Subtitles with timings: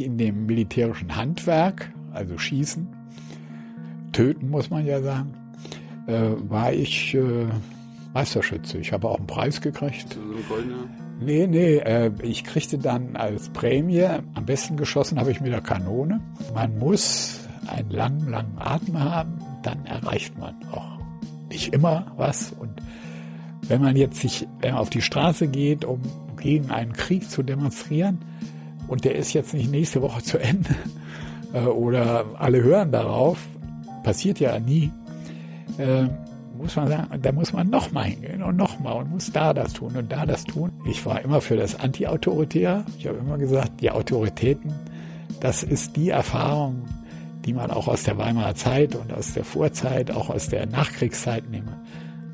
[0.00, 2.86] In dem militärischen Handwerk, also Schießen,
[4.12, 5.34] Töten muss man ja sagen,
[6.06, 7.46] äh, war ich äh,
[8.12, 8.78] Meisterschütze.
[8.78, 10.16] Ich habe auch einen Preis gekriegt.
[11.20, 14.04] Nee, nee, äh, ich kriegte dann als Prämie,
[14.34, 16.20] am besten geschossen habe ich mit der Kanone.
[16.54, 20.98] Man muss einen langen, langen Atem haben, dann erreicht man auch
[21.48, 22.52] nicht immer was.
[22.52, 22.70] Und
[23.68, 26.00] wenn man jetzt sich äh, auf die Straße geht, um
[26.38, 28.18] gegen einen Krieg zu demonstrieren,
[28.88, 30.74] und der ist jetzt nicht nächste Woche zu Ende,
[31.52, 33.38] äh, oder alle hören darauf,
[34.02, 34.90] passiert ja nie,
[35.78, 36.06] äh,
[36.56, 39.96] muss man sagen, da muss man nochmal hingehen und nochmal und muss da das tun
[39.96, 40.72] und da das tun.
[40.88, 42.84] Ich war immer für das Anti-Autoritäre.
[42.98, 44.72] Ich habe immer gesagt, die Autoritäten,
[45.40, 46.84] das ist die Erfahrung,
[47.44, 51.50] die man auch aus der Weimarer Zeit und aus der Vorzeit, auch aus der Nachkriegszeit
[51.50, 51.80] nehme.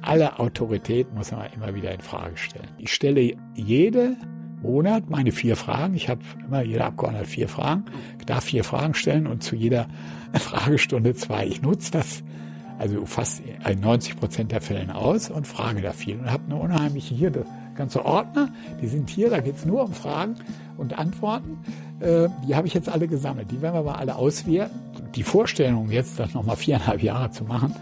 [0.03, 2.69] Alle Autoritäten muss man immer wieder in Frage stellen.
[2.79, 4.17] Ich stelle jede
[4.63, 5.95] Monat meine vier Fragen.
[5.95, 7.85] Ich habe immer jeder Abgeordnete vier Fragen.
[8.19, 9.89] Ich darf vier Fragen stellen und zu jeder
[10.33, 11.47] Fragestunde zwei.
[11.47, 12.23] Ich nutze das
[12.79, 16.57] also fast in 90 Prozent der Fällen aus und frage da viel und habe eine
[16.57, 17.31] unheimliche hier
[17.81, 18.51] ganze Ordner,
[18.83, 20.37] die sind hier, da geht es nur um Fragen
[20.77, 21.59] und Antworten.
[22.01, 23.51] Äh, die habe ich jetzt alle gesammelt.
[23.51, 24.79] Die werden wir mal alle auswerten.
[25.15, 27.75] Die Vorstellung jetzt, das nochmal viereinhalb Jahre zu machen,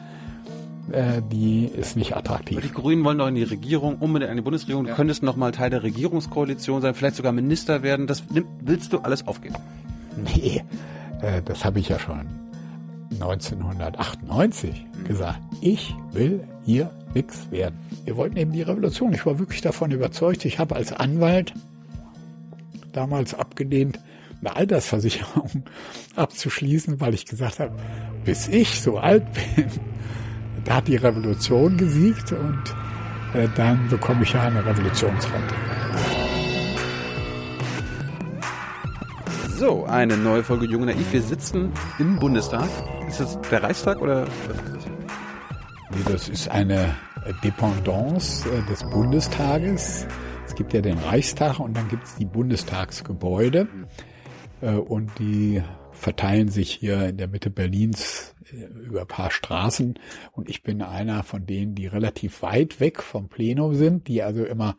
[0.93, 2.61] äh, die ist nicht attraktiv.
[2.61, 4.87] die Grünen wollen doch in die Regierung, unbedingt in die Bundesregierung.
[4.87, 8.07] Du könntest noch mal Teil der Regierungskoalition sein, vielleicht sogar Minister werden.
[8.07, 8.23] Das
[8.61, 9.57] willst du alles aufgeben?
[10.17, 10.63] Nee,
[11.23, 12.27] äh, das habe ich ja schon
[13.13, 15.41] 1998 gesagt.
[15.61, 17.79] Ich will hier nichts werden.
[18.05, 19.13] Wir wollten eben die Revolution.
[19.13, 20.45] Ich war wirklich davon überzeugt.
[20.45, 21.55] Ich habe als Anwalt
[22.93, 24.01] damals abgelehnt,
[24.41, 25.65] eine Altersversicherung
[26.17, 27.75] abzuschließen, weil ich gesagt habe,
[28.25, 29.67] bis ich so alt bin,
[30.65, 32.63] da hat die Revolution gesiegt und
[33.35, 35.55] äh, dann bekomme ich ja eine Revolutionsrente.
[39.57, 41.13] So, eine neue Folge Junge Naiv.
[41.13, 42.69] Wir sitzen im Bundestag.
[43.09, 44.87] Ist das der Reichstag oder was ist das?
[45.91, 46.95] Nee, das ist eine
[47.43, 50.07] Dependance äh, des Bundestages.
[50.47, 53.69] Es gibt ja den Reichstag und dann gibt es die Bundestagsgebäude.
[54.61, 55.63] Äh, und die
[55.93, 59.99] verteilen sich hier in der Mitte Berlins über ein paar Straßen.
[60.33, 64.45] Und ich bin einer von denen, die relativ weit weg vom Plenum sind, die also
[64.45, 64.77] immer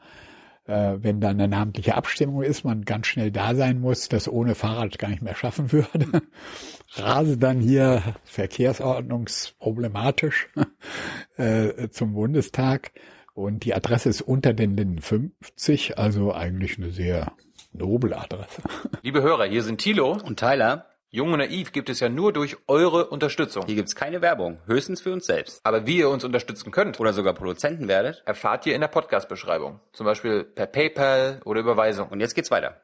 [0.70, 4.54] äh, wenn dann eine namentliche Abstimmung ist, man ganz schnell da sein muss, das ohne
[4.54, 6.22] Fahrrad gar nicht mehr schaffen würde.
[6.94, 10.48] Rase dann hier verkehrsordnungsproblematisch
[11.38, 12.92] äh, zum Bundestag.
[13.34, 17.32] Und die Adresse ist unter den Linden 50, also eigentlich eine sehr
[17.74, 18.62] noble Adresse.
[19.02, 20.89] Liebe Hörer, hier sind Thilo und Tyler.
[21.12, 23.66] Jung und Naiv gibt es ja nur durch eure Unterstützung.
[23.66, 25.60] Hier gibt's keine Werbung, höchstens für uns selbst.
[25.64, 29.80] Aber wie ihr uns unterstützen könnt oder sogar Produzenten werdet, erfahrt ihr in der Podcast-Beschreibung.
[29.92, 32.10] Zum Beispiel per PayPal oder Überweisung.
[32.10, 32.80] Und jetzt geht's weiter.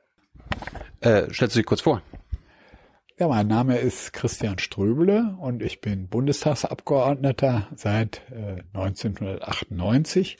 [1.02, 2.02] Äh, stellst du dich kurz vor?
[3.20, 10.40] Ja, mein Name ist Christian Ströbele und ich bin Bundestagsabgeordneter seit äh, 1998.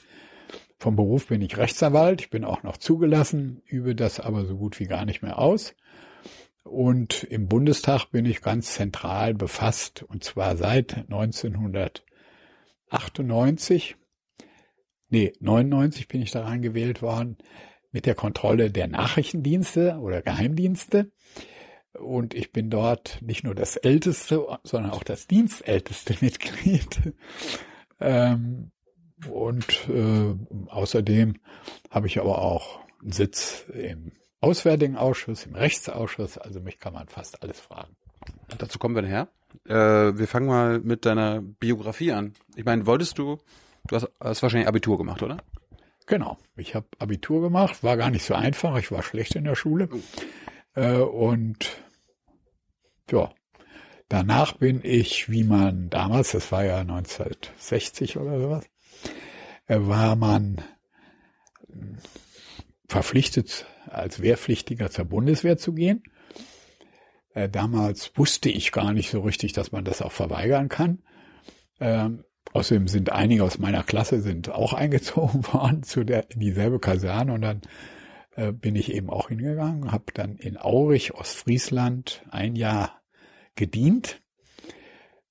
[0.80, 2.20] Vom Beruf bin ich Rechtsanwalt.
[2.20, 5.74] Ich bin auch noch zugelassen, übe das aber so gut wie gar nicht mehr aus.
[6.66, 13.94] Und im Bundestag bin ich ganz zentral befasst, und zwar seit 1998.
[15.08, 17.38] Nee, 99 bin ich daran gewählt worden,
[17.92, 21.12] mit der Kontrolle der Nachrichtendienste oder Geheimdienste.
[21.92, 27.14] Und ich bin dort nicht nur das älteste, sondern auch das dienstälteste Mitglied.
[28.00, 28.72] Ähm,
[29.30, 30.34] und äh,
[30.66, 31.36] außerdem
[31.90, 34.10] habe ich aber auch einen Sitz im
[34.46, 36.38] Auswärtigen Ausschuss, im Rechtsausschuss.
[36.38, 37.96] Also mich kann man fast alles fragen.
[38.58, 39.28] Dazu kommen wir nachher.
[39.64, 42.34] Äh, wir fangen mal mit deiner Biografie an.
[42.54, 43.38] Ich meine, wolltest du,
[43.88, 45.38] du hast, hast wahrscheinlich Abitur gemacht, oder?
[46.06, 46.38] Genau.
[46.56, 48.78] Ich habe Abitur gemacht, war gar nicht so einfach.
[48.78, 49.88] Ich war schlecht in der Schule.
[50.76, 51.82] Äh, und
[53.10, 53.32] ja,
[54.08, 58.64] danach bin ich, wie man damals, das war ja 1960 oder sowas,
[59.66, 60.62] äh, war man
[62.88, 66.02] verpflichtet als Wehrpflichtiger zur Bundeswehr zu gehen.
[67.34, 71.02] Äh, damals wusste ich gar nicht so richtig, dass man das auch verweigern kann.
[71.80, 76.80] Ähm, außerdem sind einige aus meiner Klasse sind auch eingezogen worden zu der in dieselbe
[76.80, 77.60] Kaserne und dann
[78.36, 83.02] äh, bin ich eben auch hingegangen, habe dann in Aurich, Ostfriesland, ein Jahr
[83.54, 84.22] gedient.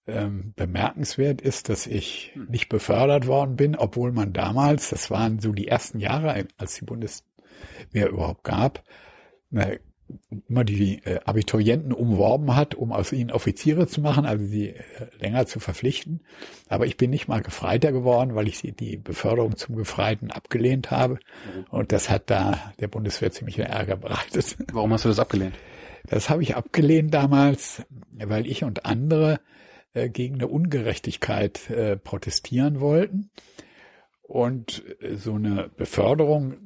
[0.07, 5.51] Ähm, bemerkenswert ist, dass ich nicht befördert worden bin, obwohl man damals, das waren so
[5.51, 7.23] die ersten Jahre, als die Bundes
[7.91, 8.83] mehr überhaupt gab,
[10.47, 14.83] immer die äh, Abiturienten umworben hat, um aus ihnen Offiziere zu machen, also sie äh,
[15.19, 16.21] länger zu verpflichten.
[16.69, 21.19] Aber ich bin nicht mal Gefreiter geworden, weil ich die Beförderung zum Gefreiten abgelehnt habe.
[21.69, 24.57] Und das hat da der Bundeswehr ziemlich Ärger bereitet.
[24.71, 25.55] Warum hast du das abgelehnt?
[26.07, 29.39] Das habe ich abgelehnt damals, weil ich und andere
[29.93, 33.31] äh, gegen eine Ungerechtigkeit äh, protestieren wollten.
[34.21, 36.57] Und äh, so eine Beförderung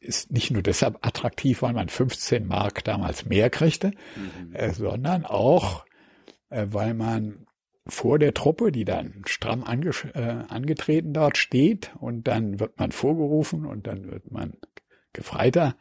[0.00, 4.54] ist nicht nur deshalb attraktiv, weil man 15 Mark damals mehr kriegte, mhm.
[4.54, 5.84] äh, sondern auch,
[6.50, 7.46] äh, weil man
[7.86, 12.92] vor der Truppe, die dann stramm ange äh, angetreten dort steht und dann wird man
[12.92, 14.54] vorgerufen und dann wird man
[15.12, 15.74] Gefreiter.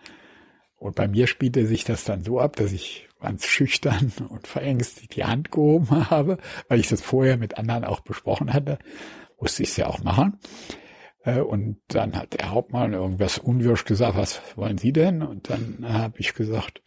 [0.75, 5.15] Und bei mir spielte sich das dann so ab, dass ich ganz schüchtern und verängstigt
[5.15, 6.37] die Hand gehoben habe,
[6.69, 8.79] weil ich das vorher mit anderen auch besprochen hatte.
[9.39, 10.39] Musste ich es ja auch machen.
[11.27, 15.21] Äh, und dann hat der Hauptmann irgendwas unwirsch gesagt, was wollen Sie denn?
[15.21, 16.81] Und dann habe ich gesagt,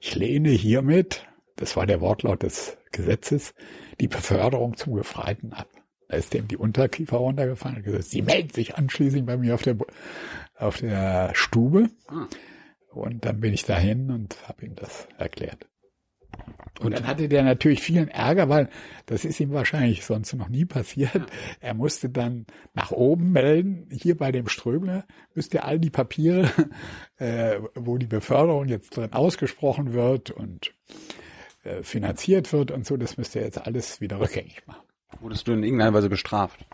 [0.00, 1.26] ich lehne hiermit,
[1.56, 3.54] das war der Wortlaut des Gesetzes,
[3.98, 5.68] die Beförderung zum Gefreiten ab.
[6.08, 9.62] Da ist dem die Unterkiefer runtergefallen und gesagt, Sie melden sich anschließend bei mir auf
[9.62, 9.76] der,
[10.54, 11.88] auf der Stube.
[12.08, 12.28] Hm.
[12.92, 15.66] Und dann bin ich dahin und habe ihm das erklärt.
[16.80, 18.68] Und dann hatte der natürlich vielen Ärger, weil
[19.06, 21.22] das ist ihm wahrscheinlich sonst noch nie passiert.
[21.60, 26.50] Er musste dann nach oben melden, hier bei dem Strömler müsst ihr all die Papiere,
[27.18, 30.74] äh, wo die Beförderung jetzt drin ausgesprochen wird und
[31.64, 34.82] äh, finanziert wird und so, das müsst ihr jetzt alles wieder rückgängig machen.
[35.20, 36.66] Wurdest du in irgendeiner Weise bestraft?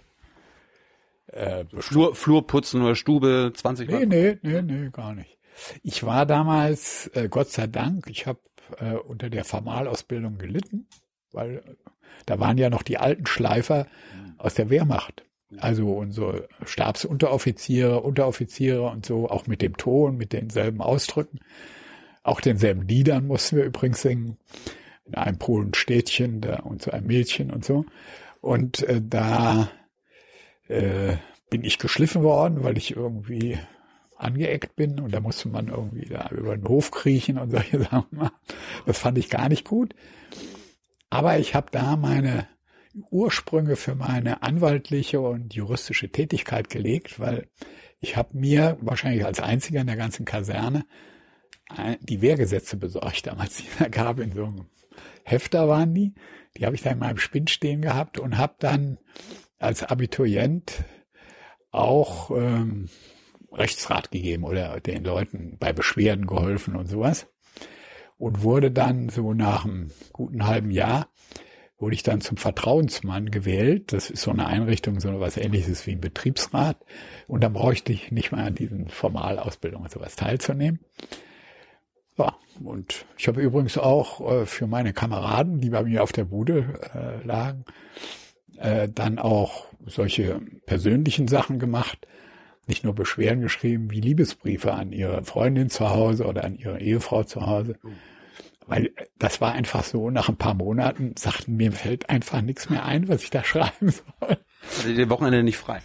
[1.29, 5.39] Äh, Flur, Flur putzen oder Stube 20 Nee, nee, nee, nee, gar nicht.
[5.83, 8.41] Ich war damals, äh, Gott sei Dank, ich habe
[8.79, 10.87] äh, unter der Formalausbildung gelitten,
[11.33, 11.75] weil äh,
[12.27, 13.87] da waren ja noch die alten Schleifer
[14.39, 15.25] aus der Wehrmacht.
[15.59, 21.41] Also unsere Stabsunteroffiziere, Unteroffiziere und so, auch mit dem Ton, mit denselben Ausdrücken.
[22.23, 24.39] Auch denselben Liedern mussten wir übrigens singen.
[25.05, 27.85] In einem Polenstädtchen da, und so einem Mädchen und so.
[28.41, 29.69] Und äh, da
[30.69, 31.17] äh,
[31.51, 33.59] bin ich geschliffen worden, weil ich irgendwie
[34.23, 38.31] angeeckt bin und da musste man irgendwie da über den Hof kriechen und solche Sachen
[38.87, 39.95] Das fand ich gar nicht gut.
[41.11, 42.49] Aber ich habe da meine
[43.11, 47.49] Ursprünge für meine anwaltliche und juristische Tätigkeit gelegt, weil
[48.01, 50.85] ich habe mir wahrscheinlich als einziger in der ganzen Kaserne
[52.01, 53.57] die Wehrgesetze besorgt damals.
[53.59, 54.67] Die gab in so einem
[55.25, 56.15] Hefter waren die.
[56.57, 58.99] Die habe ich da in meinem Spind stehen gehabt und habe dann
[59.59, 60.85] als Abiturient
[61.71, 62.89] auch ähm,
[63.53, 67.27] Rechtsrat gegeben oder den Leuten bei Beschwerden geholfen und sowas.
[68.19, 71.09] Und wurde dann so nach einem guten halben Jahr,
[71.79, 73.93] wurde ich dann zum Vertrauensmann gewählt.
[73.93, 76.79] Das ist so eine Einrichtung, so was ähnliches wie ein Betriebsrat.
[77.27, 80.79] Und dann brauchte ich nicht mehr an diesen Formalausbildungen und sowas teilzunehmen.
[82.17, 86.25] Ja, und ich habe übrigens auch äh, für meine Kameraden, die bei mir auf der
[86.25, 87.65] Bude äh, lagen,
[88.59, 92.07] äh, dann auch solche persönlichen Sachen gemacht
[92.67, 97.25] nicht nur Beschwerden geschrieben, wie Liebesbriefe an ihre Freundin zu Hause oder an ihre Ehefrau
[97.25, 97.77] zu Hause.
[98.67, 102.85] Weil das war einfach so, nach ein paar Monaten sagten mir fällt einfach nichts mehr
[102.85, 104.39] ein, was ich da schreiben soll.
[104.79, 105.81] Hatte ihr Wochenende nicht frei?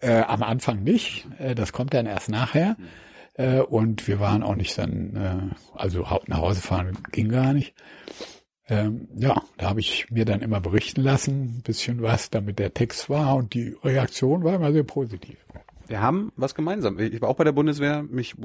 [0.00, 1.26] Äh, am Anfang nicht.
[1.38, 2.76] Äh, das kommt dann erst nachher.
[3.34, 7.74] Äh, und wir waren auch nicht dann, äh, also nach Hause fahren ging gar nicht.
[8.68, 12.74] Ähm, ja, da habe ich mir dann immer berichten lassen, ein bisschen was, damit der
[12.74, 15.36] Text war und die Reaktion war immer sehr positiv.
[15.88, 16.98] Wir haben was gemeinsam.
[16.98, 18.02] Ich war auch bei der Bundeswehr.
[18.02, 18.36] Mich,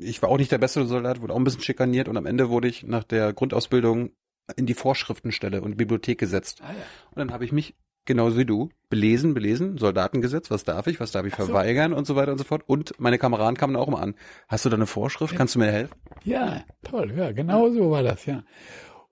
[0.00, 2.48] ich war auch nicht der beste Soldat, wurde auch ein bisschen schikaniert und am Ende
[2.48, 4.10] wurde ich nach der Grundausbildung
[4.54, 6.60] in die Vorschriftenstelle und die Bibliothek gesetzt.
[6.62, 6.78] Ah, ja.
[7.10, 11.10] Und dann habe ich mich genauso wie du belesen, belesen, Soldatengesetz, was darf ich, was
[11.10, 11.44] darf ich so.
[11.46, 12.62] verweigern und so weiter und so fort.
[12.66, 14.14] Und meine Kameraden kamen auch immer an.
[14.48, 15.34] Hast du da eine Vorschrift?
[15.34, 15.94] Kannst du mir helfen?
[16.24, 18.44] Ja, toll, ja, genau so war das, ja.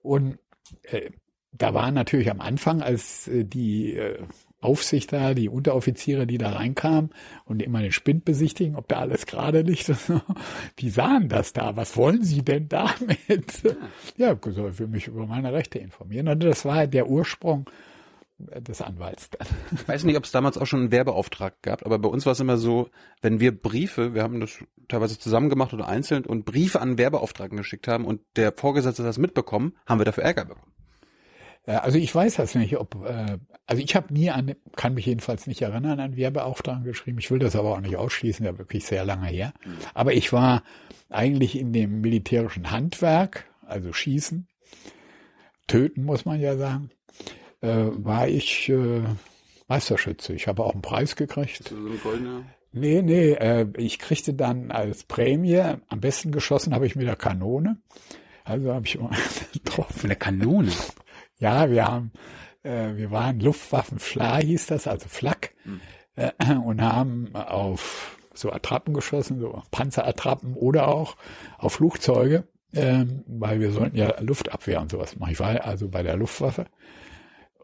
[0.01, 0.39] Und
[0.83, 1.09] äh,
[1.51, 4.19] da waren natürlich am Anfang, als äh, die äh,
[4.61, 7.11] Aufsichter, die Unteroffiziere, die da reinkamen
[7.45, 9.93] und immer den Spind besichtigen, ob da alles gerade liegt.
[10.79, 11.75] Die sahen das da.
[11.75, 13.63] Was wollen Sie denn damit?
[14.17, 16.27] Ja, soll für mich über meine Rechte informieren.
[16.27, 17.69] Und das war der Ursprung
[18.37, 19.47] des Anwalts dann.
[19.73, 22.33] Ich weiß nicht, ob es damals auch schon einen Werbeauftrag gab, aber bei uns war
[22.33, 22.89] es immer so,
[23.21, 27.57] wenn wir Briefe, wir haben das teilweise zusammen gemacht oder einzeln und Briefe an Werbeauftragten
[27.57, 30.73] geschickt haben und der Vorgesetzte das mitbekommen, haben wir dafür Ärger bekommen.
[31.65, 33.37] Äh, also ich weiß das nicht, ob, äh,
[33.67, 37.19] also ich habe nie an, kann mich jedenfalls nicht erinnern, an Werbeauftrag geschrieben.
[37.19, 39.53] Ich will das aber auch nicht ausschließen, ja wirklich sehr lange her.
[39.93, 40.63] Aber ich war
[41.09, 44.47] eigentlich in dem militärischen Handwerk, also Schießen,
[45.67, 46.89] Töten muss man ja sagen,
[47.65, 49.01] äh, war ich äh,
[49.67, 50.33] Meisterschütze.
[50.33, 51.69] Ich habe auch einen Preis gekriegt.
[51.69, 52.43] So ein goldener?
[52.71, 57.15] Nee, nee, äh, ich kriegte dann als Prämie, am besten geschossen habe ich mit der
[57.15, 57.77] Kanone.
[58.43, 59.11] Also habe ich immer
[59.53, 60.05] getroffen.
[60.05, 60.71] Eine Kanone?
[61.39, 62.11] Ja, wir haben,
[62.63, 65.81] äh, wir waren Luftwaffenfla hieß das, also Flak, mhm.
[66.15, 71.15] äh, und haben auf so Attrappen geschossen, so Panzerattrappen oder auch
[71.57, 72.43] auf Flugzeuge.
[72.73, 75.31] ähm, weil wir sollten ja Luftabwehr und sowas machen.
[75.31, 76.65] Ich war also bei der Luftwaffe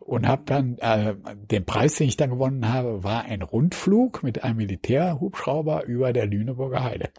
[0.01, 4.43] und habe dann äh, den Preis, den ich dann gewonnen habe, war ein Rundflug mit
[4.43, 7.09] einem Militärhubschrauber über der Lüneburger Heide.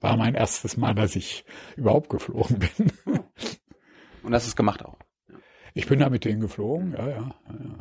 [0.00, 1.44] War mein erstes Mal, dass ich
[1.76, 2.92] überhaupt geflogen bin.
[4.22, 4.98] Und hast es gemacht auch?
[5.74, 7.34] Ich bin da mit denen geflogen, ja, ja.
[7.48, 7.78] ja.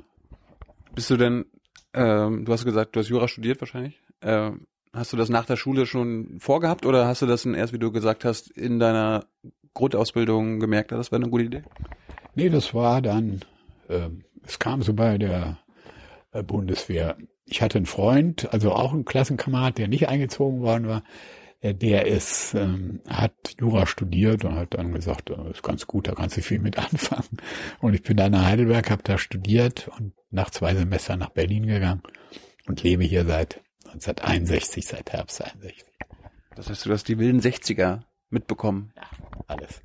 [0.94, 1.46] Bist du denn,
[1.94, 4.01] ähm, du hast gesagt, du hast Jura studiert wahrscheinlich.
[4.22, 7.80] Ähm, hast du das nach der Schule schon vorgehabt oder hast du das erst, wie
[7.80, 9.25] du gesagt hast, in deiner
[9.74, 11.63] Grundausbildung gemerkt, das wäre eine gute Idee?
[12.36, 13.42] Nee, das war dann,
[14.44, 15.60] es kam so bei der
[16.32, 17.17] äh, Bundeswehr.
[17.46, 21.03] Ich hatte einen Freund, also auch einen Klassenkamerad, der nicht eingezogen worden war,
[21.62, 26.08] äh, der ist, ähm, hat Jura studiert und hat dann gesagt, das ist ganz gut,
[26.08, 27.38] da kannst du viel mit anfangen.
[27.79, 31.65] Und ich bin dann nach Heidelberg, habe da studiert und nach zwei Semestern nach Berlin
[31.65, 32.03] gegangen
[32.67, 35.86] und lebe hier seit 1961, seit Herbst 61.
[36.56, 38.91] Das heißt, du hast die wilden 60er mitbekommen.
[38.96, 39.03] Ja,
[39.48, 39.82] alles.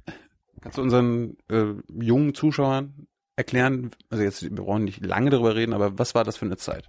[0.60, 3.06] Kannst du unseren äh, jungen Zuschauern
[3.42, 6.56] erklären, also jetzt, wir brauchen nicht lange darüber reden, aber was war das für eine
[6.56, 6.88] Zeit?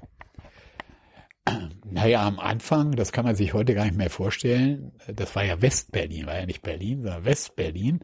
[1.84, 5.62] Naja, am Anfang, das kann man sich heute gar nicht mehr vorstellen, das war ja
[5.62, 8.00] Westberlin, war ja nicht Berlin, sondern Westberlin,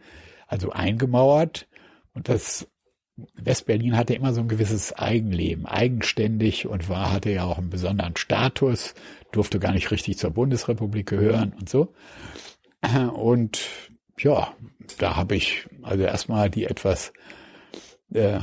[0.47, 1.67] also eingemauert.
[2.13, 2.67] Und das
[3.35, 8.17] Westberlin hatte immer so ein gewisses Eigenleben, eigenständig und war, hatte ja auch einen besonderen
[8.17, 8.93] Status,
[9.31, 11.93] durfte gar nicht richtig zur Bundesrepublik gehören und so.
[13.13, 13.69] Und
[14.17, 14.53] ja,
[14.97, 17.13] da habe ich also erstmal die etwas
[18.13, 18.39] äh,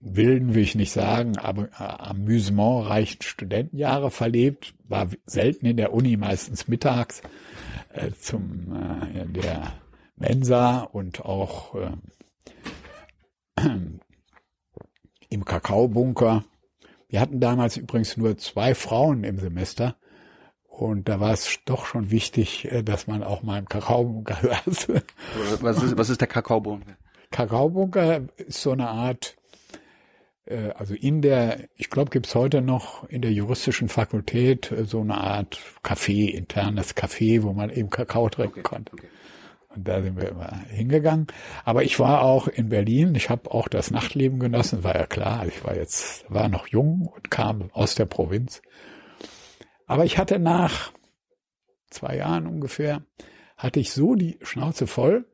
[0.00, 6.16] wilden, will ich nicht sagen, aber äh, amüsementreichen Studentenjahre verlebt, war selten in der Uni,
[6.16, 7.22] meistens mittags
[7.92, 8.72] äh, zum
[9.14, 9.74] äh, der
[10.16, 11.92] Mensa und auch äh,
[15.28, 16.44] im Kakaobunker.
[17.08, 19.96] Wir hatten damals übrigens nur zwei Frauen im Semester.
[20.62, 24.88] Und da war es doch schon wichtig, äh, dass man auch mal im Kakaobunker saß.
[25.60, 26.96] Was ist, was ist der Kakaobunker?
[27.30, 29.36] Kakaobunker ist so eine Art,
[30.46, 35.00] äh, also in der, ich glaube, gibt's heute noch in der juristischen Fakultät äh, so
[35.00, 38.92] eine Art Café, internes Café, wo man eben Kakao trinken okay, konnte.
[38.94, 39.08] Okay.
[39.74, 41.28] Und da sind wir immer hingegangen.
[41.64, 43.14] Aber ich war auch in Berlin.
[43.14, 45.46] Ich habe auch das Nachtleben genossen, war ja klar.
[45.46, 48.62] Ich war jetzt, war noch jung und kam aus der Provinz.
[49.86, 50.92] Aber ich hatte nach
[51.88, 53.04] zwei Jahren ungefähr,
[53.56, 55.26] hatte ich so die Schnauze voll,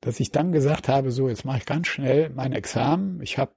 [0.00, 3.20] dass ich dann gesagt habe, so, jetzt mache ich ganz schnell mein Examen.
[3.22, 3.52] Ich habe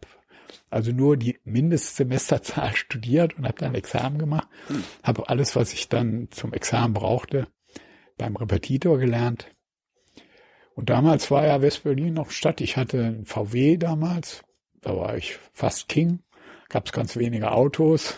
[0.69, 4.47] also nur die Mindestsemesterzahl studiert und habe dann Examen gemacht.
[5.03, 7.47] Habe alles, was ich dann zum Examen brauchte,
[8.17, 9.47] beim Repetitor gelernt.
[10.75, 12.59] Und damals war ja Westberlin noch Stadt.
[12.61, 14.43] Ich hatte ein VW damals.
[14.81, 16.19] Da war ich fast King.
[16.69, 18.15] Gab es ganz wenige Autos.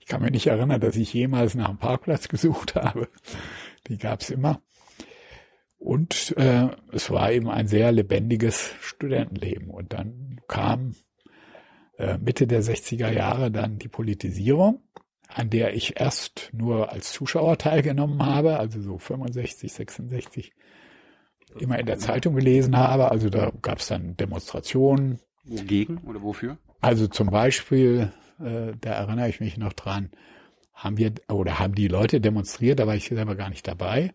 [0.00, 3.08] Ich kann mich nicht erinnern, dass ich jemals nach einem Parkplatz gesucht habe.
[3.88, 4.60] Die gab es immer.
[5.86, 9.70] Und äh, es war eben ein sehr lebendiges Studentenleben.
[9.70, 10.96] Und dann kam
[11.96, 14.80] äh, Mitte der 60er Jahre dann die Politisierung,
[15.28, 20.52] an der ich erst nur als Zuschauer teilgenommen habe, also so 65, 66
[21.60, 23.12] immer in der Zeitung gelesen habe.
[23.12, 25.20] Also da gab es dann Demonstrationen.
[25.44, 26.58] Wogegen oder wofür?
[26.80, 30.10] Also zum Beispiel, äh, da erinnere ich mich noch dran,
[30.74, 34.12] haben wir oder haben die Leute demonstriert, da war ich selber gar nicht dabei.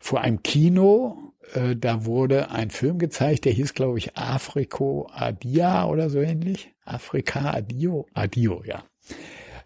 [0.00, 5.84] Vor einem Kino, äh, da wurde ein Film gezeigt, der hieß, glaube ich, Afriko Adia
[5.84, 6.72] oder so ähnlich.
[6.84, 8.82] Afrika Adio, Adio, ja.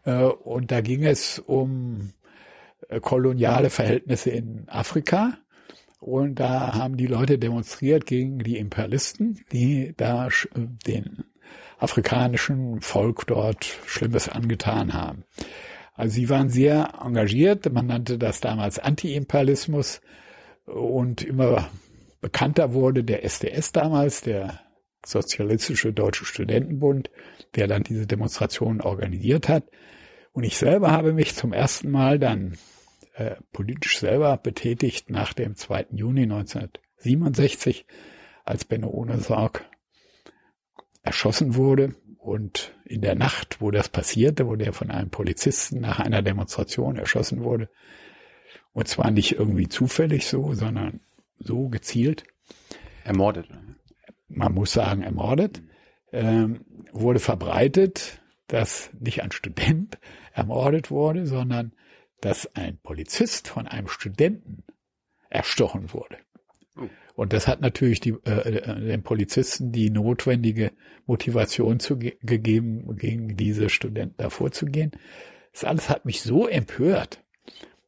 [0.05, 2.13] Äh, und da ging es um
[2.89, 5.39] äh, koloniale Verhältnisse in Afrika.
[6.01, 11.25] Und da haben die Leute demonstriert gegen die Imperialisten, die da den
[11.79, 15.25] afrikanischen Volk dort Schlimmes angetan haben.
[15.95, 20.03] Also sie waren sehr engagiert, man nannte das damals Anti-Imperialismus
[20.67, 21.71] und immer
[22.21, 24.61] bekannter wurde der SDS damals, der
[25.07, 27.11] Sozialistische Deutsche Studentenbund,
[27.55, 29.65] der dann diese Demonstrationen organisiert hat.
[30.33, 32.57] Und ich selber habe mich zum ersten Mal dann
[33.15, 35.89] äh, politisch selber betätigt nach dem 2.
[35.93, 37.87] Juni 1967,
[38.45, 39.65] als Benno Ohnesorg
[41.03, 41.95] erschossen wurde.
[42.19, 46.97] Und in der Nacht, wo das passierte, wo der von einem Polizisten nach einer Demonstration
[46.97, 47.69] erschossen wurde,
[48.75, 51.01] und zwar nicht irgendwie zufällig so, sondern
[51.39, 52.25] so gezielt.
[53.05, 53.49] Ermordet.
[54.29, 55.63] Man muss sagen, ermordet.
[56.13, 59.99] Ähm, wurde verbreitet, dass nicht ein Student
[60.33, 61.73] ermordet wurde, sondern
[62.21, 64.65] dass ein Polizist von einem Studenten
[65.31, 66.19] erstochen wurde.
[66.77, 66.89] Oh.
[67.15, 70.73] Und das hat natürlich die, äh, äh, den Polizisten die notwendige
[71.07, 74.93] Motivation zu ge gegeben, gegen diese Studenten da vorzugehen.
[75.53, 77.24] Das alles hat mich so empört.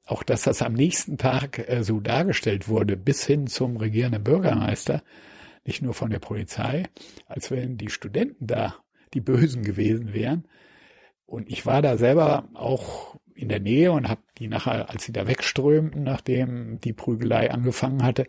[0.07, 5.03] Auch dass das am nächsten Tag äh, so dargestellt wurde, bis hin zum regierenden Bürgermeister,
[5.65, 6.85] nicht nur von der Polizei,
[7.27, 8.77] als wenn die Studenten da
[9.15, 10.47] die Bösen gewesen wären.
[11.27, 15.13] Und ich war da selber auch in der Nähe und habe die nachher, als sie
[15.13, 18.27] da wegströmten, nachdem die Prügelei angefangen hatte,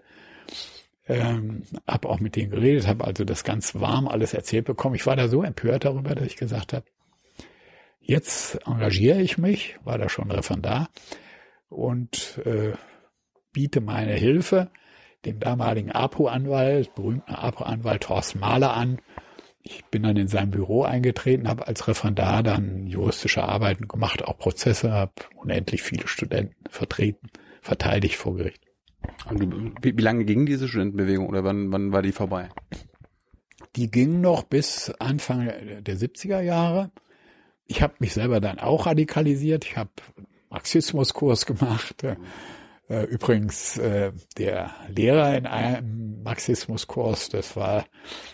[1.07, 4.95] ähm, habe auch mit denen geredet, habe also das ganz warm alles erzählt bekommen.
[4.95, 6.85] Ich war da so empört darüber, dass ich gesagt habe,
[8.01, 10.89] jetzt engagiere ich mich, war da schon Referendar
[11.69, 12.73] und äh,
[13.51, 14.69] biete meine Hilfe
[15.25, 18.99] dem damaligen APO-Anwalt, berühmten APO-Anwalt Thorsten Mahler an.
[19.61, 24.37] Ich bin dann in sein Büro eingetreten, habe als Referendar dann juristische Arbeiten gemacht, auch
[24.37, 27.29] Prozesse, habe unendlich viele Studenten vertreten,
[27.61, 28.63] verteidigt vor Gericht.
[29.29, 32.49] Wie, wie lange ging diese Studentenbewegung oder wann, wann war die vorbei?
[33.75, 36.91] Die ging noch bis Anfang der 70er Jahre.
[37.65, 39.65] Ich habe mich selber dann auch radikalisiert.
[39.65, 39.91] Ich habe
[40.57, 42.03] Marxismuskurs gemacht.
[42.89, 47.85] Äh, übrigens, äh, der Lehrer in einem Marxismuskurs, das war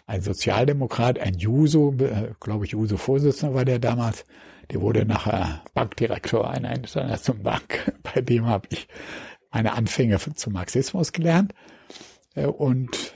[0.08, 4.24] ein Sozialdemokrat, ein Juso, äh, glaube ich, Juso-Vorsitzender war der damals.
[4.72, 7.94] Der wurde nachher Bankdirektor einer internationalen Bank.
[8.04, 8.88] Bei dem habe ich
[9.52, 11.54] meine Anfänge zum Marxismus gelernt
[12.36, 13.14] und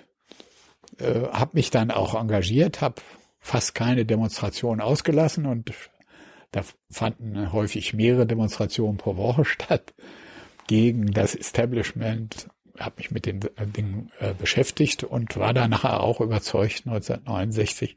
[1.00, 3.02] habe mich dann auch engagiert, habe
[3.40, 5.74] fast keine Demonstrationen ausgelassen und
[6.52, 9.94] da fanden häufig mehrere Demonstrationen pro Woche statt
[10.68, 16.22] gegen das Establishment, habe mich mit den Dingen äh, beschäftigt und war da nachher auch
[16.22, 17.96] überzeugt 1969,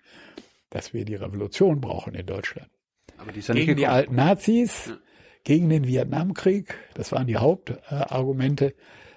[0.71, 2.71] dass wir die Revolution brauchen in Deutschland.
[3.19, 4.97] Aber die gegen die alten Nazis, ja.
[5.45, 8.75] gegen den Vietnamkrieg, das waren die Hauptargumente.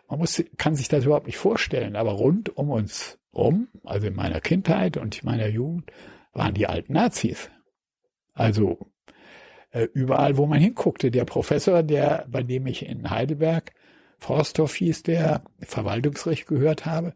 [0.10, 4.16] Man muss, kann sich das überhaupt nicht vorstellen, aber rund um uns rum, also in
[4.16, 5.92] meiner Kindheit und in meiner Jugend,
[6.34, 7.50] waren die alten Nazis.
[8.34, 8.93] Also
[9.94, 11.10] überall, wo man hinguckte.
[11.10, 13.74] Der Professor, der, bei dem ich in Heidelberg,
[14.20, 17.14] Forsthoff hieß der, Verwaltungsrecht gehört habe,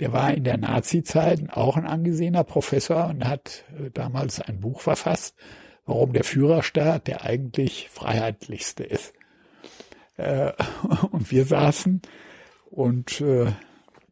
[0.00, 4.80] der war in der Nazi-Zeit auch ein angesehener Professor und hat äh, damals ein Buch
[4.80, 5.36] verfasst,
[5.86, 9.14] warum der Führerstaat der eigentlich freiheitlichste ist.
[10.16, 10.52] Äh,
[11.12, 12.02] und wir saßen
[12.70, 13.22] und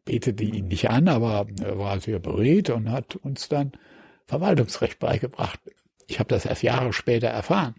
[0.05, 3.73] betete ihn nicht an, aber er war sehr beredt und hat uns dann
[4.27, 5.61] Verwaltungsrecht beigebracht.
[6.09, 7.75] Ich habe das erst Jahre später erfahren.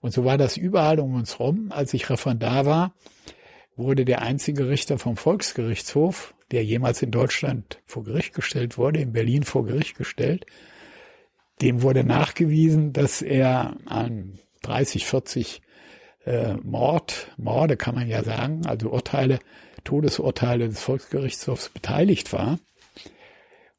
[0.00, 1.70] Und so war das überall um uns rum.
[1.70, 2.92] Als ich Referendar war,
[3.76, 9.12] wurde der einzige Richter vom Volksgerichtshof, der jemals in Deutschland vor Gericht gestellt wurde, in
[9.12, 10.46] Berlin vor Gericht gestellt.
[11.62, 15.62] Dem wurde nachgewiesen, dass er an 30, 40
[16.24, 19.38] äh, Mord, Morde kann man ja sagen, also Urteile,
[19.84, 22.58] Todesurteile des Volksgerichtshofs beteiligt war.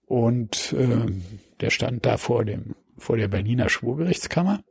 [0.06, 1.12] Und äh,
[1.60, 4.64] der stand da vor dem vor der Berliner Schwurgerichtskammer.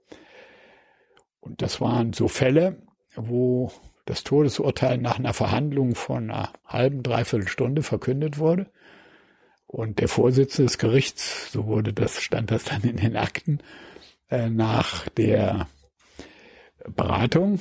[1.40, 2.83] Und das waren so Fälle,
[3.16, 3.73] wo
[4.07, 8.71] das Todesurteil nach einer Verhandlung von einer halben, dreiviertel Stunde verkündet wurde.
[9.66, 13.61] Und der Vorsitzende des Gerichts, so wurde das, stand das dann in den Akten,
[14.29, 15.69] äh, nach der
[16.88, 17.61] Beratung,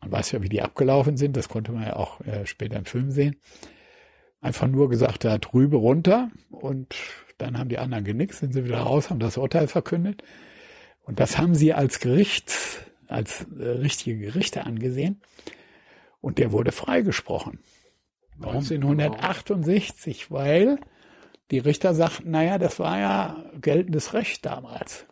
[0.00, 2.84] man weiß ja, wie die abgelaufen sind, das konnte man ja auch äh, später im
[2.84, 3.36] Film sehen,
[4.40, 6.94] einfach nur gesagt hat, Rübe runter und
[7.38, 10.22] dann haben die anderen genickt, sind sie wieder raus, haben das Urteil verkündet.
[11.02, 12.52] Und das haben sie als Gericht,
[13.06, 15.20] als äh, richtige Gerichte angesehen.
[16.20, 17.60] Und der wurde freigesprochen.
[18.36, 18.56] Warum?
[18.56, 20.78] 1968, weil
[21.50, 25.06] die Richter sagten, naja, das war ja geltendes Recht damals.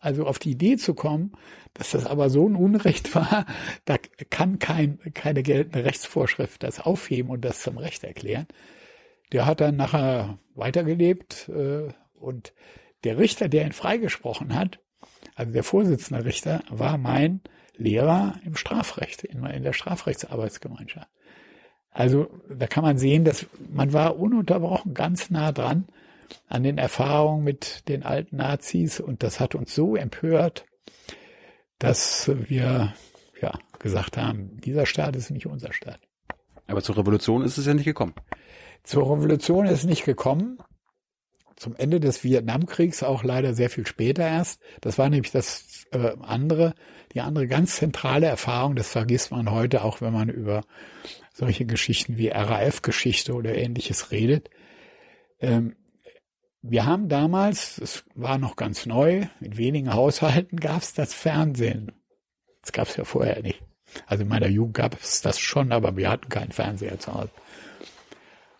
[0.00, 1.32] Also auf die Idee zu kommen,
[1.74, 3.46] dass das aber so ein Unrecht war,
[3.84, 3.96] da
[4.30, 8.46] kann kein, keine geltende Rechtsvorschrift das aufheben und das zum Recht erklären.
[9.32, 12.52] Der hat dann nachher weitergelebt äh, und
[13.04, 14.78] der Richter, der ihn freigesprochen hat,
[15.34, 17.40] also der Vorsitzende Richter, war mein
[17.76, 21.08] Lehrer im Strafrecht, in, in der Strafrechtsarbeitsgemeinschaft.
[21.90, 25.86] Also da kann man sehen, dass man war ununterbrochen ganz nah dran
[26.48, 30.64] an den Erfahrungen mit den alten Nazis und das hat uns so empört,
[31.78, 32.94] dass wir
[33.40, 36.00] ja gesagt haben, dieser Staat ist nicht unser Staat.
[36.66, 38.14] Aber zur Revolution ist es ja nicht gekommen.
[38.84, 40.58] Zur Revolution ist nicht gekommen.
[41.56, 44.60] Zum Ende des Vietnamkriegs auch leider sehr viel später erst.
[44.80, 46.74] Das war nämlich das äh, andere,
[47.14, 48.74] die andere ganz zentrale Erfahrung.
[48.74, 50.62] Das vergisst man heute auch, wenn man über
[51.32, 54.50] solche Geschichten wie RAF-Geschichte oder ähnliches redet.
[55.40, 55.76] Ähm,
[56.62, 61.92] wir haben damals, es war noch ganz neu, in wenigen Haushalten gab es das Fernsehen.
[62.62, 63.62] Das gab es ja vorher nicht.
[64.06, 67.30] Also in meiner Jugend gab es das schon, aber wir hatten keinen Fernseher zu Hause.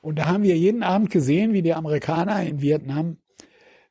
[0.02, 3.18] Und da haben wir jeden Abend gesehen, wie die Amerikaner in Vietnam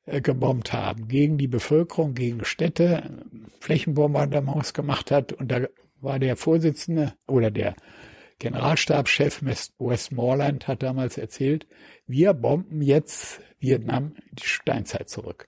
[0.05, 3.23] äh, gebombt haben, gegen die Bevölkerung, gegen Städte,
[3.59, 5.33] Flächenbombardements gemacht hat.
[5.33, 5.67] Und da
[6.01, 7.75] war der Vorsitzende oder der
[8.39, 11.67] Generalstabschef Westmoreland hat damals erzählt,
[12.07, 15.47] wir bomben jetzt Vietnam in die Steinzeit zurück.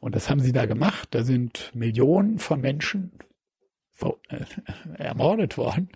[0.00, 1.08] Und das haben sie da gemacht.
[1.12, 3.12] Da sind Millionen von Menschen
[4.02, 4.44] äh,
[4.98, 5.88] ermordet worden.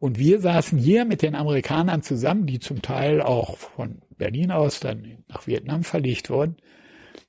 [0.00, 4.80] Und wir saßen hier mit den Amerikanern zusammen, die zum Teil auch von Berlin aus
[4.80, 6.56] dann nach Vietnam verlegt wurden.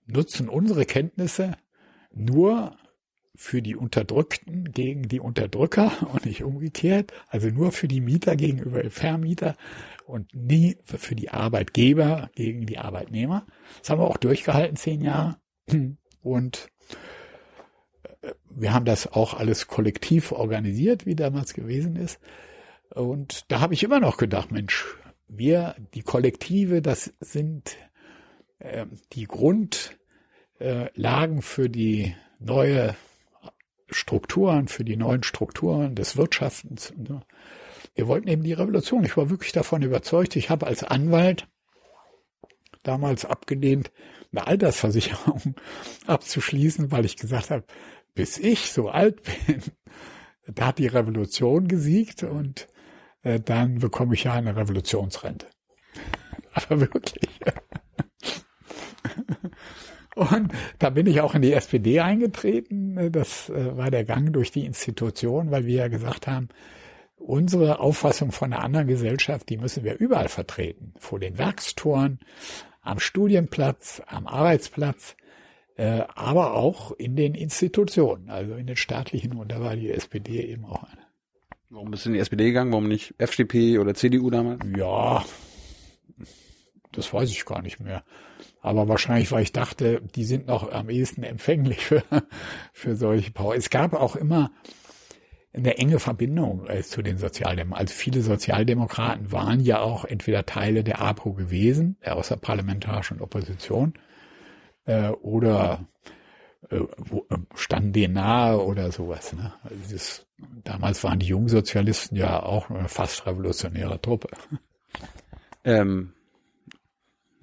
[0.05, 1.57] nutzen unsere Kenntnisse
[2.13, 2.77] nur
[3.41, 7.11] für die Unterdrückten gegen die Unterdrücker und nicht umgekehrt.
[7.27, 9.55] Also nur für die Mieter gegenüber Vermieter
[10.05, 13.47] und nie für die Arbeitgeber gegen die Arbeitnehmer.
[13.79, 15.37] Das haben wir auch durchgehalten, zehn Jahre.
[16.21, 16.69] Und
[18.21, 22.19] äh, wir haben das auch alles kollektiv organisiert, wie damals gewesen ist.
[22.93, 24.85] Und da habe ich immer noch gedacht, Mensch,
[25.27, 27.75] wir, die Kollektive, das sind
[28.59, 32.95] äh, die Grundlagen für die neue
[33.91, 36.93] Strukturen, für die neuen Strukturen des Wirtschaftens.
[37.95, 39.03] Wir wollten eben die Revolution.
[39.03, 40.35] Ich war wirklich davon überzeugt.
[40.35, 41.47] Ich habe als Anwalt
[42.83, 43.91] damals abgelehnt,
[44.31, 45.55] eine Altersversicherung
[46.07, 47.65] abzuschließen, weil ich gesagt habe,
[48.13, 49.61] bis ich so alt bin,
[50.47, 52.67] da hat die Revolution gesiegt und
[53.23, 55.47] äh, dann bekomme ich ja eine Revolutionsrente.
[56.53, 57.29] Aber wirklich.
[60.15, 63.11] Und da bin ich auch in die SPD eingetreten.
[63.11, 66.49] Das äh, war der Gang durch die Institution, weil wir ja gesagt haben,
[67.17, 70.93] unsere Auffassung von einer anderen Gesellschaft, die müssen wir überall vertreten.
[70.97, 72.19] Vor den Werkstoren,
[72.81, 75.15] am Studienplatz, am Arbeitsplatz,
[75.77, 79.35] äh, aber auch in den Institutionen, also in den staatlichen.
[79.37, 81.01] Und da war die SPD eben auch eine.
[81.69, 82.71] Warum bist du in die SPD gegangen?
[82.71, 84.59] Warum nicht FDP oder CDU damals?
[84.75, 85.23] Ja,
[86.91, 88.03] das weiß ich gar nicht mehr.
[88.61, 92.03] Aber wahrscheinlich, weil ich dachte, die sind noch am ehesten empfänglich für,
[92.73, 93.55] für solche Power.
[93.55, 94.51] Es gab auch immer
[95.53, 97.87] eine enge Verbindung äh, zu den Sozialdemokraten.
[97.87, 103.93] Also viele Sozialdemokraten waren ja auch entweder Teile der APO gewesen, der außerparlamentarischen Opposition,
[104.85, 105.85] äh, oder
[106.69, 109.33] äh, wo, äh, standen denen nahe oder sowas.
[109.33, 109.53] Ne?
[109.63, 110.27] Also das,
[110.63, 114.29] damals waren die Jungsozialisten ja auch eine fast revolutionäre Truppe.
[115.63, 116.13] Ähm,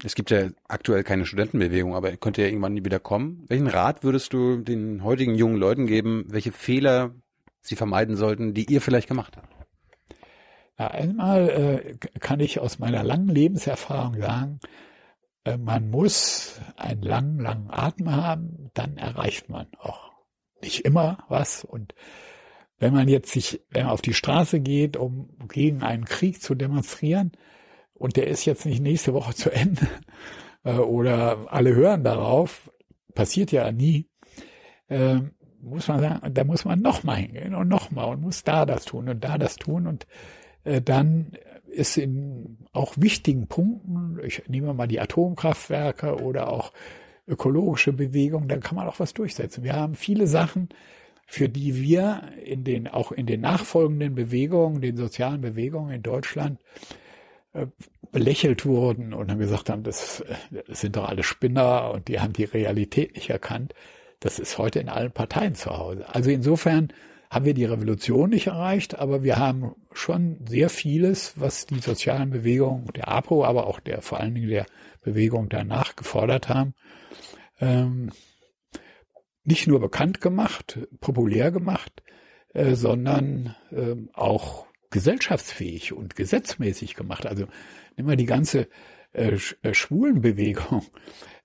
[0.04, 3.44] es gibt ja aktuell keine Studentenbewegung, aber könnte ja irgendwann wieder kommen.
[3.48, 7.14] Welchen Rat würdest du den heutigen jungen Leuten geben, welche Fehler
[7.60, 9.48] sie vermeiden sollten, die ihr vielleicht gemacht habt?
[10.78, 14.60] Ja, einmal äh, kann ich aus meiner langen Lebenserfahrung sagen,
[15.44, 20.12] äh, man muss einen langen, langen Atem haben, dann erreicht man auch
[20.62, 21.64] nicht immer was.
[21.64, 21.94] Und
[22.78, 26.54] wenn man jetzt sich wenn man auf die Straße geht, um gegen einen Krieg zu
[26.54, 27.32] demonstrieren,
[27.98, 29.86] und der ist jetzt nicht nächste Woche zu Ende.
[30.64, 32.70] Äh, oder alle hören darauf,
[33.14, 34.08] passiert ja nie,
[34.88, 35.18] äh,
[35.60, 38.64] muss man sagen, da muss man noch mal hingehen und noch mal und muss da
[38.64, 39.86] das tun und da das tun.
[39.86, 40.06] Und
[40.64, 41.32] äh, dann
[41.66, 46.72] ist in auch wichtigen Punkten, ich nehme mal die Atomkraftwerke oder auch
[47.26, 49.64] ökologische Bewegungen, dann kann man auch was durchsetzen.
[49.64, 50.70] Wir haben viele Sachen,
[51.26, 56.58] für die wir in den, auch in den nachfolgenden Bewegungen, den sozialen Bewegungen in Deutschland
[58.12, 60.24] belächelt wurden und dann gesagt haben, das,
[60.66, 63.74] das sind doch alle Spinner und die haben die Realität nicht erkannt.
[64.20, 66.06] Das ist heute in allen Parteien zu Hause.
[66.08, 66.92] Also insofern
[67.30, 72.30] haben wir die Revolution nicht erreicht, aber wir haben schon sehr vieles, was die sozialen
[72.30, 74.66] Bewegungen der APO, aber auch der vor allen Dingen der
[75.02, 76.74] Bewegung danach gefordert haben,
[77.60, 78.10] ähm,
[79.44, 82.02] nicht nur bekannt gemacht, populär gemacht,
[82.54, 87.26] äh, sondern äh, auch gesellschaftsfähig und gesetzmäßig gemacht.
[87.26, 87.46] Also
[87.96, 88.68] nimm mal die ganze
[89.12, 90.84] äh, äh Schwulenbewegung.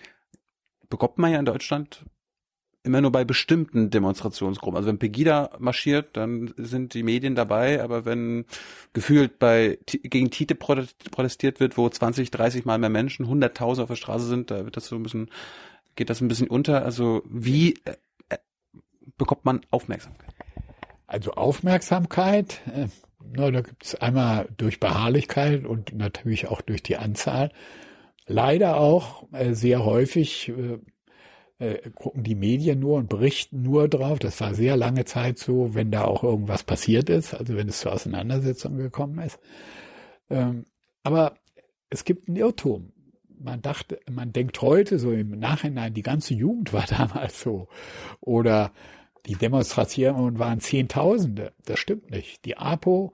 [0.88, 2.04] bekommt man ja in Deutschland
[2.84, 4.76] immer nur bei bestimmten Demonstrationsgruppen.
[4.76, 8.44] Also wenn Pegida marschiert, dann sind die Medien dabei, aber wenn
[8.92, 13.96] gefühlt bei gegen Tite protestiert wird, wo 20, 30 Mal mehr Menschen, 100.000 auf der
[13.96, 15.30] Straße sind, da wird das so ein bisschen
[15.94, 16.84] geht das ein bisschen unter.
[16.84, 17.96] Also wie äh
[19.16, 20.34] bekommt man Aufmerksamkeit?
[21.06, 22.88] Also Aufmerksamkeit, äh,
[23.34, 27.50] na, da gibt es einmal durch Beharrlichkeit und natürlich auch durch die Anzahl
[28.26, 30.78] leider auch äh, sehr häufig äh,
[31.62, 34.18] äh, gucken die Medien nur und berichten nur drauf.
[34.18, 37.80] Das war sehr lange Zeit so, wenn da auch irgendwas passiert ist, also wenn es
[37.80, 39.38] zur Auseinandersetzung gekommen ist.
[40.28, 40.64] Ähm,
[41.04, 41.36] aber
[41.88, 42.92] es gibt einen Irrtum.
[43.42, 47.68] Man dachte, man denkt heute so im Nachhinein, die ganze Jugend war damals so.
[48.20, 48.72] Oder
[49.26, 51.52] die Demonstrationen waren Zehntausende.
[51.64, 52.44] Das stimmt nicht.
[52.44, 53.12] Die APO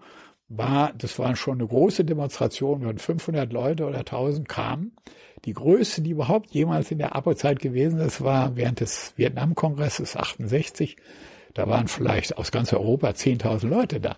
[0.49, 4.93] war, das war schon eine große Demonstration, wenn 500 Leute oder 1000 kamen.
[5.45, 10.97] Die größte, die überhaupt jemals in der APO-Zeit gewesen ist, war während des Vietnam-Kongresses 68.
[11.55, 14.17] Da waren vielleicht aus ganz Europa 10.000 Leute da.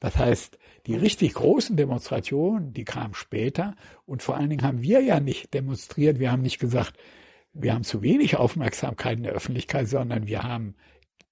[0.00, 3.76] Das heißt, die richtig großen Demonstrationen, die kamen später.
[4.06, 6.18] Und vor allen Dingen haben wir ja nicht demonstriert.
[6.18, 6.96] Wir haben nicht gesagt,
[7.52, 10.76] wir haben zu wenig Aufmerksamkeit in der Öffentlichkeit, sondern wir haben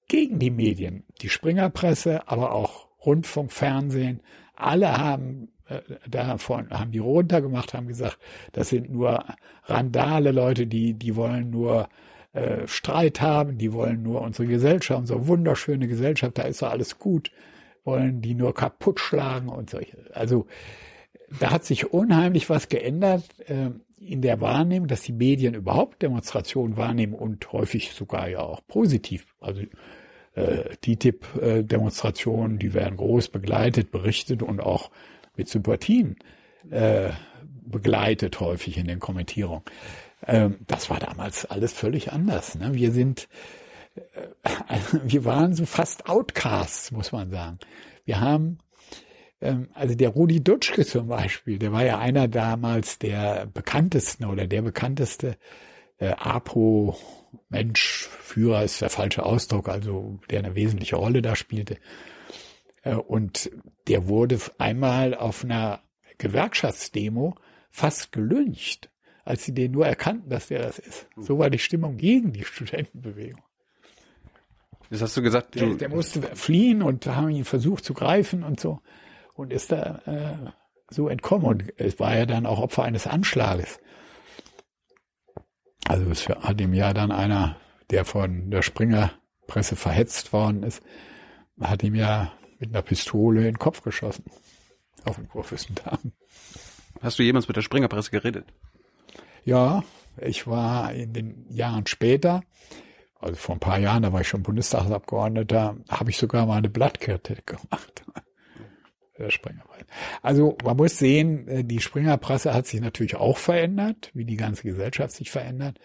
[0.08, 4.20] gegen die Medien, die Springerpresse, aber auch Rundfunk, Fernsehen,
[4.54, 8.18] alle haben äh, davon, haben die runtergemacht, haben gesagt,
[8.52, 9.24] das sind nur
[9.64, 11.88] Randale Leute, die, die wollen nur
[12.34, 16.98] äh, Streit haben, die wollen nur unsere Gesellschaft, unsere wunderschöne Gesellschaft, da ist doch alles
[16.98, 17.30] gut,
[17.86, 19.96] wollen die nur kaputt schlagen und solche.
[20.12, 20.46] Also
[21.40, 26.76] da hat sich unheimlich was geändert äh, in der Wahrnehmung, dass die Medien überhaupt Demonstrationen
[26.76, 29.26] wahrnehmen und häufig sogar ja auch positiv.
[29.40, 29.62] Also
[30.34, 34.90] äh, TTIP-Demonstrationen, die werden groß begleitet, berichtet und auch
[35.36, 36.16] mit Sympathien
[36.70, 37.10] äh,
[37.64, 39.62] begleitet häufig in den Kommentierungen.
[40.26, 42.54] Ähm, das war damals alles völlig anders.
[42.56, 42.74] Ne?
[42.74, 43.26] Wir sind, äh,
[45.04, 47.58] wir waren so fast Outcasts, muss man sagen.
[48.04, 48.58] Wir haben
[49.40, 54.46] ähm, also der Rudi Dutschke zum Beispiel, der war ja einer damals der bekanntesten oder
[54.46, 55.36] der bekannteste
[55.98, 56.96] äh, APO
[57.48, 61.78] Mensch, Führer ist der falsche Ausdruck, also der eine wesentliche Rolle da spielte.
[62.82, 63.50] Äh, und
[63.88, 65.80] der wurde einmal auf einer
[66.18, 67.34] Gewerkschaftsdemo
[67.70, 68.90] fast gelüncht,
[69.24, 71.06] als sie den nur erkannten, dass der das ist.
[71.16, 73.42] So war die Stimmung gegen die Studentenbewegung.
[74.90, 75.54] Das hast du gesagt.
[75.54, 78.80] Der, der musste fliehen und haben ihn versucht zu greifen und so
[79.34, 80.50] und ist da äh,
[80.90, 83.78] so entkommen und es war ja dann auch Opfer eines Anschlages.
[85.86, 87.56] Also es hat ihm ja dann einer,
[87.90, 90.82] der von der Springerpresse verhetzt worden ist,
[91.60, 94.24] hat ihm ja mit einer Pistole in den Kopf geschossen.
[95.04, 96.12] Auf dem Kurfürstendamm.
[97.00, 98.46] Hast du jemals mit der Springerpresse geredet?
[99.44, 99.84] Ja,
[100.20, 102.42] ich war in den Jahren später,
[103.18, 106.68] also vor ein paar Jahren, da war ich schon Bundestagsabgeordneter, habe ich sogar mal eine
[106.68, 108.04] Blattkette gemacht.
[109.18, 109.86] Der Springerpresse.
[110.20, 114.64] Also man muss sehen, äh, die Springerpresse hat sich natürlich auch verändert, wie die ganze
[114.64, 115.78] Gesellschaft sich verändert.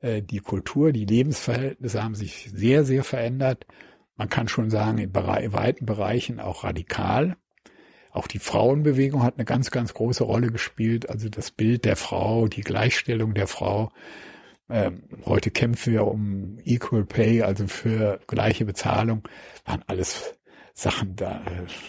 [0.00, 3.66] Äh, die Kultur, die Lebensverhältnisse haben sich sehr, sehr verändert.
[4.16, 7.36] Man kann schon sagen, in weiten Bereichen auch radikal.
[8.12, 11.08] Auch die Frauenbewegung hat eine ganz, ganz große Rolle gespielt.
[11.08, 13.90] Also das Bild der Frau, die Gleichstellung der Frau.
[14.70, 19.22] Ähm, heute kämpfen wir um Equal Pay, also für gleiche Bezahlung.
[19.64, 20.34] Waren alles
[20.74, 21.42] Sachen, da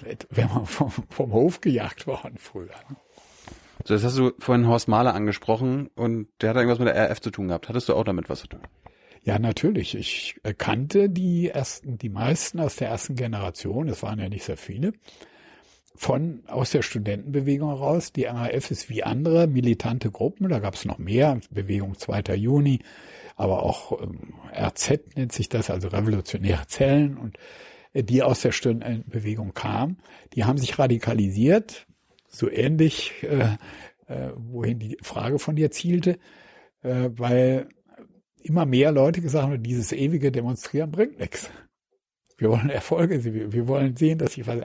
[0.06, 2.70] äh, wäre man vom, vom Hof gejagt worden früher.
[3.86, 7.22] So, das hast du vorhin Horst Mahler angesprochen und der hat irgendwas mit der RF
[7.22, 7.70] zu tun gehabt.
[7.70, 8.62] Hattest du auch damit was zu tun?
[9.24, 9.96] Ja, natürlich.
[9.96, 13.88] Ich kannte die ersten, die meisten aus der ersten Generation.
[13.88, 14.94] Es waren ja nicht sehr viele.
[16.02, 18.12] Von aus der Studentenbewegung heraus.
[18.12, 22.36] Die RAF ist wie andere militante Gruppen, da gab es noch mehr, Bewegung 2.
[22.38, 22.80] Juni,
[23.36, 27.38] aber auch ähm, RZ nennt sich das, also revolutionäre Zellen und
[27.94, 30.00] äh, die aus der Studentenbewegung kamen,
[30.34, 31.86] die haben sich radikalisiert,
[32.28, 33.58] so ähnlich, äh,
[34.08, 36.18] äh, wohin die Frage von dir zielte,
[36.82, 37.70] äh, weil
[38.42, 41.52] immer mehr Leute gesagt haben, dieses ewige Demonstrieren bringt nichts.
[42.42, 43.24] Wir wollen Erfolge,
[43.54, 44.58] wir wollen sehen, dass sich was.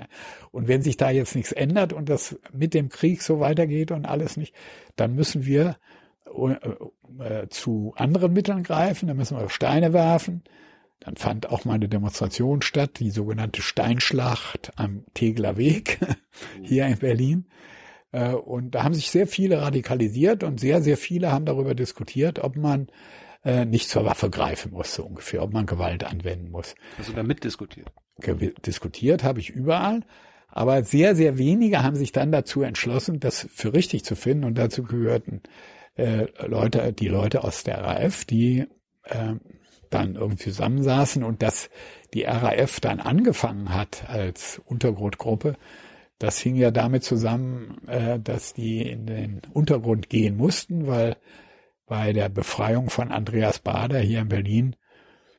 [0.51, 4.07] Und wenn sich da jetzt nichts ändert und das mit dem Krieg so weitergeht und
[4.07, 4.55] alles nicht,
[4.97, 5.77] dann müssen wir
[7.19, 10.43] äh, zu anderen Mitteln greifen, dann müssen wir Steine werfen.
[11.01, 15.99] Dann fand auch mal eine Demonstration statt, die sogenannte Steinschlacht am Tegler Weg
[16.63, 17.45] hier in Berlin.
[18.13, 22.39] Äh, und da haben sich sehr viele radikalisiert und sehr, sehr viele haben darüber diskutiert,
[22.39, 22.89] ob man
[23.47, 26.75] äh, nicht zur Waffe greifen muss, so ungefähr, ob man Gewalt anwenden muss.
[26.99, 27.93] Hast du da mitdiskutiert?
[28.67, 30.01] Diskutiert habe ich überall.
[30.49, 34.45] Aber sehr, sehr wenige haben sich dann dazu entschlossen, das für richtig zu finden.
[34.45, 35.43] Und dazu gehörten
[35.95, 38.67] äh, Leute, die Leute aus der RAF, die
[39.05, 39.35] äh,
[39.91, 41.71] dann irgendwie zusammensaßen und dass
[42.15, 45.57] die RAF dann angefangen hat als Untergrundgruppe,
[46.19, 51.17] das hing ja damit zusammen, äh, dass die in den Untergrund gehen mussten, weil
[51.87, 54.77] bei der Befreiung von Andreas Bader hier in Berlin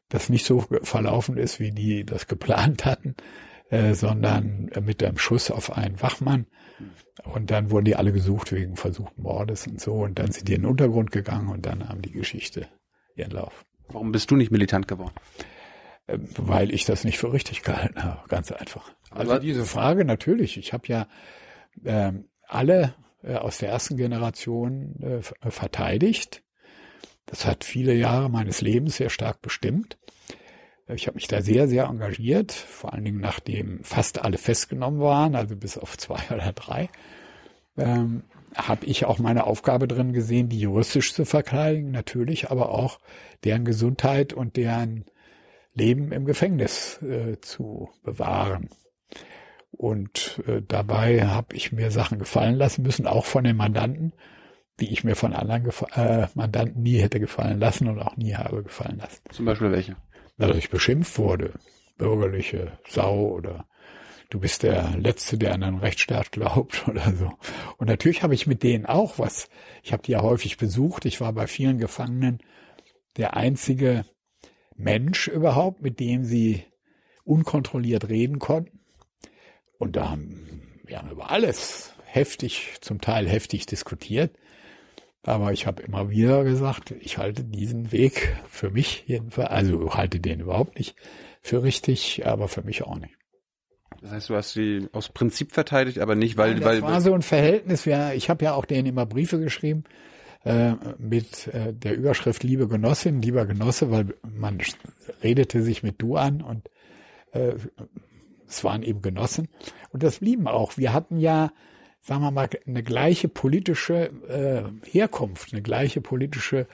[0.10, 3.16] das nicht so verlaufen ist, wie die das geplant hatten,
[3.70, 6.48] äh, sondern mit einem Schuss auf einen Wachmann.
[7.24, 9.96] Und dann wurden die alle gesucht wegen versuchten Mordes und so.
[9.96, 12.68] Und dann sind die in den Untergrund gegangen und dann haben die Geschichte
[13.16, 13.66] ihren Lauf.
[13.90, 15.16] Warum bist du nicht militant geworden?
[16.06, 18.92] Äh, weil ich das nicht für richtig gehalten habe, ganz einfach.
[19.10, 20.58] Also diese Frage natürlich.
[20.58, 21.08] Ich habe ja
[21.84, 22.14] äh,
[22.48, 22.94] alle
[23.36, 26.44] aus der ersten Generation äh, äh, verteidigt.
[27.26, 29.98] Das hat viele Jahre meines Lebens sehr stark bestimmt.
[30.88, 35.36] Ich habe mich da sehr, sehr engagiert, vor allen Dingen nachdem fast alle festgenommen waren,
[35.36, 36.90] also bis auf zwei oder drei,
[37.78, 38.24] ähm,
[38.56, 43.00] habe ich auch meine Aufgabe drin gesehen, die juristisch zu verteidigen, natürlich, aber auch
[43.44, 45.06] deren Gesundheit und deren
[45.74, 48.70] Leben im Gefängnis äh, zu bewahren.
[49.72, 54.14] Und äh, dabei habe ich mir Sachen gefallen lassen müssen, auch von den Mandanten,
[54.80, 58.64] die ich mir von anderen äh, Mandanten nie hätte gefallen lassen und auch nie habe
[58.64, 59.22] gefallen lassen.
[59.32, 59.96] Zum Beispiel welche?
[60.38, 61.54] Dass ich beschimpft wurde,
[61.98, 63.66] bürgerliche Sau oder
[64.30, 67.34] du bist der Letzte, der an einen Rechtsstaat glaubt oder so.
[67.78, 69.50] Und natürlich habe ich mit denen auch was.
[69.84, 71.06] Ich habe die ja häufig besucht.
[71.06, 72.40] Ich war bei vielen Gefangenen
[73.18, 74.06] der einzige
[74.76, 76.64] Mensch überhaupt, mit dem sie
[77.24, 78.80] unkontrolliert reden konnten.
[79.78, 80.48] Und da haben
[80.88, 84.32] wir haben über alles heftig, zum Teil heftig diskutiert.
[85.24, 90.20] Aber ich habe immer wieder gesagt, ich halte diesen Weg für mich jedenfalls, also halte
[90.22, 90.96] den überhaupt nicht
[91.42, 93.14] für richtig, aber für mich auch nicht.
[94.02, 96.54] Das heißt, du hast sie aus Prinzip verteidigt, aber nicht, weil...
[96.54, 99.84] Ja, das weil, war so ein Verhältnis, ich habe ja auch denen immer Briefe geschrieben
[100.46, 104.60] äh, mit äh, der Überschrift Liebe Genossin, lieber Genosse, weil man
[105.24, 106.70] redete sich mit du an und
[107.32, 107.56] äh,
[108.48, 109.48] es waren eben Genossen.
[109.90, 110.78] Und das blieben auch.
[110.78, 111.52] Wir hatten ja,
[112.02, 116.68] sagen wir mal, eine gleiche politische äh, Herkunft, eine gleiche politische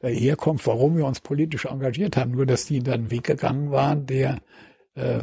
[0.00, 2.32] äh, Herkunft, warum wir uns politisch engagiert haben.
[2.32, 4.40] Nur, dass die dann Weg gegangen waren, der
[4.94, 5.20] äh,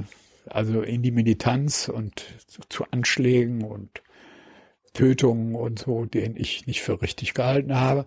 [0.50, 4.02] also in die Militanz und zu, zu Anschlägen und
[4.94, 8.06] Tötungen und so, den ich nicht für richtig gehalten habe.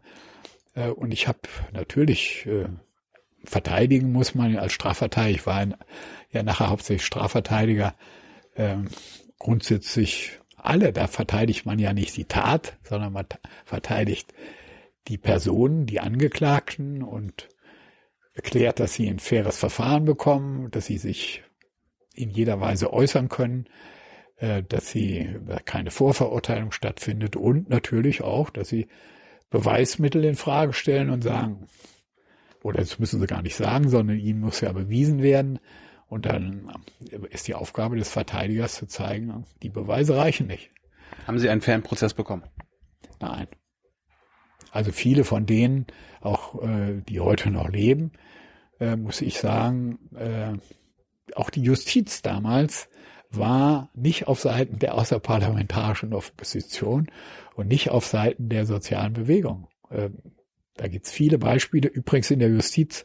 [0.74, 1.40] Äh, und ich habe
[1.72, 2.66] natürlich äh,
[3.44, 5.38] verteidigen muss man als Strafverteidiger.
[5.40, 5.66] Ich war
[6.30, 7.94] ja nachher hauptsächlich Strafverteidiger.
[8.56, 8.88] Ähm,
[9.38, 13.26] grundsätzlich alle, da verteidigt man ja nicht die Tat, sondern man
[13.64, 14.34] verteidigt
[15.08, 17.48] die Personen, die Angeklagten und
[18.34, 21.42] erklärt, dass sie ein faires Verfahren bekommen, dass sie sich
[22.14, 23.66] in jeder Weise äußern können,
[24.36, 28.88] äh, dass sie keine Vorverurteilung stattfindet und natürlich auch, dass sie
[29.50, 31.66] Beweismittel in Frage stellen und sagen,
[32.62, 35.58] oder das müssen sie gar nicht sagen, sondern ihnen muss ja bewiesen werden.
[36.06, 36.72] Und dann
[37.30, 40.70] ist die Aufgabe des Verteidigers zu zeigen, die Beweise reichen nicht.
[41.26, 42.42] Haben Sie einen fairen Prozess bekommen?
[43.20, 43.46] Nein.
[44.72, 45.86] Also viele von denen,
[46.20, 48.12] auch äh, die heute noch leben,
[48.80, 50.52] äh, muss ich sagen, äh,
[51.36, 52.88] auch die Justiz damals
[53.30, 57.06] war nicht auf Seiten der außerparlamentarischen Opposition
[57.54, 59.68] und nicht auf Seiten der sozialen Bewegung.
[60.80, 61.88] Da gibt's viele Beispiele.
[61.88, 63.04] Übrigens in der Justiz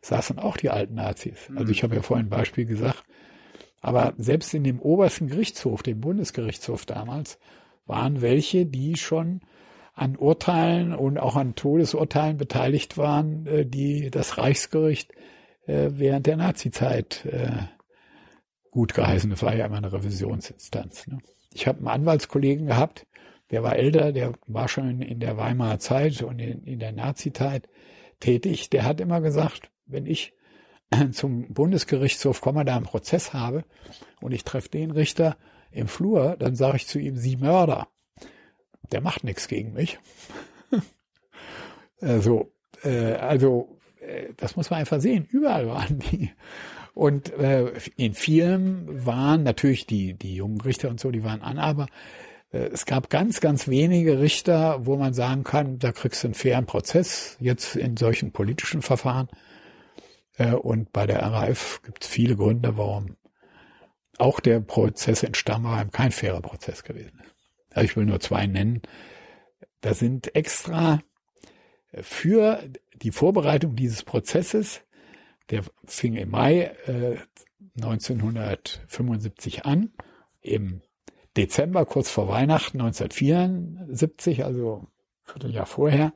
[0.00, 1.38] saßen auch die alten Nazis.
[1.54, 3.04] Also ich habe ja vorhin ein Beispiel gesagt.
[3.80, 7.38] Aber selbst in dem obersten Gerichtshof, dem Bundesgerichtshof damals,
[7.86, 9.40] waren welche, die schon
[9.94, 15.12] an Urteilen und auch an Todesurteilen beteiligt waren, äh, die das Reichsgericht
[15.66, 17.52] äh, während der Nazizeit äh,
[18.72, 19.30] gut geheißen.
[19.30, 21.06] Das war ja immer eine Revisionsinstanz.
[21.06, 21.18] Ne?
[21.54, 23.06] ich habe einen Anwaltskollegen gehabt,
[23.52, 27.68] der war älter, der war schon in der Weimarer Zeit und in, in der Nazizeit
[28.18, 28.70] tätig.
[28.70, 30.32] Der hat immer gesagt, wenn ich
[31.12, 33.64] zum Bundesgerichtshof komme, da einen Prozess habe
[34.22, 35.36] und ich treffe den Richter
[35.70, 37.88] im Flur, dann sage ich zu ihm, Sie Mörder.
[38.90, 39.98] Der macht nichts gegen mich.
[42.00, 45.26] also, äh, also äh, das muss man einfach sehen.
[45.30, 46.30] Überall waren die.
[46.94, 51.58] Und äh, in vielen waren natürlich die, die jungen Richter und so, die waren an,
[51.58, 51.88] aber äh,
[52.52, 56.66] es gab ganz, ganz wenige Richter, wo man sagen kann, da kriegst du einen fairen
[56.66, 59.28] Prozess, jetzt in solchen politischen Verfahren.
[60.36, 63.16] Äh, und bei der RAF gibt es viele Gründe, warum
[64.18, 67.34] auch der Prozess in Stammheim kein fairer Prozess gewesen ist.
[67.70, 68.82] Also ich will nur zwei nennen.
[69.80, 71.00] Da sind extra
[72.00, 72.62] für
[72.94, 74.82] die Vorbereitung dieses Prozesses,
[75.50, 77.16] der fing im Mai äh,
[77.76, 79.92] 1975 an,
[80.40, 80.82] im
[81.36, 84.86] Dezember, kurz vor Weihnachten 1974, also ein
[85.24, 86.12] Vierteljahr vorher,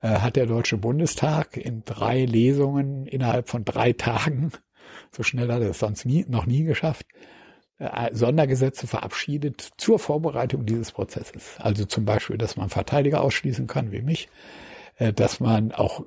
[0.00, 4.52] äh, hat der Deutsche Bundestag in drei Lesungen innerhalb von drei Tagen,
[5.10, 7.06] so schnell hat er es sonst nie, noch nie geschafft,
[7.78, 11.56] äh, Sondergesetze verabschiedet zur Vorbereitung dieses Prozesses.
[11.58, 14.28] Also zum Beispiel, dass man Verteidiger ausschließen kann, wie mich,
[14.96, 16.04] äh, dass man auch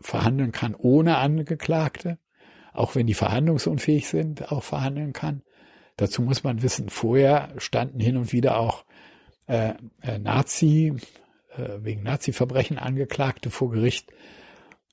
[0.00, 2.18] verhandeln kann ohne Angeklagte,
[2.72, 5.42] auch wenn die verhandlungsunfähig sind, auch verhandeln kann.
[5.96, 8.84] Dazu muss man wissen, vorher standen hin und wieder auch
[9.46, 10.94] äh, äh, Nazi,
[11.56, 14.12] äh, wegen Nazi-Verbrechen Angeklagte vor Gericht.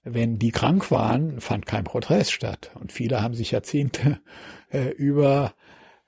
[0.06, 2.72] Wenn die krank waren, fand kein Prozess statt.
[2.76, 4.20] Und viele haben sich Jahrzehnte
[4.70, 5.54] äh, über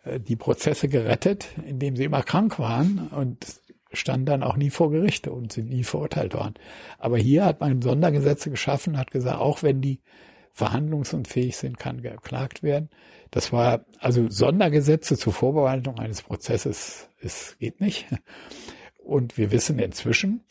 [0.03, 3.45] äh, die Prozesse gerettet, indem sie immer krank waren und
[3.91, 6.55] standen dann auch nie vor Gerichte und sind nie verurteilt worden.
[6.99, 10.01] Aber hier hat man Sondergesetze geschaffen, hat gesagt, auch wenn die
[10.55, 12.89] verhandlungsunfähig sind, kann geklagt werden.
[13.29, 18.07] Das war also Sondergesetze zur Vorbereitung eines Prozesses, es geht nicht.
[18.97, 20.45] Und wir wissen inzwischen,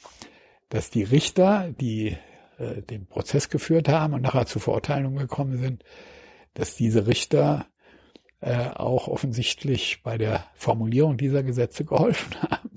[0.68, 2.18] dass die Richter, die
[2.59, 5.84] äh, den Prozess geführt haben und nachher zu Verurteilungen gekommen sind,
[6.52, 7.66] dass diese Richter
[8.40, 12.70] äh, auch offensichtlich bei der Formulierung dieser Gesetze geholfen haben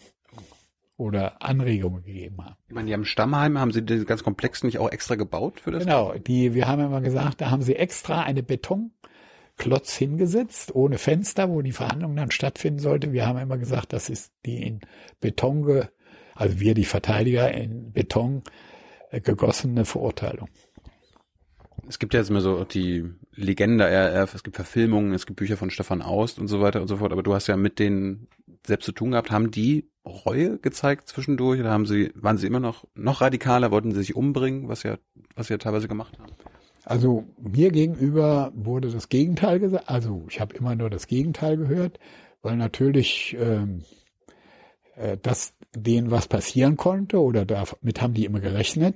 [0.98, 2.56] oder Anregungen gegeben haben.
[2.68, 5.72] Ich meine, die haben Stammheim, haben sie den ganz Komplex nicht auch extra gebaut für
[5.72, 5.84] das?
[5.84, 11.50] Genau, die, wir haben immer gesagt, da haben sie extra eine Betonklotz hingesetzt, ohne Fenster,
[11.50, 13.14] wo die Verhandlung dann stattfinden sollte.
[13.14, 14.82] Wir haben immer gesagt, das ist die in
[15.22, 15.86] Beton, ge,
[16.34, 18.42] also wir die Verteidiger in Beton
[19.12, 20.50] äh, gegossene Verurteilung.
[21.88, 25.58] Es gibt ja jetzt immer so die Legende RF, es gibt Verfilmungen, es gibt Bücher
[25.58, 28.28] von Stefan Aust und so weiter und so fort, aber du hast ja mit denen
[28.66, 29.32] selbst zu tun gehabt.
[29.32, 29.90] Haben die
[30.26, 34.16] Reue gezeigt zwischendurch oder haben sie, waren sie immer noch, noch radikaler, wollten sie sich
[34.16, 34.98] umbringen, was ja,
[35.36, 36.32] was sie ja teilweise gemacht haben?
[36.86, 39.90] Also mir gegenüber wurde das Gegenteil gesagt.
[39.90, 42.00] Also ich habe immer nur das Gegenteil gehört,
[42.42, 43.84] weil natürlich ähm,
[44.98, 48.96] äh, dass denen was passieren konnte oder damit haben die immer gerechnet.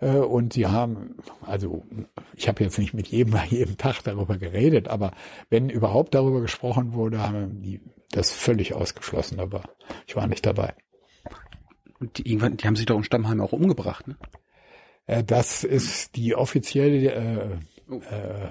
[0.00, 1.84] Äh, und sie haben, also
[2.36, 5.12] ich habe jetzt nicht mit jedem jedem Tag darüber geredet, aber
[5.48, 7.80] wenn überhaupt darüber gesprochen wurde, haben die
[8.12, 9.64] das völlig ausgeschlossen, aber
[10.06, 10.74] ich war nicht dabei.
[11.98, 14.16] Und die, irgendwann, die haben sich doch in Stammheim auch umgebracht, ne?
[15.06, 17.58] Äh, das ist die offizielle, äh,
[17.90, 18.00] oh.
[18.00, 18.50] äh,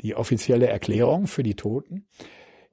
[0.00, 2.06] die offizielle Erklärung für die Toten.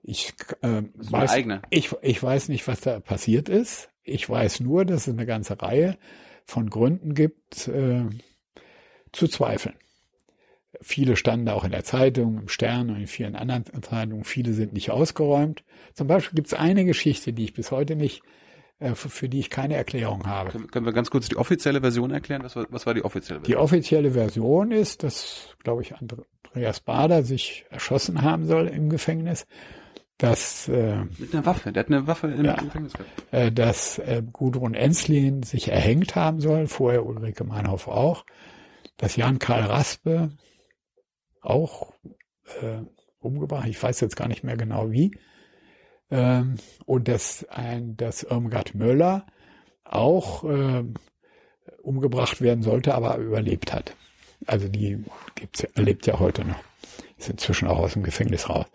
[0.02, 3.90] Ich, äh, weiß, ich, ich weiß nicht, was da passiert ist.
[4.04, 5.98] Ich weiß nur, dass es eine ganze Reihe
[6.46, 8.06] von Gründen gibt, äh,
[9.12, 9.76] zu zweifeln.
[10.82, 14.24] Viele standen auch in der Zeitung, im Stern und in vielen anderen Zeitungen.
[14.24, 15.64] Viele sind nicht ausgeräumt.
[15.94, 18.22] Zum Beispiel gibt es eine Geschichte, die ich bis heute nicht,
[18.80, 20.52] äh, für die ich keine Erklärung habe.
[20.52, 22.44] Können, können wir ganz kurz die offizielle Version erklären?
[22.44, 23.58] Was war, was war die offizielle Version?
[23.58, 29.46] Die offizielle Version ist, dass, glaube ich, Andreas Bader sich erschossen haben soll im Gefängnis.
[30.18, 33.10] Dass, äh, Mit einer Waffe, der hat eine Waffe im ja, Gefängnis gehabt.
[33.32, 38.26] Äh, dass äh, Gudrun Enslin sich erhängt haben soll, vorher Ulrike Meinhoff auch,
[38.98, 40.32] dass Jan Karl Raspe
[41.42, 41.94] auch
[42.62, 42.82] äh,
[43.20, 43.68] umgebracht.
[43.68, 45.18] Ich weiß jetzt gar nicht mehr genau wie.
[46.12, 49.26] Ähm, und dass ein, dass Irmgard Möller
[49.84, 50.84] auch äh,
[51.82, 53.96] umgebracht werden sollte, aber überlebt hat.
[54.46, 55.04] Also die
[55.36, 56.60] gibt's, lebt ja heute noch.
[57.18, 58.66] Ist inzwischen auch aus dem Gefängnis raus.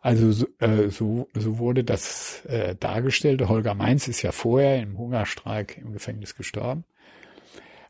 [0.00, 3.46] Also so, äh, so, so wurde das äh, dargestellt.
[3.46, 6.84] Holger Mainz ist ja vorher im Hungerstreik im Gefängnis gestorben.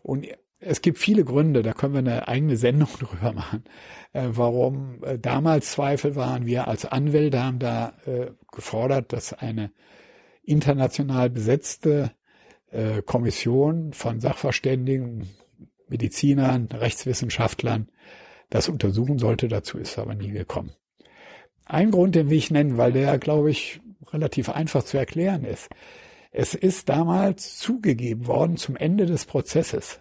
[0.03, 0.27] Und
[0.61, 3.65] es gibt viele Gründe, da können wir eine eigene Sendung drüber machen,
[4.13, 6.47] äh, warum äh, damals Zweifel waren.
[6.47, 9.73] Wir als Anwälte haben da äh, gefordert, dass eine
[10.43, 12.13] international besetzte
[12.71, 15.29] äh, Kommission von Sachverständigen,
[15.89, 17.89] Medizinern, Rechtswissenschaftlern
[18.49, 19.49] das untersuchen sollte.
[19.49, 20.73] Dazu ist aber nie gekommen.
[21.65, 23.81] Ein Grund, den will ich nennen, weil der, glaube ich,
[24.13, 25.69] relativ einfach zu erklären ist.
[26.33, 30.01] Es ist damals zugegeben worden zum Ende des Prozesses,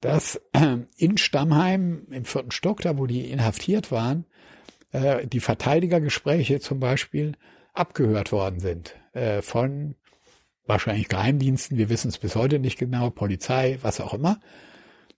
[0.00, 4.26] dass äh, in Stammheim im vierten Stock, da wo die inhaftiert waren,
[4.92, 7.32] äh, die Verteidigergespräche zum Beispiel
[7.74, 9.94] abgehört worden sind äh, von
[10.66, 14.40] wahrscheinlich Geheimdiensten, wir wissen es bis heute nicht genau, Polizei, was auch immer.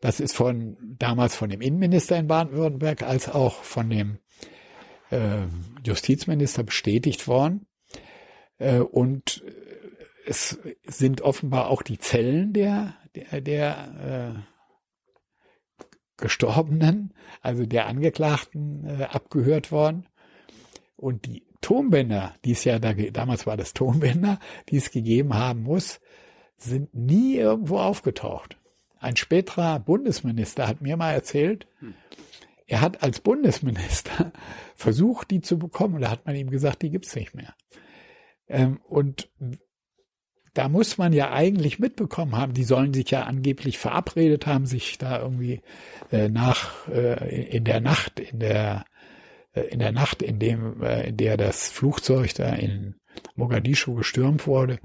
[0.00, 4.18] Das ist von damals von dem Innenminister in Baden-Württemberg als auch von dem
[5.10, 5.46] äh,
[5.84, 7.66] Justizminister bestätigt worden.
[8.58, 9.42] Äh, und
[10.26, 14.46] es sind offenbar auch die Zellen der, der, der
[16.18, 20.06] Gestorbenen, also der Angeklagten, äh, abgehört worden.
[20.96, 24.38] Und die Tonbänder, die es ja da, damals war das Tonbänder,
[24.68, 26.00] die es gegeben haben muss,
[26.56, 28.56] sind nie irgendwo aufgetaucht.
[29.00, 31.66] Ein späterer Bundesminister hat mir mal erzählt,
[32.66, 34.32] er hat als Bundesminister
[34.74, 36.00] versucht, die zu bekommen.
[36.00, 37.54] Da hat man ihm gesagt, die gibt's nicht mehr.
[38.48, 39.30] Ähm, und
[40.54, 44.98] da muss man ja eigentlich mitbekommen haben, die sollen sich ja angeblich verabredet haben, sich
[44.98, 45.60] da irgendwie
[46.10, 48.84] äh, nach äh, in der Nacht, in der
[49.54, 52.94] äh, in der Nacht, in dem äh, in der das Flugzeug da in
[53.36, 54.78] Mogadischu gestürmt wurde,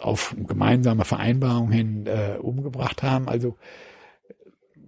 [0.00, 3.28] auf gemeinsame Vereinbarung hin äh, umgebracht haben.
[3.28, 3.56] Also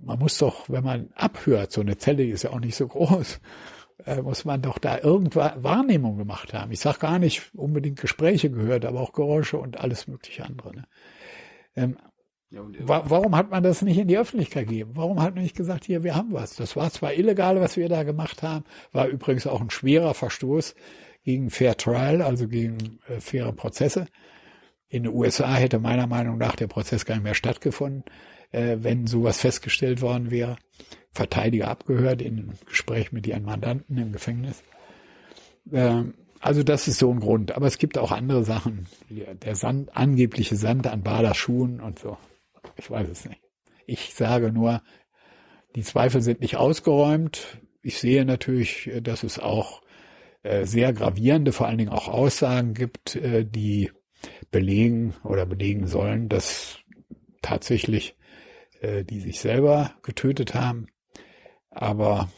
[0.03, 3.41] man muss doch, wenn man abhört, so eine Zelle ist ja auch nicht so groß,
[4.07, 6.73] äh, muss man doch da irgendwann Wahrnehmung gemacht haben.
[6.73, 10.75] Ich sage gar nicht unbedingt Gespräche gehört, aber auch Geräusche und alles mögliche andere.
[10.75, 10.85] Ne?
[11.77, 11.97] Ähm,
[12.51, 14.93] ja, wa warum hat man das nicht in die Öffentlichkeit gegeben?
[14.95, 16.57] Warum hat man nicht gesagt, hier, wir haben was?
[16.57, 20.75] Das war zwar illegal, was wir da gemacht haben, war übrigens auch ein schwerer Verstoß
[21.23, 24.07] gegen Fair Trial, also gegen äh, faire Prozesse.
[24.89, 28.03] In den USA hätte meiner Meinung nach der Prozess gar nicht mehr stattgefunden,
[28.53, 30.57] äh, wenn sowas festgestellt worden wäre.
[31.13, 34.63] Verteidiger abgehört in Gespräch mit ihren Mandanten im Gefängnis.
[35.73, 37.53] Ähm, also das ist so ein Grund.
[37.53, 38.87] Aber es gibt auch andere Sachen.
[39.09, 42.17] Der Sand, angebliche Sand an Baders Schuhen und so.
[42.77, 43.41] Ich weiß es nicht.
[43.87, 44.83] Ich sage nur,
[45.77, 47.59] die Zweifel sind nicht ausgeräumt.
[47.83, 49.83] Ich sehe natürlich, dass es auch
[50.43, 53.91] äh, sehr gravierende, vor allen Dingen auch Aussagen gibt, äh, die
[54.51, 56.79] belegen oder belegen sollen, dass
[57.43, 58.17] tatsächlich
[58.81, 60.87] äh, die sich selber getötet haben.
[61.71, 62.29] Aber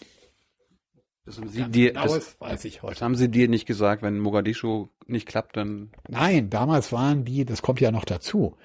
[1.24, 2.94] das haben Sie dir, genau das, weiß ich heute.
[2.94, 5.90] Das haben Sie dir nicht gesagt, wenn Mogadischu nicht klappt, dann?
[6.08, 8.56] Nein, damals waren die, das kommt ja noch dazu,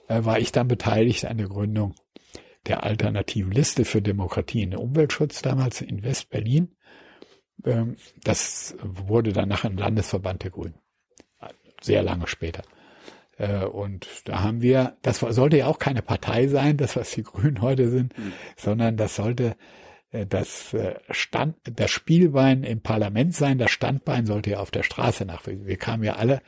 [0.08, 1.94] äh, war ich dann beteiligt an der Gründung
[2.66, 6.76] der alternativen Liste für Demokratie und Umweltschutz damals in West-Berlin.
[7.64, 10.78] Ähm, das wurde dann nachher ein Landesverband der Grünen
[11.80, 12.62] sehr lange später.
[13.38, 17.22] Äh, und da haben wir, das sollte ja auch keine Partei sein, das was die
[17.24, 18.32] Grünen heute sind, mhm.
[18.56, 19.56] sondern das sollte
[20.12, 24.82] äh, das äh, Stand, das Spielbein im Parlament sein, das Standbein sollte ja auf der
[24.82, 25.46] Straße nach.
[25.46, 26.42] Wir kamen ja alle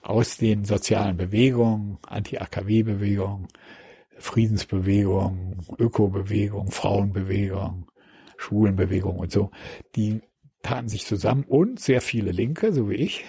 [0.00, 3.48] aus den sozialen Bewegungen, Anti-AKW-Bewegungen,
[4.18, 7.86] Friedensbewegung, Ökobewegung, Frauenbewegung,
[8.36, 9.50] Schwulenbewegung und so,
[9.96, 10.20] die
[10.62, 13.24] taten sich zusammen und sehr viele Linke, so wie ich,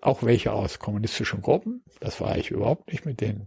[0.00, 1.82] auch welche aus kommunistischen Gruppen.
[2.00, 3.46] Das war ich überhaupt nicht mit denen.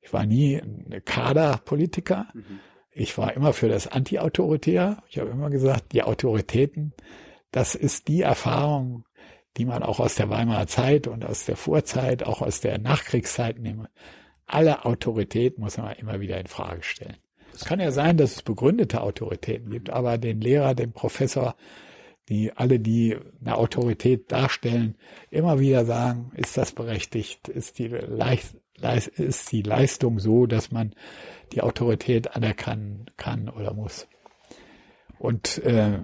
[0.00, 2.28] Ich war nie ein Kaderpolitiker.
[2.34, 2.60] Mhm.
[2.90, 5.02] Ich war immer für das Anti-Autoritär.
[5.08, 6.92] Ich habe immer gesagt, die Autoritäten,
[7.50, 9.04] das ist die Erfahrung,
[9.56, 13.58] die man auch aus der Weimarer Zeit und aus der Vorzeit, auch aus der Nachkriegszeit
[13.58, 13.88] nehme.
[14.46, 17.16] Alle Autorität muss man immer wieder in Frage stellen.
[17.54, 21.54] Es kann ja sein, dass es begründete Autoritäten gibt, aber den Lehrer, den Professor,
[22.28, 24.96] die alle, die eine Autorität darstellen,
[25.30, 28.56] immer wieder sagen, ist das berechtigt, ist die, Leist,
[29.16, 30.94] ist die Leistung so, dass man
[31.52, 34.08] die Autorität anerkennen kann oder muss.
[35.18, 36.00] Und äh,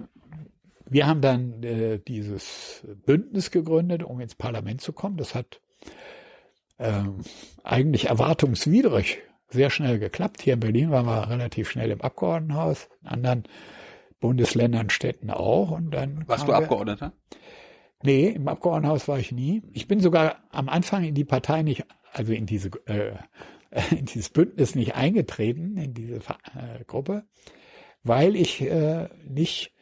[0.85, 5.17] wir haben dann äh, dieses Bündnis gegründet, um ins Parlament zu kommen.
[5.17, 5.61] Das hat
[6.77, 7.03] äh,
[7.63, 10.41] eigentlich erwartungswidrig sehr schnell geklappt.
[10.41, 13.43] Hier in Berlin waren wir relativ schnell im Abgeordnetenhaus, in anderen
[14.19, 15.71] Bundesländern, Städten auch.
[15.71, 17.13] Und dann Warst du Abgeordneter?
[18.03, 19.61] Nee, im Abgeordnetenhaus war ich nie.
[19.73, 23.13] Ich bin sogar am Anfang in die Partei nicht, also in diese äh,
[23.91, 27.23] in dieses Bündnis nicht eingetreten, in diese äh, Gruppe,
[28.03, 29.73] weil ich äh, nicht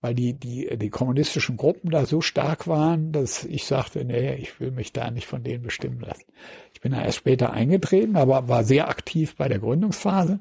[0.00, 4.60] weil die, die, die kommunistischen Gruppen da so stark waren, dass ich sagte, nee, ich
[4.60, 6.26] will mich da nicht von denen bestimmen lassen.
[6.72, 10.38] Ich bin da erst später eingetreten, aber war sehr aktiv bei der Gründungsphase.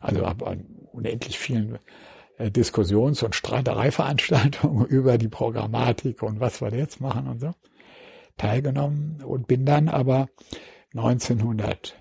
[0.00, 1.78] Also habe an unendlich vielen
[2.38, 7.52] Diskussions- und Streitereiveranstaltungen über die Programmatik und was wir jetzt machen und so
[8.36, 10.28] teilgenommen und bin dann aber
[10.94, 11.96] 1900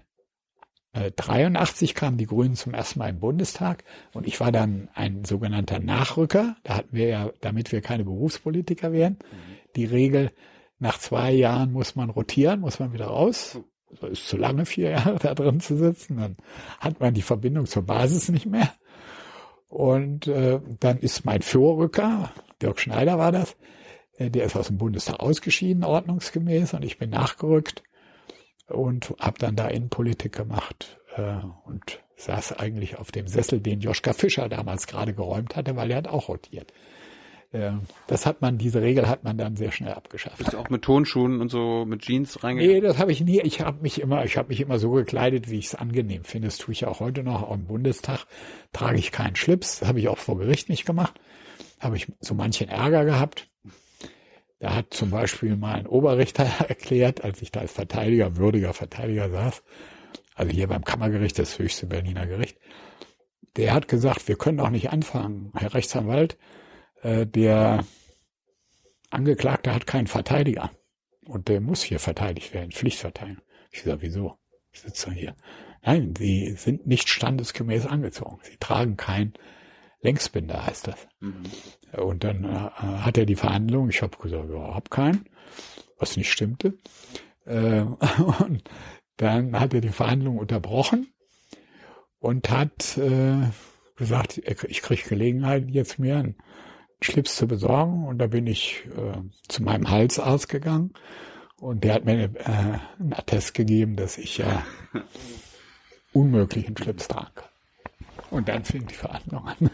[0.93, 5.25] 83 äh, kamen die Grünen zum ersten Mal im Bundestag und ich war dann ein
[5.25, 6.55] sogenannter Nachrücker.
[6.63, 9.17] Da hatten wir ja, damit wir keine Berufspolitiker wären,
[9.75, 10.31] die Regel,
[10.79, 13.59] nach zwei Jahren muss man rotieren, muss man wieder raus.
[14.01, 16.17] Das ist zu lange, vier Jahre da drin zu sitzen.
[16.17, 16.37] Dann
[16.79, 18.71] hat man die Verbindung zur Basis nicht mehr.
[19.73, 23.55] Und äh, dann ist mein Vorrücker, Dirk Schneider war das,
[24.19, 27.81] äh, der ist aus dem Bundestag ausgeschieden, ordnungsgemäß, und ich bin nachgerückt
[28.67, 34.13] und habe dann da Innenpolitik gemacht äh, und saß eigentlich auf dem Sessel, den Joschka
[34.13, 36.71] Fischer damals gerade geräumt hatte, weil er hat auch rotiert.
[38.07, 40.39] Das hat man, diese Regel hat man dann sehr schnell abgeschafft.
[40.39, 42.75] Bist du auch mit Tonschuhen und so mit Jeans reingegangen?
[42.75, 43.41] Nee, das habe ich nie.
[43.41, 46.47] Ich habe mich immer, ich habe mich immer so gekleidet, wie ich es angenehm finde.
[46.47, 47.43] Das tue ich auch heute noch.
[47.43, 48.25] Auch im Bundestag
[48.71, 49.79] trage ich keinen Schlips.
[49.79, 51.19] Das habe ich auch vor Gericht nicht gemacht.
[51.79, 53.47] Habe ich so manchen Ärger gehabt.
[54.59, 59.29] Da hat zum Beispiel mal ein Oberrichter erklärt, als ich da als Verteidiger, würdiger Verteidiger
[59.29, 59.61] saß,
[60.35, 62.57] also hier beim Kammergericht, das höchste Berliner Gericht,
[63.57, 66.37] der hat gesagt, wir können auch nicht anfangen, Herr Rechtsanwalt,
[67.03, 67.85] äh, der
[69.09, 70.71] Angeklagte hat keinen Verteidiger
[71.25, 73.43] und der muss hier verteidigt werden, Pflichtverteidigung.
[73.71, 74.37] Ich sage, wieso?
[74.71, 75.35] Ich sitze hier.
[75.83, 78.39] Nein, sie sind nicht standesgemäß angezogen.
[78.43, 79.33] Sie tragen kein
[80.01, 81.07] Längsbinder, heißt das.
[81.19, 81.43] Mhm.
[81.97, 85.25] Und dann äh, hat er die Verhandlung, ich habe gesagt, überhaupt keinen,
[85.97, 86.77] was nicht stimmte.
[87.45, 87.81] Äh,
[88.39, 88.63] und
[89.17, 91.13] dann hat er die Verhandlung unterbrochen
[92.19, 93.49] und hat äh,
[93.95, 96.35] gesagt, ich kriege Gelegenheit, jetzt mir einen
[97.03, 98.05] Schlips zu besorgen.
[98.05, 100.93] Und da bin ich äh, zu meinem Halsarzt gegangen
[101.59, 102.29] und der hat mir äh,
[102.99, 104.63] einen Attest gegeben, dass ich ja
[106.13, 107.43] unmöglich einen Schlips trage.
[108.29, 109.69] Und dann fing die Verhandlung an.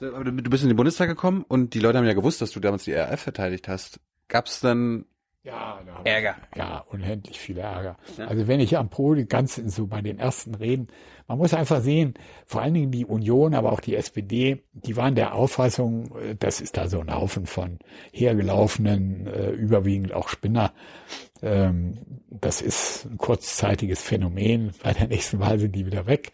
[0.00, 2.60] Aber du bist in den Bundestag gekommen und die Leute haben ja gewusst, dass du
[2.60, 4.00] damals die RAF verteidigt hast.
[4.28, 5.06] Gab es dann
[5.44, 6.36] ja, Ärger?
[6.54, 7.96] Ja, unendlich viel Ärger.
[8.16, 8.26] Ja.
[8.26, 10.88] Also wenn ich am Podium ganz so bei den ersten Reden,
[11.32, 12.12] man muss einfach sehen,
[12.44, 16.60] vor allen Dingen die Union, aber auch die SPD, die waren der Auffassung, äh, das
[16.60, 17.78] ist da so ein Haufen von
[18.12, 20.74] hergelaufenen, äh, überwiegend auch Spinner.
[21.40, 24.72] Ähm, das ist ein kurzzeitiges Phänomen.
[24.82, 26.32] Bei der nächsten Wahl sind die wieder weg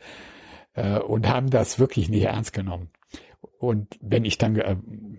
[0.75, 2.91] äh, und haben das wirklich nicht ernst genommen.
[3.61, 4.61] Und wenn ich dann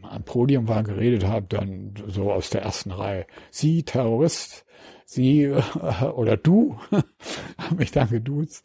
[0.04, 4.66] am Podium war, geredet habe, dann so aus der ersten Reihe, Sie Terrorist,
[5.12, 6.78] Sie äh, oder du,
[7.76, 8.64] mich dann geduzt,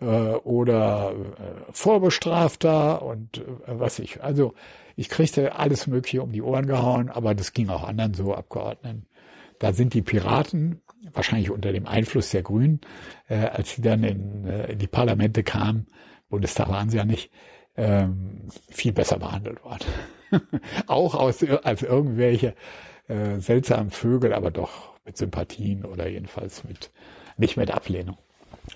[0.00, 4.20] äh, oder äh, Vorbestrafter und was ich.
[4.20, 4.54] Also
[4.96, 9.06] ich kriegte alles Mögliche um die Ohren gehauen, aber das ging auch anderen so Abgeordneten.
[9.60, 10.82] Da sind die Piraten,
[11.12, 12.80] wahrscheinlich unter dem Einfluss der Grünen,
[13.28, 15.86] als sie dann in, die Parlamente kamen,
[16.28, 17.30] Bundestag waren sie ja nicht,
[17.76, 19.84] ähm, viel besser behandelt worden.
[20.88, 22.54] auch aus, als irgendwelche
[23.38, 26.90] seltsamen Vögel, aber doch mit Sympathien oder jedenfalls mit
[27.36, 28.18] nicht mit Ablehnung.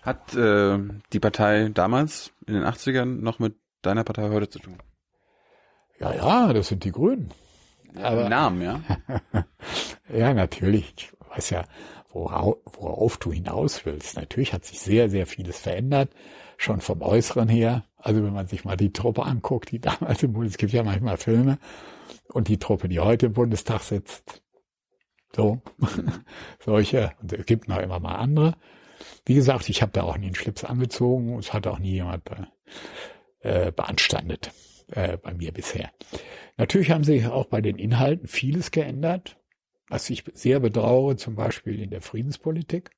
[0.02, 0.78] Hat äh,
[1.12, 4.76] die Partei damals in den 80ern noch mit deiner Partei heute zu tun?
[5.98, 7.30] Ja, ja, das sind die Grünen.
[8.02, 8.80] Aber, Namen, ja?
[10.12, 10.94] ja, natürlich.
[10.98, 11.64] Ich weiß ja,
[12.12, 14.16] worauf, worauf du hinaus willst.
[14.16, 16.10] Natürlich hat sich sehr, sehr vieles verändert,
[16.56, 17.84] schon vom Äußeren her.
[17.96, 20.84] Also wenn man sich mal die Truppe anguckt, die damals im Bundestag, es gibt ja
[20.84, 21.58] manchmal Filme,
[22.28, 24.42] und die Truppe, die heute im Bundestag sitzt,
[25.34, 25.60] so,
[26.64, 28.54] solche, und es gibt noch immer mal andere.
[29.24, 32.22] Wie gesagt, ich habe da auch nie einen Schlips angezogen, es hat auch nie jemand
[33.40, 34.52] äh, beanstandet
[34.88, 35.90] äh, bei mir bisher.
[36.56, 39.38] Natürlich haben sich auch bei den Inhalten vieles geändert,
[39.88, 42.90] was ich sehr bedauere, zum Beispiel in der Friedenspolitik.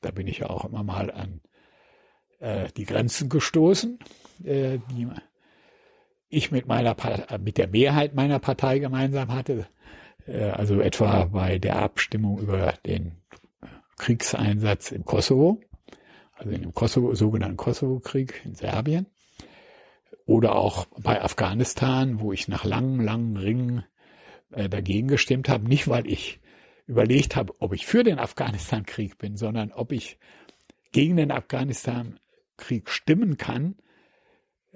[0.00, 1.40] Da bin ich ja auch immer mal an
[2.40, 3.98] äh, die Grenzen gestoßen,
[4.44, 5.08] äh, die
[6.28, 6.96] ich mit meiner
[7.30, 9.68] äh, mit der Mehrheit meiner Partei gemeinsam hatte.
[10.26, 13.12] Äh, also etwa bei der Abstimmung über den
[13.96, 15.60] Kriegseinsatz im Kosovo,
[16.34, 19.06] also in dem Kosovo, sogenannten Kosovo-Krieg in Serbien.
[20.26, 23.84] Oder auch bei Afghanistan, wo ich nach langen, langen Ringen
[24.50, 25.68] äh, dagegen gestimmt habe.
[25.68, 26.40] Nicht, weil ich
[26.86, 30.18] überlegt habe, ob ich für den Afghanistan-Krieg bin, sondern ob ich
[30.92, 33.76] gegen den Afghanistan-Krieg stimmen kann,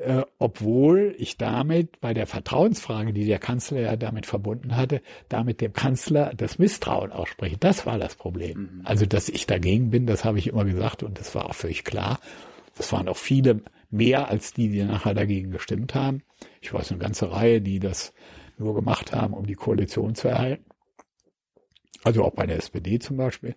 [0.01, 5.61] äh, obwohl ich damit bei der Vertrauensfrage, die der Kanzler ja damit verbunden hatte, damit
[5.61, 7.59] dem Kanzler das Misstrauen ausspreche.
[7.59, 8.59] Das war das Problem.
[8.59, 8.80] Mhm.
[8.84, 11.84] Also, dass ich dagegen bin, das habe ich immer gesagt und das war auch völlig
[11.84, 12.18] klar.
[12.76, 16.22] Das waren auch viele mehr als die, die nachher dagegen gestimmt haben.
[16.62, 18.14] Ich weiß eine ganze Reihe, die das
[18.57, 20.64] nur gemacht haben, um die Koalition zu erhalten.
[22.05, 23.55] Also auch bei der SPD zum Beispiel.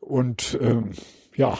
[0.00, 0.90] Und ähm,
[1.34, 1.58] ja,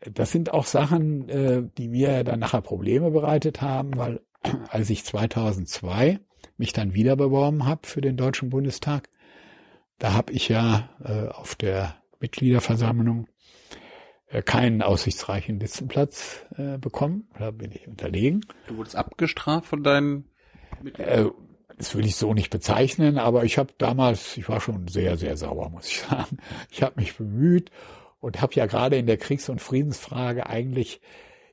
[0.00, 4.20] das sind auch Sachen, äh, die mir dann nachher Probleme bereitet haben, weil
[4.68, 6.20] als ich 2002
[6.56, 9.08] mich dann wieder beworben habe für den Deutschen Bundestag,
[9.98, 13.26] da habe ich ja äh, auf der Mitgliederversammlung
[14.28, 17.28] äh, keinen aussichtsreichen Listenplatz äh, bekommen.
[17.38, 18.44] Da bin ich unterlegen.
[18.68, 20.30] Du wurdest abgestraft von deinen
[20.96, 21.26] äh,
[21.78, 25.36] das will ich so nicht bezeichnen, aber ich habe damals, ich war schon sehr, sehr
[25.36, 26.38] sauer, muss ich sagen.
[26.70, 27.70] Ich habe mich bemüht
[28.20, 31.00] und habe ja gerade in der Kriegs- und Friedensfrage eigentlich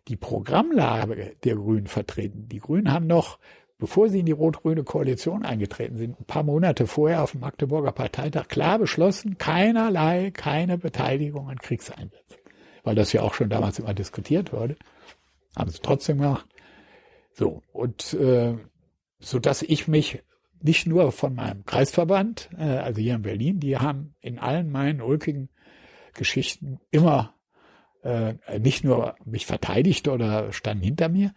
[0.08, 2.48] die Programmlage der Grünen vertreten.
[2.48, 3.40] Die Grünen haben noch,
[3.78, 7.92] bevor sie in die rot-grüne Koalition eingetreten sind, ein paar Monate vorher auf dem Magdeburger
[7.92, 12.38] Parteitag klar beschlossen, keinerlei, keine Beteiligung an Kriegseinsätzen.
[12.84, 14.76] Weil das ja auch schon damals immer diskutiert wurde.
[15.58, 16.48] Haben sie trotzdem gemacht.
[17.34, 18.56] So, und äh,
[19.20, 20.22] so dass ich mich
[20.62, 25.02] nicht nur von meinem Kreisverband, äh, also hier in Berlin, die haben in allen meinen
[25.02, 25.50] ulkigen
[26.16, 27.36] Geschichten immer
[28.04, 31.34] äh, nicht nur mich verteidigt oder standen hinter mir,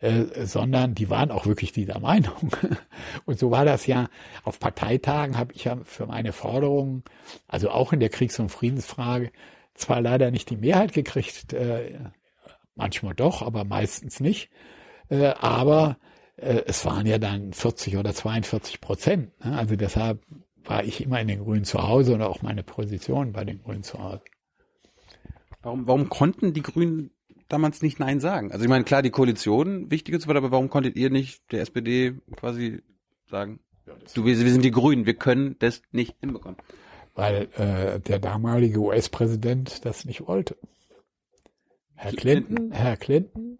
[0.00, 2.50] äh, sondern die waren auch wirklich dieser Meinung.
[3.26, 4.08] Und so war das ja
[4.44, 7.04] auf Parteitagen, habe ich ja für meine Forderungen,
[7.48, 9.30] also auch in der Kriegs- und Friedensfrage,
[9.74, 11.98] zwar leider nicht die Mehrheit gekriegt, äh,
[12.74, 14.50] manchmal doch, aber meistens nicht.
[15.08, 15.98] Äh, aber
[16.36, 19.38] äh, es waren ja dann 40 oder 42 Prozent.
[19.44, 19.56] Ne?
[19.56, 20.22] Also deshalb
[20.64, 23.82] war ich immer in den Grünen zu Hause und auch meine Position bei den Grünen
[23.82, 24.22] zu Hause.
[25.62, 27.10] Warum, warum konnten die Grünen
[27.48, 28.52] damals nicht Nein sagen?
[28.52, 32.14] Also ich meine, klar, die Koalition wichtig weiter, aber warum konntet ihr nicht der SPD
[32.36, 32.82] quasi
[33.28, 36.58] sagen, ja, du, wir, wir, sind die Grünen, wir können das nicht hinbekommen?
[37.14, 40.56] Weil äh, der damalige US-Präsident das nicht wollte.
[41.96, 43.58] Herr Clinton, Herr Clinton,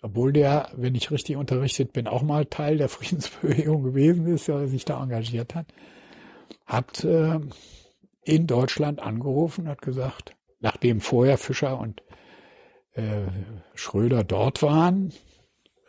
[0.00, 4.66] obwohl der, wenn ich richtig unterrichtet bin, auch mal Teil der Friedensbewegung gewesen ist, der
[4.68, 5.66] sich da engagiert hat,
[6.66, 7.40] hat äh,
[8.22, 12.02] in Deutschland angerufen, hat gesagt, nachdem vorher Fischer und
[12.92, 13.26] äh,
[13.74, 15.12] Schröder dort waren,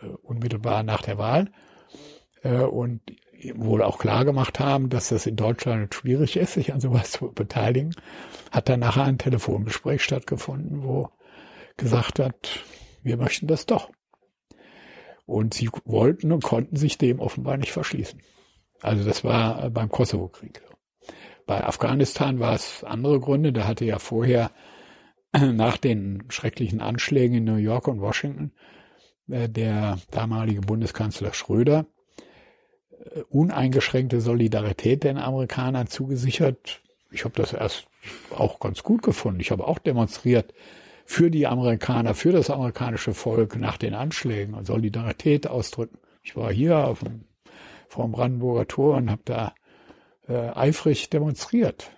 [0.01, 1.51] äh, unmittelbar nach der Wahl,
[2.43, 3.01] äh, und
[3.55, 7.31] wohl auch klar gemacht haben, dass das in Deutschland schwierig ist, sich an sowas zu
[7.31, 7.95] beteiligen,
[8.51, 11.09] hat dann nachher ein Telefongespräch stattgefunden, wo
[11.77, 12.63] gesagt hat,
[13.01, 13.89] wir möchten das doch.
[15.25, 18.21] Und sie wollten und konnten sich dem offenbar nicht verschließen.
[18.81, 20.61] Also das war beim Kosovo-Krieg.
[21.45, 23.53] Bei Afghanistan war es andere Gründe.
[23.53, 24.51] Da hatte ja vorher
[25.33, 28.51] nach den schrecklichen Anschlägen in New York und Washington
[29.29, 31.85] äh, der damalige Bundeskanzler Schröder
[32.91, 36.81] äh, uneingeschränkte Solidarität den Amerikanern zugesichert.
[37.11, 37.87] Ich habe das erst
[38.35, 39.39] auch ganz gut gefunden.
[39.39, 40.53] Ich habe auch demonstriert
[41.05, 45.97] für die Amerikaner, für das amerikanische Volk nach den Anschlägen und Solidarität ausdrücken.
[46.23, 47.25] Ich war hier auf dem,
[47.91, 49.53] vor dem Brandenburger Tor und habe da
[50.27, 51.91] äh, eifrig demonstriert.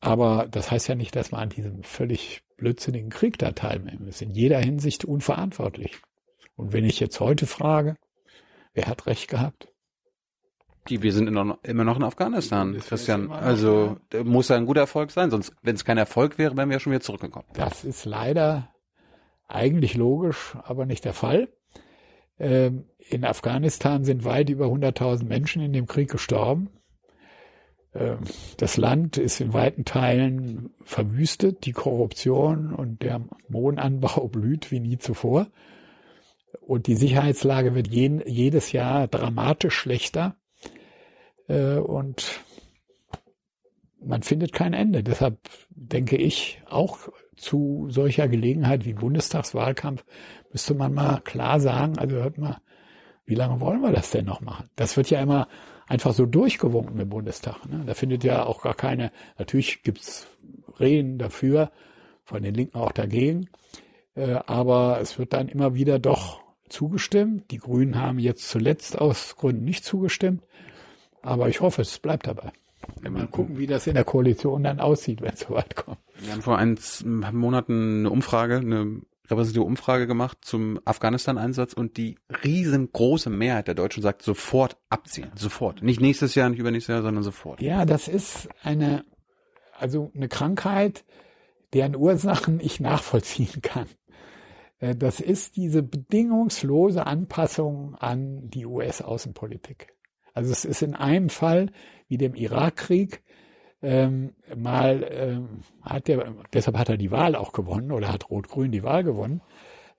[0.00, 4.22] Aber das heißt ja nicht, dass man an diesem völlig blödsinnigen Krieg da teilnehmen ist.
[4.22, 5.98] In jeder Hinsicht unverantwortlich.
[6.56, 7.96] Und wenn ich jetzt heute frage,
[8.72, 9.68] wer hat recht gehabt?
[10.88, 13.32] Die, wir sind immer noch in Afghanistan, Christian.
[13.32, 16.74] Also muss ja ein guter Erfolg sein, sonst, wenn es kein Erfolg wäre, wären wir
[16.74, 17.46] ja schon wieder zurückgekommen.
[17.54, 18.72] Das ist leider
[19.48, 21.48] eigentlich logisch, aber nicht der Fall.
[22.38, 26.70] Ähm, in Afghanistan sind weit über 100.000 Menschen in dem Krieg gestorben.
[27.94, 28.18] Ähm,
[28.56, 34.98] das Land ist in weiten Teilen verwüstet, die Korruption und der Mohnanbau blüht wie nie
[34.98, 35.48] zuvor.
[36.60, 40.36] Und die Sicherheitslage wird jedes Jahr dramatisch schlechter.
[41.48, 42.40] Äh, und
[44.00, 45.02] man findet kein Ende.
[45.02, 45.38] Deshalb
[45.70, 50.04] denke ich, auch zu solcher Gelegenheit wie Bundestagswahlkampf
[50.54, 52.58] müsste man mal klar sagen, also hört mal,
[53.26, 54.70] wie lange wollen wir das denn noch machen?
[54.76, 55.48] Das wird ja immer
[55.88, 57.68] einfach so durchgewunken im Bundestag.
[57.68, 57.82] Ne?
[57.84, 60.28] Da findet ja auch gar keine, natürlich gibt's
[60.78, 61.72] Reden dafür,
[62.22, 63.48] von den Linken auch dagegen,
[64.14, 67.50] äh, aber es wird dann immer wieder doch zugestimmt.
[67.50, 70.44] Die Grünen haben jetzt zuletzt aus Gründen nicht zugestimmt,
[71.20, 72.52] aber ich hoffe, es bleibt dabei.
[73.02, 75.98] Mal gucken, wie das in der Koalition dann aussieht, wenn es soweit kommt.
[76.20, 82.18] Wir haben vor ein, Monaten eine Umfrage, eine repräsentative Umfrage gemacht zum Afghanistan-Einsatz und die
[82.44, 85.82] riesengroße Mehrheit der Deutschen sagt sofort abziehen, sofort.
[85.82, 87.62] Nicht nächstes Jahr, nicht übernächstes Jahr, sondern sofort.
[87.62, 89.04] Ja, das ist eine,
[89.78, 91.04] also eine Krankheit,
[91.72, 93.86] deren Ursachen ich nachvollziehen kann.
[94.78, 99.94] Äh, das ist diese bedingungslose Anpassung an die US-Außenpolitik.
[100.34, 101.70] Also es ist in einem Fall
[102.08, 103.22] wie dem Irakkrieg
[103.84, 105.48] ähm, mal ähm,
[105.82, 109.42] hat er, deshalb hat er die Wahl auch gewonnen oder hat Rot-Grün die Wahl gewonnen,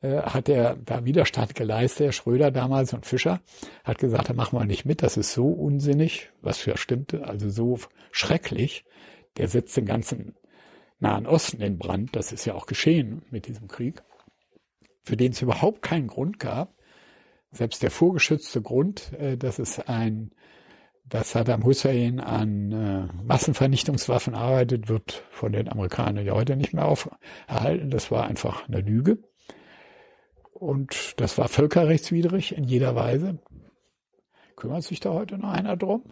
[0.02, 3.42] äh, hat er da Widerstand geleistet, Schröder damals und Fischer,
[3.84, 7.50] hat gesagt, da machen wir nicht mit, das ist so unsinnig, was für stimmte, also
[7.50, 7.80] so
[8.12, 8.86] schrecklich,
[9.38, 10.36] der setzt den ganzen
[11.00, 14.02] Nahen Osten in Brand, das ist ja auch geschehen mit diesem Krieg,
[15.04, 16.74] für den es überhaupt keinen Grund gab,
[17.52, 20.32] selbst der vorgeschützte Grund, äh, dass es ein
[21.08, 26.86] dass Saddam Hussein an äh, Massenvernichtungswaffen arbeitet, wird von den Amerikanern ja heute nicht mehr
[26.86, 27.90] aufgehalten.
[27.90, 29.20] Das war einfach eine Lüge.
[30.54, 33.40] Und das war völkerrechtswidrig in jeder Weise.
[34.56, 36.04] Kümmert sich da heute noch einer drum?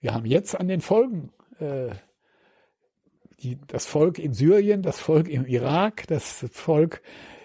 [0.00, 1.90] Wir haben jetzt an den Folgen äh,
[3.40, 7.02] die, das Volk in Syrien, das Volk im Irak, das Volk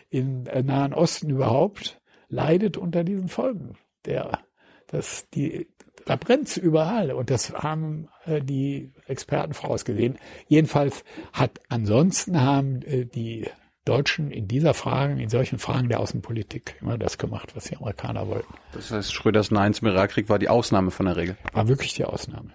[0.10, 1.99] im äh, Nahen Osten überhaupt
[2.30, 3.76] leidet unter diesen Folgen
[4.06, 4.39] der
[4.88, 5.68] dass die
[6.06, 10.18] da brennt's überall und das haben äh, die Experten vorausgesehen.
[10.47, 13.47] Jedenfalls hat ansonsten haben äh, die
[13.86, 18.28] Deutschen in dieser Frage, in solchen Fragen der Außenpolitik immer das gemacht, was die Amerikaner
[18.28, 18.54] wollten.
[18.72, 21.38] Das heißt, Schröders Nein zum Irakkrieg war die Ausnahme von der Regel.
[21.51, 22.54] War wirklich die Ausnahme.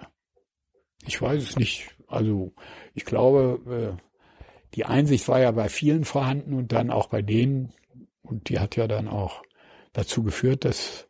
[1.06, 1.94] Ich weiß es nicht.
[2.06, 2.54] Also
[2.94, 4.02] ich glaube, äh,
[4.74, 7.72] die Einsicht war ja bei vielen vorhanden und dann auch bei denen,
[8.22, 9.42] und die hat ja dann auch
[9.92, 11.07] dazu geführt, dass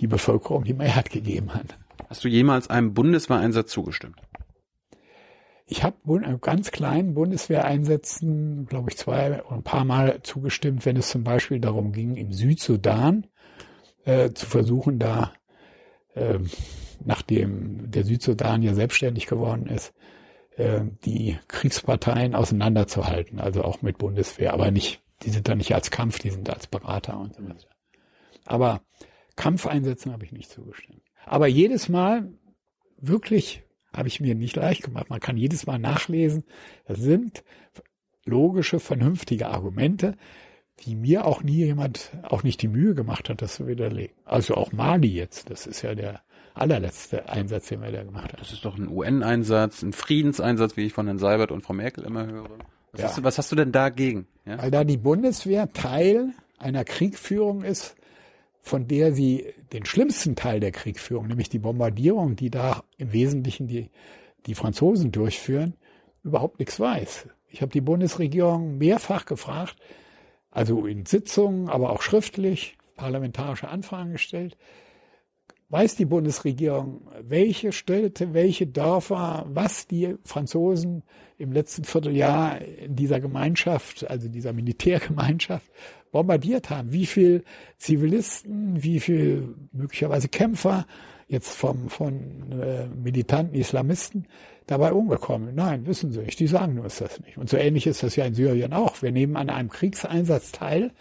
[0.00, 1.78] die Bevölkerung die Mehrheit gegeben hat.
[2.08, 4.20] Hast du jemals einem Bundeswehreinsatz zugestimmt?
[5.66, 5.96] Ich habe
[6.40, 11.58] ganz kleinen Bundeswehreinsätzen, glaube ich, zwei oder ein paar Mal zugestimmt, wenn es zum Beispiel
[11.58, 13.26] darum ging, im Südsudan
[14.04, 15.32] äh, zu versuchen, da,
[16.14, 16.38] äh,
[17.02, 19.94] nachdem der Südsudan ja selbstständig geworden ist,
[20.56, 25.90] äh, die Kriegsparteien auseinanderzuhalten, also auch mit Bundeswehr, aber nicht, die sind da nicht als
[25.90, 27.68] Kampf, die sind als Berater und so weiter.
[28.44, 28.82] Aber
[29.36, 31.02] Kampfeinsätzen habe ich nicht zugestimmt.
[31.26, 32.32] Aber jedes Mal
[32.98, 33.62] wirklich
[33.92, 35.10] habe ich mir nicht leicht gemacht.
[35.10, 36.44] Man kann jedes Mal nachlesen.
[36.86, 37.44] Das sind
[38.24, 40.16] logische, vernünftige Argumente,
[40.80, 44.14] die mir auch nie jemand, auch nicht die Mühe gemacht hat, das zu widerlegen.
[44.24, 46.22] Also auch Mali jetzt, das ist ja der
[46.54, 48.38] allerletzte Einsatz, den wir da gemacht haben.
[48.38, 52.04] Das ist doch ein UN-Einsatz, ein Friedenseinsatz, wie ich von Herrn Seibert und Frau Merkel
[52.04, 52.58] immer höre.
[52.92, 53.08] Was, ja.
[53.08, 54.26] hast, du, was hast du denn dagegen?
[54.46, 54.62] Ja?
[54.62, 57.96] Weil da die Bundeswehr Teil einer Kriegführung ist,
[58.64, 63.66] von der sie den schlimmsten Teil der Kriegführung, nämlich die Bombardierung, die da im Wesentlichen
[63.66, 63.90] die,
[64.46, 65.74] die Franzosen durchführen,
[66.22, 67.28] überhaupt nichts weiß.
[67.50, 69.76] Ich habe die Bundesregierung mehrfach gefragt,
[70.50, 74.56] also in Sitzungen, aber auch schriftlich, parlamentarische Anfragen gestellt.
[75.68, 81.02] Weiß die Bundesregierung, welche Städte, welche Dörfer, was die Franzosen
[81.36, 85.70] im letzten Vierteljahr in dieser Gemeinschaft, also dieser Militärgemeinschaft,
[86.14, 86.92] bombardiert haben.
[86.92, 87.42] Wie viel
[87.76, 90.86] Zivilisten, wie viel möglicherweise Kämpfer
[91.26, 94.26] jetzt vom, von äh, militanten Islamisten
[94.66, 95.56] dabei umgekommen.
[95.56, 96.38] Nein, wissen Sie nicht.
[96.38, 97.36] Die sagen uns das nicht.
[97.36, 99.02] Und so ähnlich ist das ja in Syrien auch.
[99.02, 100.92] Wir nehmen an einem Kriegseinsatz teil,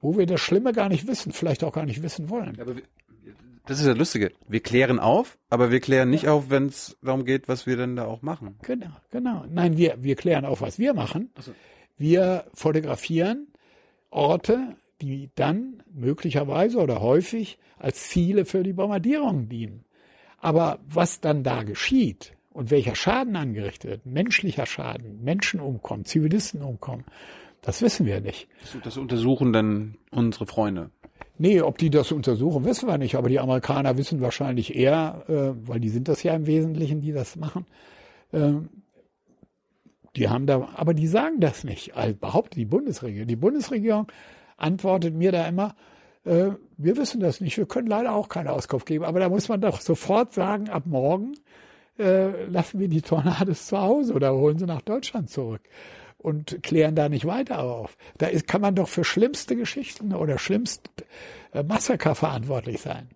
[0.00, 2.56] wo wir das Schlimme gar nicht wissen, vielleicht auch gar nicht wissen wollen.
[2.60, 2.76] Aber
[3.66, 4.30] das ist ja Lustige.
[4.46, 6.32] Wir klären auf, aber wir klären nicht ja.
[6.34, 8.54] auf, wenn es darum geht, was wir denn da auch machen.
[8.62, 9.44] Genau, genau.
[9.50, 11.30] Nein, wir, wir klären auf, was wir machen.
[11.40, 11.52] So.
[11.98, 13.48] Wir fotografieren
[14.16, 19.84] Orte, die dann möglicherweise oder häufig als Ziele für die Bombardierung dienen.
[20.38, 26.62] Aber was dann da geschieht und welcher Schaden angerichtet wird, menschlicher Schaden, Menschen umkommen, Zivilisten
[26.62, 27.04] umkommen,
[27.62, 28.48] das wissen wir nicht.
[28.84, 30.90] Das, untersuchen dann unsere Freunde.
[31.38, 33.16] Nee, ob die das untersuchen, wissen wir nicht.
[33.16, 37.12] Aber die Amerikaner wissen wahrscheinlich eher, äh, weil die sind das ja im Wesentlichen, die
[37.12, 37.66] das machen.
[38.32, 38.68] Ähm,
[40.16, 41.96] die haben da, aber die sagen das nicht.
[41.96, 43.28] Also behauptet die Bundesregierung.
[43.28, 44.10] Die Bundesregierung
[44.56, 45.74] antwortet mir da immer,
[46.24, 49.04] äh, wir wissen das nicht, wir können leider auch keine Auskunft geben.
[49.04, 51.34] Aber da muss man doch sofort sagen, ab morgen
[51.98, 55.62] äh, lassen wir die Tornados zu Hause oder holen sie nach Deutschland zurück
[56.18, 57.96] und klären da nicht weiter auf.
[58.18, 60.90] Da ist, kann man doch für schlimmste Geschichten oder schlimmste
[61.52, 63.08] äh, Massaker verantwortlich sein.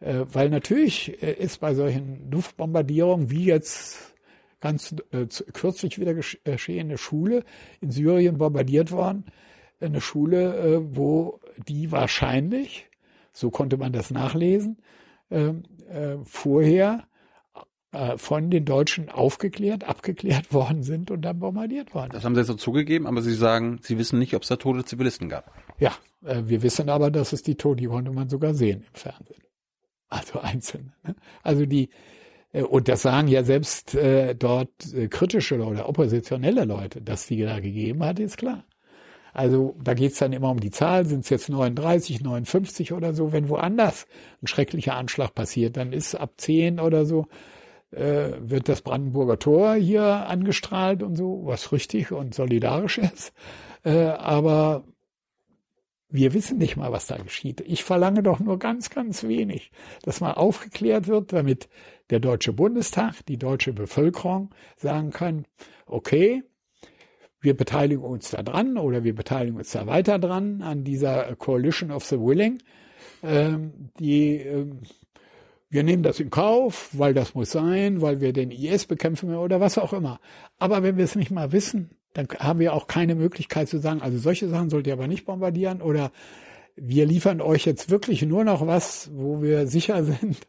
[0.00, 4.14] Äh, weil natürlich äh, ist bei solchen Luftbombardierungen wie jetzt
[4.60, 7.44] ganz äh, kürzlich wieder geschehen, eine Schule
[7.80, 9.24] in Syrien bombardiert worden.
[9.80, 12.88] Eine Schule, äh, wo die wahrscheinlich,
[13.32, 14.78] so konnte man das nachlesen,
[15.30, 17.04] ähm, äh, vorher
[17.92, 22.10] äh, von den Deutschen aufgeklärt, abgeklärt worden sind und dann bombardiert worden.
[22.12, 24.56] Das haben Sie jetzt so zugegeben, aber Sie sagen, Sie wissen nicht, ob es da
[24.56, 25.52] tote Zivilisten gab.
[25.78, 25.92] Ja,
[26.24, 29.42] äh, wir wissen aber, dass es die Tote, die konnte man sogar sehen im Fernsehen.
[30.08, 30.92] Also einzelne.
[31.04, 31.14] Ne?
[31.42, 31.88] Also die, äh,
[32.52, 37.60] und das sagen ja selbst äh, dort äh, kritische oder oppositionelle Leute, dass die da
[37.60, 38.64] gegeben hat, ist klar.
[39.32, 43.32] Also da geht's dann immer um die Zahl, sind es jetzt 39, 59 oder so.
[43.32, 44.06] Wenn woanders
[44.42, 47.26] ein schrecklicher Anschlag passiert, dann ist ab 10 oder so,
[47.92, 53.32] äh, wird das Brandenburger Tor hier angestrahlt und so, was richtig und solidarisch ist.
[53.84, 54.84] Äh, aber
[56.08, 57.60] wir wissen nicht mal, was da geschieht.
[57.60, 59.70] Ich verlange doch nur ganz, ganz wenig,
[60.02, 61.68] dass mal aufgeklärt wird, damit
[62.10, 65.46] der Deutsche Bundestag, die deutsche Bevölkerung sagen kann,
[65.86, 66.42] okay,
[67.40, 71.90] wir beteiligen uns da dran oder wir beteiligen uns da weiter dran an dieser Coalition
[71.90, 72.58] of the Willing.
[73.22, 74.80] Ähm, die, ähm,
[75.70, 79.60] wir nehmen das in Kauf, weil das muss sein, weil wir den IS bekämpfen oder
[79.60, 80.20] was auch immer.
[80.58, 84.02] Aber wenn wir es nicht mal wissen, dann haben wir auch keine Möglichkeit zu sagen,
[84.02, 86.10] also solche Sachen sollt ihr aber nicht bombardieren oder
[86.76, 90.46] wir liefern euch jetzt wirklich nur noch was, wo wir sicher sind,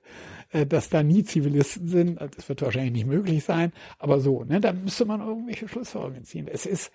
[0.67, 2.19] dass da nie Zivilisten sind.
[2.35, 6.47] Das wird wahrscheinlich nicht möglich sein, aber so, ne, da müsste man irgendwelche Schlussfolgerungen ziehen.
[6.47, 6.91] Es ist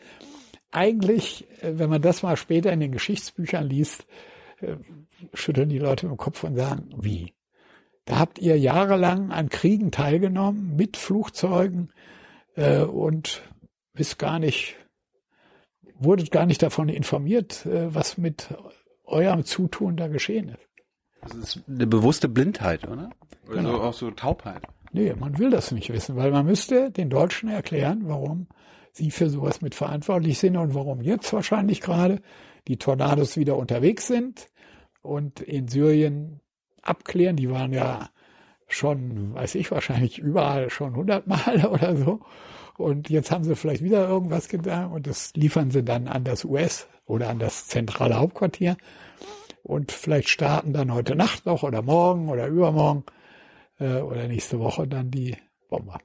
[0.71, 4.07] eigentlich, äh, wenn man das mal später in den Geschichtsbüchern liest,
[4.61, 4.77] äh,
[5.33, 7.33] schütteln die Leute im Kopf und sagen, wie?
[8.05, 11.93] Da habt ihr jahrelang an Kriegen teilgenommen mit Flugzeugen
[12.55, 13.43] äh, und
[13.95, 14.77] wisst gar nicht,
[15.99, 18.55] wurdet gar nicht davon informiert, äh, was mit
[19.05, 20.66] eurem Zutun da geschehen ist.
[21.29, 23.11] Das ist eine bewusste Blindheit, oder?
[23.47, 23.72] Oder genau.
[23.72, 24.62] so, auch so Taubheit.
[24.93, 28.47] Nee, man will das nicht wissen, weil man müsste den Deutschen erklären, warum
[28.93, 32.22] sie für sowas mit verantwortlich sind und warum jetzt wahrscheinlich gerade
[32.66, 34.49] die Tornados wieder unterwegs sind
[35.03, 36.41] und in Syrien
[36.83, 37.37] abklären.
[37.37, 38.09] Die waren ja
[38.68, 42.20] schon, weiß ich, wahrscheinlich überall schon hundertmal oder so.
[42.77, 46.45] Und jetzt haben sie vielleicht wieder irgendwas getan und das liefern sie dann an das
[46.45, 48.77] US oder an das zentrale Hauptquartier.
[49.67, 53.03] Und vielleicht starten dann heute Nacht noch oder morgen oder übermorgen
[53.81, 55.37] äh, oder nächste Woche dann die
[55.69, 55.99] Bomber.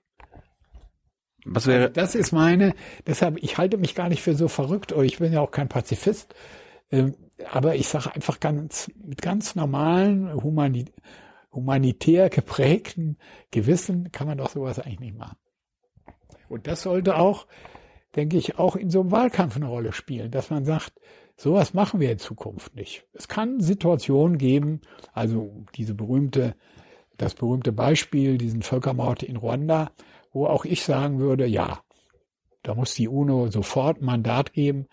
[1.46, 1.84] Was wäre?
[1.84, 2.74] Also das ist meine,
[3.06, 5.70] deshalb, ich halte mich gar nicht für so verrückt, oder ich bin ja auch kein
[5.70, 6.34] Pazifist,
[6.92, 7.14] ähm,
[7.52, 10.86] aber ich sage einfach ganz, mit ganz normalen, humani
[11.54, 13.18] humanitär geprägten
[13.52, 15.38] Gewissen kann man doch sowas eigentlich nicht machen.
[16.50, 17.46] Und das sollte auch,
[18.16, 20.94] denke ich, auch in so einem Wahlkampf eine Rolle spielen, dass man sagt,
[21.36, 23.06] sowas machen wir in Zukunft nicht.
[23.14, 24.82] Es kann Situationen geben,
[25.14, 26.56] also diese berühmte,
[27.18, 29.92] das berühmte Beispiel, diesen Völkermord in Ruanda,
[30.32, 31.82] wo auch ich sagen würde, ja,
[32.64, 34.88] da muss die UNO sofort Mandat geben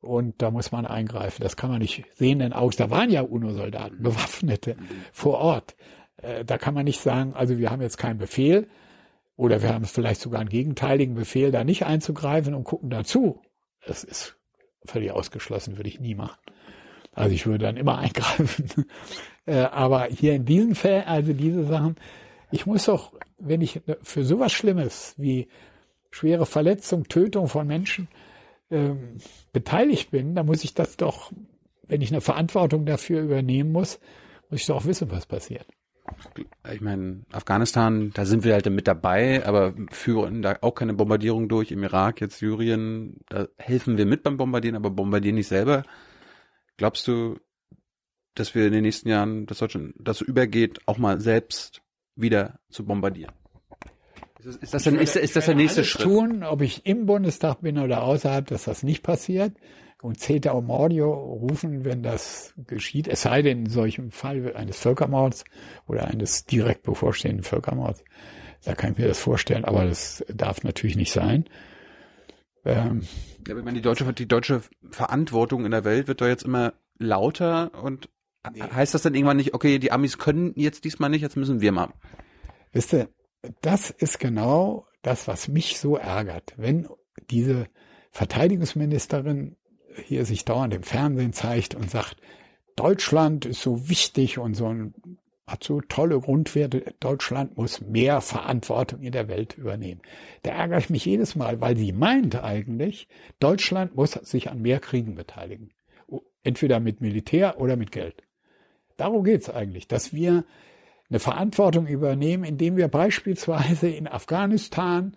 [0.00, 1.42] und da muss man eingreifen.
[1.42, 4.76] Das kann man nicht sehen, denn auch da waren ja UNO-Soldaten, Bewaffnete
[5.12, 5.76] vor Ort.
[6.18, 8.68] Äh, da kann man nicht sagen, also wir haben jetzt keinen Befehl
[9.36, 13.42] oder wir haben vielleicht sogar einen gegenteiligen Befehl, da nicht einzugreifen und gucken dazu.
[13.86, 14.36] Das ist
[14.86, 16.38] völlig ausgeschlossen, würde ich nie machen.
[17.12, 18.86] Also ich würde dann immer eingreifen.
[19.46, 21.96] Äh, aber hier in diesen Fällen, also diese Sachen,
[22.50, 25.48] ich muss doch, wenn ich für sowas Schlimmes wie
[26.10, 28.08] schwere Verletzung, Tötung von Menschen
[28.70, 29.18] ähm,
[29.52, 31.32] beteiligt bin, dann muss ich das doch,
[31.86, 34.00] wenn ich eine Verantwortung dafür übernehmen muss,
[34.50, 35.66] muss ich doch auch wissen, was passiert.
[36.72, 41.48] Ich meine, Afghanistan, da sind wir halt mit dabei, aber führen da auch keine Bombardierung
[41.48, 41.70] durch.
[41.70, 45.82] Im Irak, jetzt Syrien, da helfen wir mit beim Bombardieren, aber bombardieren nicht selber.
[46.76, 47.38] Glaubst du,
[48.34, 51.82] dass wir in den nächsten Jahren das Deutschland dazu übergeht, auch mal selbst
[52.14, 53.32] wieder zu bombardieren?
[54.40, 56.04] Ist, ist das, denn, ist, ist das der nächste Schritt?
[56.04, 59.52] tun, ob ich im Bundestag bin oder außerhalb, dass das nicht passiert
[60.06, 64.78] und CETA und Mordio rufen, wenn das geschieht, es sei denn in solchem Fall eines
[64.78, 65.44] Völkermords
[65.86, 68.04] oder eines direkt bevorstehenden Völkermords.
[68.64, 71.46] Da kann ich mir das vorstellen, aber das darf natürlich nicht sein.
[72.64, 73.02] Ähm,
[73.46, 76.74] ja, ich meine, die deutsche, die deutsche Verantwortung in der Welt wird doch jetzt immer
[76.98, 78.08] lauter und
[78.52, 78.62] nee.
[78.62, 81.72] heißt das dann irgendwann nicht, okay, die Amis können jetzt diesmal nicht, jetzt müssen wir
[81.72, 81.92] mal?
[82.72, 83.08] Wisst ihr,
[83.60, 86.88] das ist genau das, was mich so ärgert, wenn
[87.30, 87.66] diese
[88.10, 89.56] Verteidigungsministerin
[90.04, 92.16] hier sich dauernd im Fernsehen zeigt und sagt,
[92.76, 94.94] Deutschland ist so wichtig und so ein,
[95.46, 96.94] hat so tolle Grundwerte.
[97.00, 100.02] Deutschland muss mehr Verantwortung in der Welt übernehmen.
[100.42, 103.08] Da ärgere ich mich jedes Mal, weil sie meint eigentlich,
[103.40, 105.70] Deutschland muss sich an mehr Kriegen beteiligen.
[106.42, 108.22] Entweder mit Militär oder mit Geld.
[108.96, 110.44] Darum geht's eigentlich, dass wir
[111.08, 115.16] eine Verantwortung übernehmen, indem wir beispielsweise in Afghanistan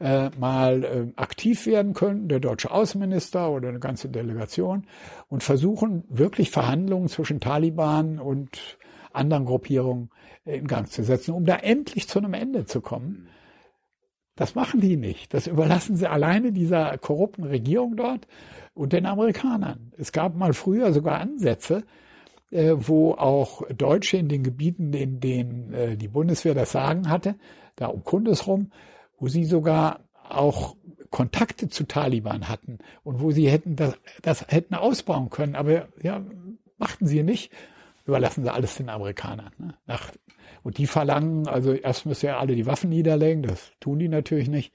[0.00, 4.86] äh, mal äh, aktiv werden können, der deutsche Außenminister oder eine ganze Delegation,
[5.28, 8.78] und versuchen wirklich Verhandlungen zwischen Taliban und
[9.12, 10.10] anderen Gruppierungen
[10.44, 13.28] in Gang zu setzen, um da endlich zu einem Ende zu kommen.
[14.36, 15.34] Das machen die nicht.
[15.34, 18.26] Das überlassen sie alleine dieser korrupten Regierung dort
[18.72, 19.92] und den Amerikanern.
[19.98, 21.84] Es gab mal früher sogar Ansätze,
[22.50, 27.34] äh, wo auch Deutsche in den Gebieten, in denen äh, die Bundeswehr das Sagen hatte,
[27.76, 28.70] da um Kundes rum,
[29.20, 30.76] wo sie sogar auch
[31.10, 36.24] Kontakte zu Taliban hatten und wo sie hätten das, das hätten ausbauen können, aber ja,
[36.78, 37.52] machten sie nicht,
[38.06, 39.52] überlassen sie alles den Amerikanern.
[39.58, 39.74] Ne?
[39.86, 40.10] Nach,
[40.62, 44.48] und die verlangen, also erst müssen ja alle die Waffen niederlegen, das tun die natürlich
[44.48, 44.72] nicht.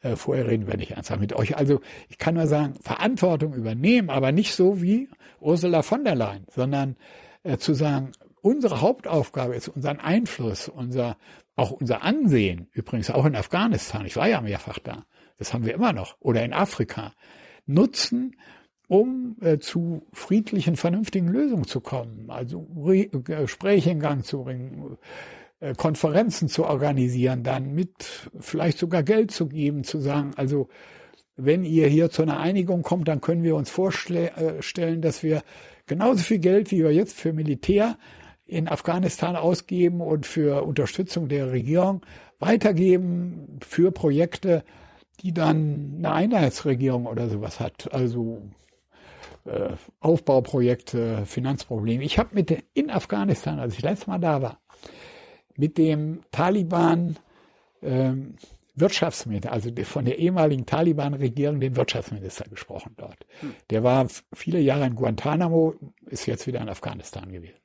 [0.00, 1.56] Äh, vorher reden wir nicht ernsthaft mit euch.
[1.56, 5.08] Also ich kann nur sagen, Verantwortung übernehmen, aber nicht so wie
[5.40, 6.96] Ursula von der Leyen, sondern
[7.42, 11.16] äh, zu sagen, unsere Hauptaufgabe ist unseren Einfluss, unser
[11.56, 15.04] auch unser Ansehen, übrigens auch in Afghanistan, ich war ja mehrfach da,
[15.38, 17.12] das haben wir immer noch, oder in Afrika,
[17.66, 18.36] nutzen,
[18.88, 24.98] um äh, zu friedlichen, vernünftigen Lösungen zu kommen, also Re Gespräche in Gang zu bringen,
[25.60, 30.68] äh, Konferenzen zu organisieren, dann mit vielleicht sogar Geld zu geben, zu sagen, also
[31.36, 35.42] wenn ihr hier zu einer Einigung kommt, dann können wir uns vorstellen, dass wir
[35.86, 37.96] genauso viel Geld, wie wir jetzt für Militär
[38.46, 42.04] in Afghanistan ausgeben und für Unterstützung der Regierung
[42.38, 44.64] weitergeben für Projekte,
[45.20, 47.92] die dann eine Einheitsregierung oder sowas hat.
[47.92, 48.42] Also
[49.44, 49.70] äh,
[50.00, 52.04] Aufbauprojekte, Finanzprobleme.
[52.04, 54.60] Ich habe mit in Afghanistan, als ich letztes Mal da war,
[55.56, 57.18] mit dem Taliban
[57.82, 58.36] ähm,
[58.74, 63.26] Wirtschaftsminister, also von der ehemaligen Taliban-Regierung, dem Wirtschaftsminister gesprochen dort.
[63.40, 63.54] Hm.
[63.70, 65.74] Der war viele Jahre in Guantanamo,
[66.06, 67.61] ist jetzt wieder in Afghanistan gewesen.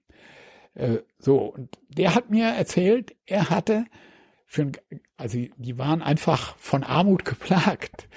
[0.78, 3.86] Äh, so, und der hat mir erzählt, er hatte
[4.46, 4.72] für,
[5.18, 8.08] also die waren einfach von Armut geplagt.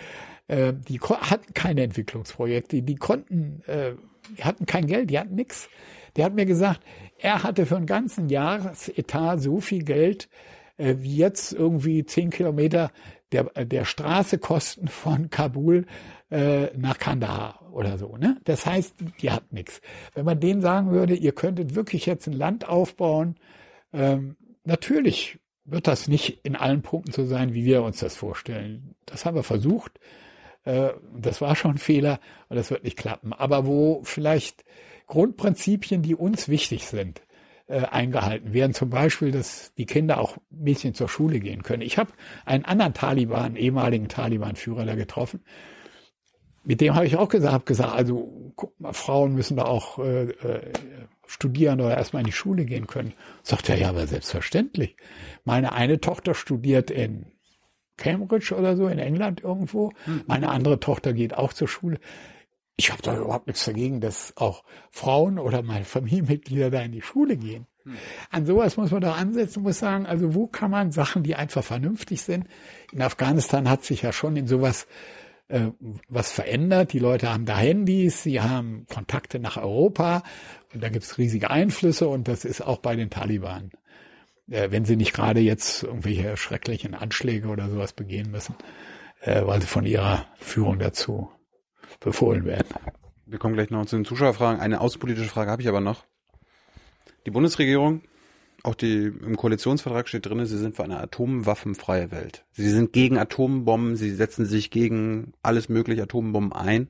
[0.46, 3.92] Äh, die hatten keine Entwicklungsprojekte, die konnten, äh,
[4.36, 5.68] die hatten kein Geld, die hatten nichts.
[6.16, 6.80] Der hat mir gesagt,
[7.18, 10.28] er hatte für einen ganzen Jahresetat so viel Geld,
[10.76, 12.90] äh, wie jetzt irgendwie zehn Kilometer
[13.32, 15.86] der, der Straße kosten von Kabul
[16.30, 18.16] äh, nach Kandahar oder so.
[18.16, 18.38] Ne?
[18.44, 19.80] Das heißt, die hat nichts.
[20.14, 23.36] Wenn man denen sagen würde, ihr könntet wirklich jetzt ein Land aufbauen,
[23.92, 28.94] ähm, natürlich wird das nicht in allen Punkten so sein, wie wir uns das vorstellen.
[29.06, 30.00] Das haben wir versucht.
[30.64, 33.32] Äh, das war schon ein Fehler und das wird nicht klappen.
[33.32, 34.64] Aber wo vielleicht
[35.06, 37.22] Grundprinzipien, die uns wichtig sind,
[37.70, 38.74] äh, eingehalten werden.
[38.74, 41.82] Zum Beispiel, dass die Kinder auch ein bisschen zur Schule gehen können.
[41.82, 42.12] Ich habe
[42.44, 45.40] einen anderen Taliban, ehemaligen Taliban-Führer da getroffen.
[46.64, 49.98] Mit dem habe ich auch gesagt, hab gesagt, also guck mal, Frauen müssen da auch
[49.98, 50.72] äh, äh,
[51.26, 53.14] studieren oder erstmal in die Schule gehen können.
[53.42, 54.96] Sagt er, ja, aber selbstverständlich.
[55.44, 57.26] Meine eine Tochter studiert in
[57.96, 59.92] Cambridge oder so, in England irgendwo.
[60.06, 60.24] Mhm.
[60.26, 61.98] Meine andere Tochter geht auch zur Schule
[62.80, 67.02] ich habe da überhaupt nichts dagegen, dass auch Frauen oder meine Familienmitglieder da in die
[67.02, 67.66] Schule gehen.
[67.84, 67.96] Hm.
[68.30, 71.62] An sowas muss man doch ansetzen, muss sagen, also wo kann man Sachen, die einfach
[71.62, 72.46] vernünftig sind?
[72.90, 74.86] In Afghanistan hat sich ja schon in sowas
[75.50, 75.72] äh,
[76.08, 76.92] was verändert.
[76.92, 80.22] Die Leute haben da Handys, sie haben Kontakte nach Europa
[80.72, 83.70] und da gibt's riesige Einflüsse und das ist auch bei den Taliban.
[84.48, 88.54] Äh, wenn sie nicht gerade jetzt irgendwelche schrecklichen Anschläge oder sowas begehen müssen,
[89.20, 91.30] äh, weil sie von ihrer Führung dazu
[92.00, 92.68] befohlen werden.
[93.26, 94.60] Wir kommen gleich noch zu den Zuschauerfragen.
[94.60, 96.04] Eine außenpolitische Frage habe ich aber noch.
[97.26, 98.02] Die Bundesregierung,
[98.62, 102.44] auch die im Koalitionsvertrag steht drin, sie sind für eine atomwaffenfreie Welt.
[102.52, 106.88] Sie sind gegen Atombomben, sie setzen sich gegen alles mögliche Atombomben ein.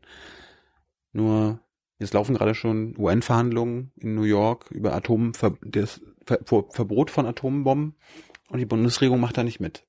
[1.13, 1.61] Nur
[1.99, 5.33] jetzt laufen gerade schon UN-Verhandlungen in New York über Atom,
[5.63, 7.95] das Verbot von Atombomben
[8.49, 9.87] und die Bundesregierung macht da nicht mit.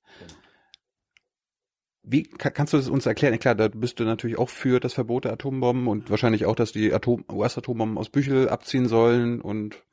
[2.03, 3.37] Wie kannst du das uns erklären?
[3.37, 6.71] Klar, da bist du natürlich auch für das Verbot der Atombomben und wahrscheinlich auch, dass
[6.71, 9.83] die Atom US-Atombomben aus Büchel abziehen sollen und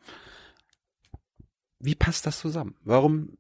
[1.80, 2.76] wie passt das zusammen?
[2.84, 3.38] Warum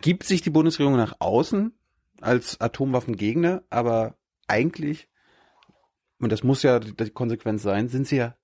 [0.00, 1.72] gibt sich die Bundesregierung nach außen
[2.20, 5.08] als Atomwaffengegner, aber eigentlich,
[6.18, 8.36] und das muss ja die Konsequenz sein, sind sie ja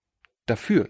[0.47, 0.89] dafür.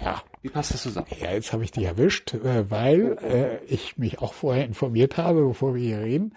[0.00, 1.08] Ja, Wie passt das zusammen?
[1.20, 5.44] Ja, jetzt habe ich dich erwischt, äh, weil äh, ich mich auch vorher informiert habe,
[5.44, 6.34] bevor wir hier reden.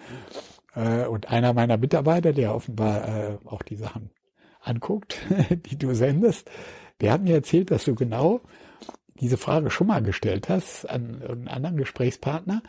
[0.75, 4.09] Äh, und einer meiner Mitarbeiter, der offenbar auch die Sachen
[4.59, 5.17] anguckt,
[5.49, 6.49] die du sendest,
[6.99, 8.41] der hat mir erzählt, dass du genau
[9.19, 12.63] diese Frage schon mal gestellt hast an einen anderen Gesprächspartner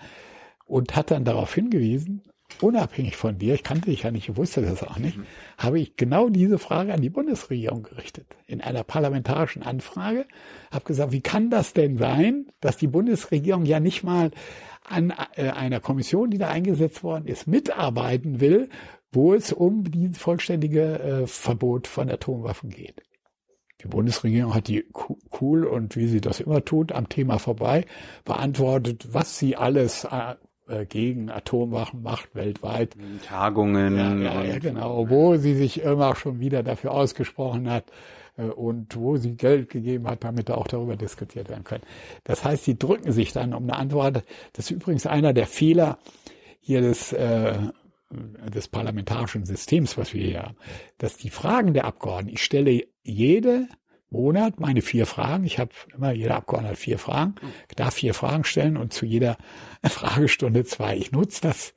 [0.66, 2.22] und hat dann darauf hingewiesen,
[2.60, 5.26] unabhängig von dir, ich kannte dich ja nicht, ich wusste das auch nicht, mhm.
[5.58, 8.26] habe ich genau diese Frage an die Bundesregierung gerichtet.
[8.46, 10.26] In einer parlamentarischen Anfrage.
[10.70, 14.30] Habe gesagt, wie kann das denn sein, dass die Bundesregierung ja nicht mal
[14.84, 18.68] an äh, einer Kommission, die da eingesetzt worden ist, mitarbeiten will,
[19.12, 23.02] wo es um die vollständige äh, Verbot von Atomwaffen geht.
[23.84, 24.86] Die Bundesregierung hat die
[25.40, 27.84] cool und wie sie das immer tut, am Thema vorbei
[28.24, 30.34] beantwortet, was sie alles äh,
[30.66, 32.96] äh, gegen Atomwaffen macht weltweit.
[33.26, 33.98] Tagungen.
[33.98, 37.84] Ja, ja, ja, genau, wo sie sich immer schon wieder dafür ausgesprochen hat
[38.38, 41.84] äh, und wo sie Geld gegeben hat, damit auch darüber diskutiert werden können.
[42.24, 44.24] Das heißt, sie drücken sich dann um eine Antwort.
[44.54, 45.98] Das ist übrigens einer der Fehler
[46.60, 47.58] hier des, äh,
[48.10, 50.56] des parlamentarischen Systems, was wir hier haben,
[50.96, 53.68] dass die Fragen der Abgeordneten, ich stelle jede
[54.10, 55.44] Monat meine vier Fragen.
[55.44, 57.34] Ich habe immer, jeder Abgeordnete vier Fragen,
[57.68, 59.36] ich darf vier Fragen stellen und zu jeder
[59.84, 60.96] Fragestunde zwei.
[60.96, 61.74] Ich nutze das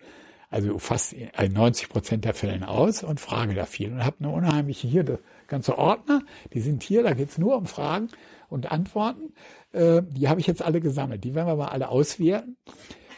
[0.50, 4.30] also fast in 90 Prozent der Fällen aus und frage da viel und habe eine
[4.30, 6.22] unheimliche hier das ganze Ordner,
[6.54, 8.10] die sind hier, da geht's nur um Fragen
[8.48, 9.34] und Antworten.
[9.74, 11.24] Äh, die habe ich jetzt alle gesammelt.
[11.24, 12.56] Die werden wir mal alle auswerten.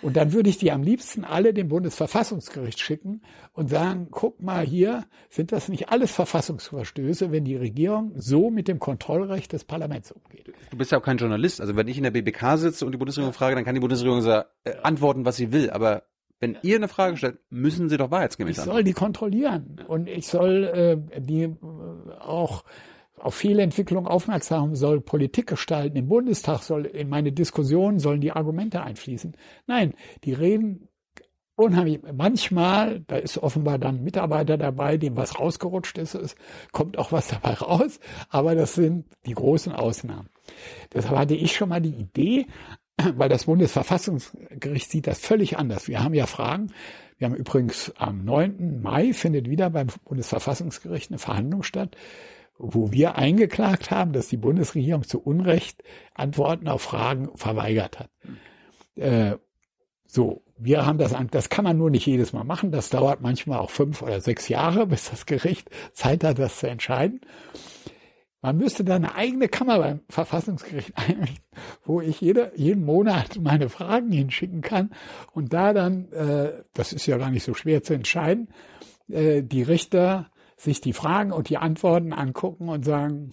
[0.01, 3.21] Und dann würde ich die am liebsten alle dem Bundesverfassungsgericht schicken
[3.53, 8.67] und sagen, guck mal hier, sind das nicht alles Verfassungsverstöße, wenn die Regierung so mit
[8.67, 10.53] dem Kontrollrecht des Parlaments umgeht?
[10.69, 11.59] Du bist ja auch kein Journalist.
[11.61, 14.21] Also wenn ich in der BBK sitze und die Bundesregierung frage, dann kann die Bundesregierung
[14.21, 15.69] sagen, äh, antworten, was sie will.
[15.69, 16.03] Aber
[16.39, 20.27] wenn ihr eine Frage stellt, müssen sie doch wahrheitsgemäß Ich soll die kontrollieren und ich
[20.27, 21.55] soll äh, die äh,
[22.19, 22.63] auch
[23.21, 25.97] auf Fehlentwicklung aufmerksam soll Politik gestalten.
[25.97, 29.35] Im Bundestag soll in meine Diskussionen sollen die Argumente einfließen.
[29.67, 29.93] Nein,
[30.23, 30.89] die reden
[31.59, 31.99] unheimlich.
[32.13, 36.35] Manchmal, da ist offenbar dann ein Mitarbeiter dabei, dem was rausgerutscht ist, es
[36.71, 40.29] kommt auch was dabei raus, aber das sind die großen Ausnahmen.
[40.93, 42.47] Deshalb hatte ich schon mal die Idee,
[43.15, 45.87] weil das Bundesverfassungsgericht sieht das völlig anders.
[45.87, 46.71] Wir haben ja Fragen.
[47.17, 48.81] Wir haben übrigens am 9.
[48.81, 51.97] Mai findet wieder beim Bundesverfassungsgericht eine Verhandlung statt
[52.59, 55.81] wo wir eingeklagt haben, dass die Bundesregierung zu Unrecht
[56.13, 58.09] Antworten auf Fragen verweigert hat.
[58.95, 59.37] Äh,
[60.05, 62.71] so, wir haben das, das kann man nur nicht jedes Mal machen.
[62.71, 66.67] Das dauert manchmal auch fünf oder sechs Jahre, bis das Gericht Zeit hat, das zu
[66.67, 67.21] entscheiden.
[68.41, 71.45] Man müsste da eine eigene Kammer beim Verfassungsgericht einrichten,
[71.85, 74.91] wo ich jede, jeden Monat meine Fragen hinschicken kann
[75.33, 78.49] und da dann, äh, das ist ja gar nicht so schwer zu entscheiden,
[79.09, 80.29] äh, die Richter
[80.59, 83.31] sich die Fragen und die Antworten angucken und sagen,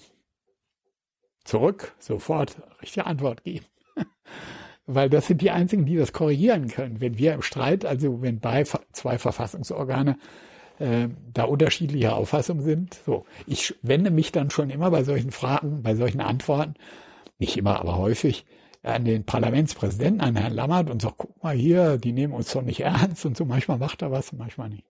[1.45, 3.67] zurück, sofort richtige Antwort geben.
[4.87, 7.01] Weil das sind die einzigen, die das korrigieren können.
[7.01, 10.19] Wenn wir im Streit, also wenn bei zwei Verfassungsorgane
[10.79, 13.25] äh, da unterschiedlicher Auffassung sind, so.
[13.47, 16.75] Ich wende mich dann schon immer bei solchen Fragen, bei solchen Antworten,
[17.39, 18.47] nicht immer, aber häufig,
[18.85, 22.63] an den Parlamentspräsidenten, an Herrn Lammert und sage, guck mal hier, die nehmen uns doch
[22.63, 23.45] nicht ernst und so.
[23.45, 24.85] Manchmal macht er was, manchmal nicht.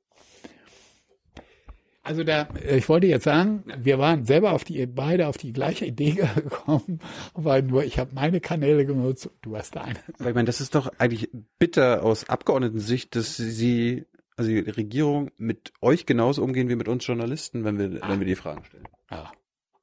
[2.06, 5.86] Also da, ich wollte jetzt sagen, wir waren selber auf die beide auf die gleiche
[5.86, 7.00] Idee gekommen,
[7.34, 9.98] weil nur ich habe meine Kanäle genutzt, du hast deine.
[10.20, 14.06] Aber ich meine, das ist doch eigentlich bitter aus Abgeordnetensicht, dass sie,
[14.36, 18.08] also die Regierung mit euch genauso umgehen wie mit uns Journalisten, wenn wir, ah.
[18.08, 18.86] wenn wir die Fragen stellen.
[19.10, 19.32] Ja,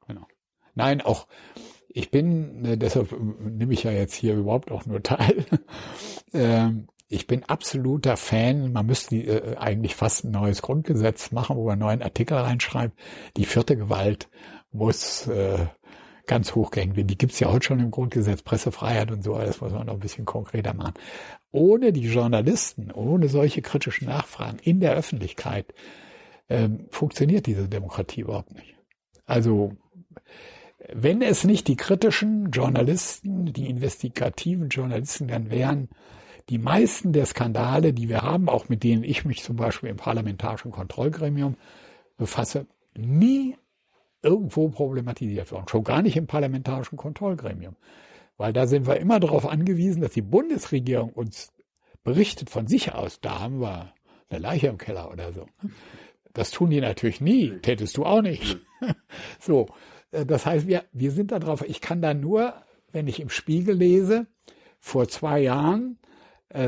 [0.07, 0.25] genau.
[0.75, 1.27] Nein, auch
[1.89, 5.45] ich bin, äh, deshalb nehme ich ja jetzt hier überhaupt auch nur teil.
[6.33, 11.65] ähm, ich bin absoluter Fan, man müsste äh, eigentlich fast ein neues Grundgesetz machen, wo
[11.65, 12.97] man einen neuen Artikel reinschreibt.
[13.37, 14.29] Die vierte Gewalt
[14.71, 15.67] muss äh,
[16.25, 17.07] ganz hoch gehängt werden.
[17.07, 19.99] Die gibt's ja heute schon im Grundgesetz, Pressefreiheit und so, das muss man noch ein
[19.99, 20.95] bisschen konkreter machen.
[21.51, 25.71] Ohne die Journalisten, ohne solche kritischen Nachfragen in der Öffentlichkeit
[26.49, 28.75] ähm, funktioniert diese Demokratie überhaupt nicht.
[29.25, 29.73] Also
[30.91, 35.89] wenn es nicht die kritischen Journalisten, die investigativen Journalisten dann wären,
[36.49, 39.97] die meisten der Skandale, die wir haben, auch mit denen ich mich zum Beispiel im
[39.97, 41.55] parlamentarischen Kontrollgremium
[42.17, 43.55] befasse, nie
[44.21, 45.67] irgendwo problematisiert worden.
[45.67, 47.75] Schon gar nicht im parlamentarischen Kontrollgremium.
[48.37, 51.51] Weil da sind wir immer darauf angewiesen, dass die Bundesregierung uns
[52.03, 53.21] berichtet von sich aus.
[53.21, 53.93] Da haben wir
[54.29, 55.45] eine Leiche im Keller oder so.
[56.33, 57.59] Das tun die natürlich nie.
[57.61, 58.57] Tätest du auch nicht.
[59.39, 59.67] so.
[60.11, 61.63] Äh, das heißt, wir, wir sind da drauf.
[61.67, 62.53] Ich kann da nur,
[62.91, 64.27] wenn ich im Spiegel lese,
[64.79, 65.99] vor zwei Jahren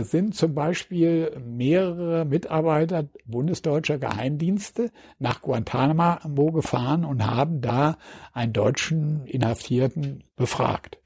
[0.01, 7.97] sind zum Beispiel mehrere Mitarbeiter bundesdeutscher Geheimdienste nach Guantanamo gefahren und haben da
[8.33, 10.97] einen deutschen Inhaftierten befragt.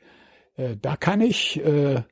[0.56, 2.04] Äh, da kann ich äh,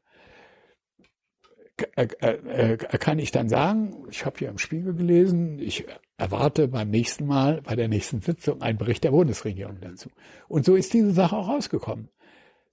[1.95, 5.85] äh, äh, kann ich dann sagen, ich habe hier im Spiegel gelesen, ich
[6.17, 10.09] erwarte beim nächsten Mal, bei der nächsten Sitzung einen Bericht der Bundesregierung dazu.
[10.47, 12.09] Und so ist diese Sache auch rausgekommen.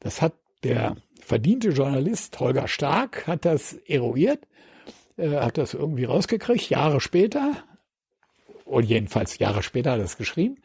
[0.00, 4.46] Das hat der verdiente Journalist Holger Stark hat das eruiert,
[5.16, 7.64] äh, hat das irgendwie rausgekriegt, Jahre später,
[8.64, 10.56] und jedenfalls Jahre später hat er es geschrieben.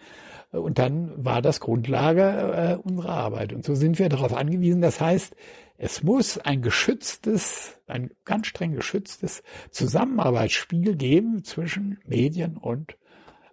[0.51, 3.53] Und dann war das Grundlage äh, unserer Arbeit.
[3.53, 4.81] Und so sind wir darauf angewiesen.
[4.81, 5.35] Das heißt,
[5.77, 12.97] es muss ein geschütztes, ein ganz streng geschütztes Zusammenarbeitsspiel geben zwischen Medien und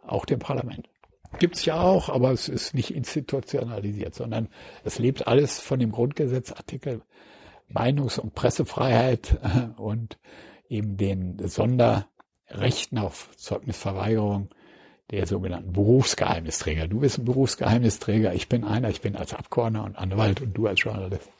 [0.06, 0.88] auch dem Parlament.
[1.38, 4.48] Gibt's ja auch, aber es ist nicht institutionalisiert, sondern
[4.84, 7.02] es lebt alles von dem Grundgesetzartikel
[7.68, 9.38] Meinungs- und Pressefreiheit
[9.76, 10.18] und
[10.68, 14.50] eben den Sonderrechten auf Zeugnisverweigerung
[15.10, 16.88] der sogenannten Berufsgeheimnisträger.
[16.88, 20.66] Du bist ein Berufsgeheimnisträger, ich bin einer, ich bin als Abgeordneter und Anwalt und du
[20.66, 21.30] als Journalist.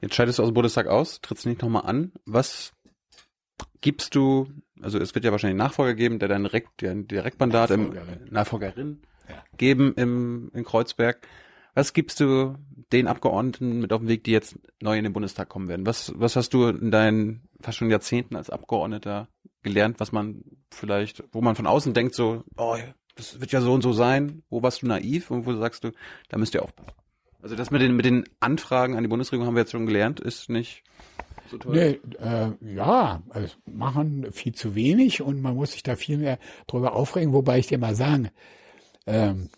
[0.00, 2.12] Jetzt scheidest du aus dem Bundestag aus, trittst nicht nochmal an.
[2.24, 2.72] Was
[3.80, 4.48] gibst du,
[4.82, 8.26] also es wird ja wahrscheinlich einen Nachfolger geben, der dein Direkt, dein Direktmandat Nachfolgerin.
[8.26, 9.36] im Nachfolgerin ja.
[9.56, 11.26] geben im, in Kreuzberg.
[11.74, 12.56] Was gibst du
[12.92, 15.86] den Abgeordneten mit auf den Weg, die jetzt neu in den Bundestag kommen werden?
[15.86, 19.28] Was, was hast du in deinen fast schon Jahrzehnten als Abgeordneter
[19.62, 22.76] gelernt, was man vielleicht, wo man von außen denkt, so, oh,
[23.14, 25.92] das wird ja so und so sein, wo warst du naiv und wo sagst du,
[26.28, 26.92] da müsst ihr aufpassen?
[27.42, 30.20] Also das mit den, mit den Anfragen an die Bundesregierung haben wir jetzt schon gelernt,
[30.20, 30.82] ist nicht
[31.50, 31.74] so toll.
[31.74, 36.38] Nee, äh, ja, also machen viel zu wenig und man muss sich da viel mehr
[36.66, 38.30] drüber aufregen, wobei ich dir mal sagen,
[39.06, 39.50] ähm,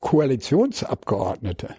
[0.00, 1.74] Koalitionsabgeordnete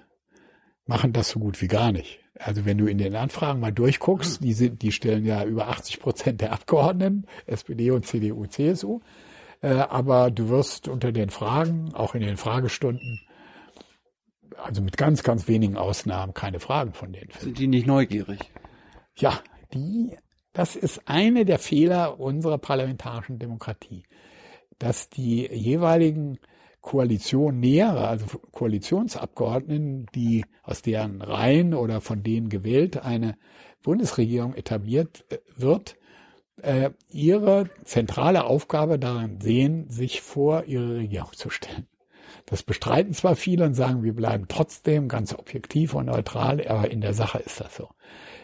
[0.86, 2.20] machen das so gut wie gar nicht.
[2.40, 6.00] Also wenn du in den Anfragen mal durchguckst, die sind, die stellen ja über 80
[6.00, 9.02] Prozent der Abgeordneten, SPD und CDU, CSU.
[9.62, 13.22] Äh, aber du wirst unter den Fragen, auch in den Fragestunden,
[14.64, 17.30] also mit ganz, ganz wenigen Ausnahmen keine Fragen von denen.
[17.40, 18.40] Sind die nicht neugierig?
[19.18, 19.42] Ja,
[19.74, 20.16] die,
[20.54, 24.04] das ist eine der Fehler unserer parlamentarischen Demokratie,
[24.78, 26.38] dass die jeweiligen
[26.82, 33.38] Koalition nähere, also Koalitionsabgeordneten, die aus deren Reihen oder von denen gewählt eine
[33.84, 35.98] Bundesregierung etabliert äh, wird,
[36.62, 41.88] äh, ihre zentrale Aufgabe daran sehen, sich vor ihre Regierung zu stellen.
[42.46, 47.02] Das bestreiten zwar viele und sagen, wir bleiben trotzdem ganz objektiv und neutral, aber in
[47.02, 47.90] der Sache ist das so.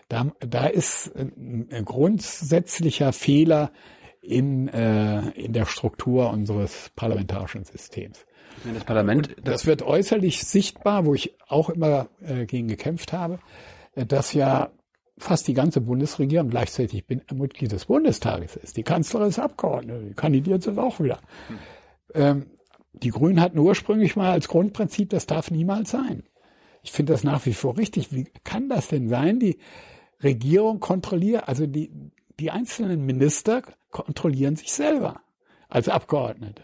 [0.10, 3.72] Da, da ist ein, grundsätzlicher Fehler
[4.22, 8.26] in, äh, in der Struktur unseres parlamentarischen Systems.
[8.74, 9.36] Das Parlament.
[9.38, 13.40] Das, das wird äußerlich sichtbar, wo ich auch immer äh, gegen gekämpft habe,
[13.96, 14.72] äh, dass ja
[15.18, 18.78] fast die ganze Bundesregierung gleichzeitig bin, Mitglied des Bundestages ist.
[18.78, 21.20] Die Kanzlerin ist Abgeordnete, die kandidiert jetzt auch wieder.
[21.48, 21.58] Hm.
[22.16, 22.46] Ähm,
[22.94, 26.24] die Grünen hatten ursprünglich mal als Grundprinzip, das darf niemals sein.
[26.84, 28.14] Ich finde das nach wie vor richtig.
[28.14, 29.40] Wie kann das denn sein?
[29.40, 29.58] Die
[30.24, 31.92] Regierung kontrolliert, also die,
[32.40, 35.22] die einzelnen Minister kontrollieren sich selber
[35.70, 36.64] als Abgeordnete.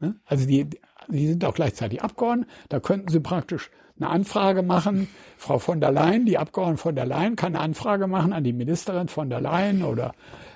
[0.00, 0.16] Ne?
[0.24, 0.68] Also die,
[1.08, 2.50] die sind auch gleichzeitig Abgeordnete.
[2.68, 5.08] Da könnten sie praktisch eine Anfrage machen.
[5.36, 8.52] Frau von der Leyen, die Abgeordnete von der Leyen, kann eine Anfrage machen an die
[8.52, 10.14] Ministerin von der Leyen oder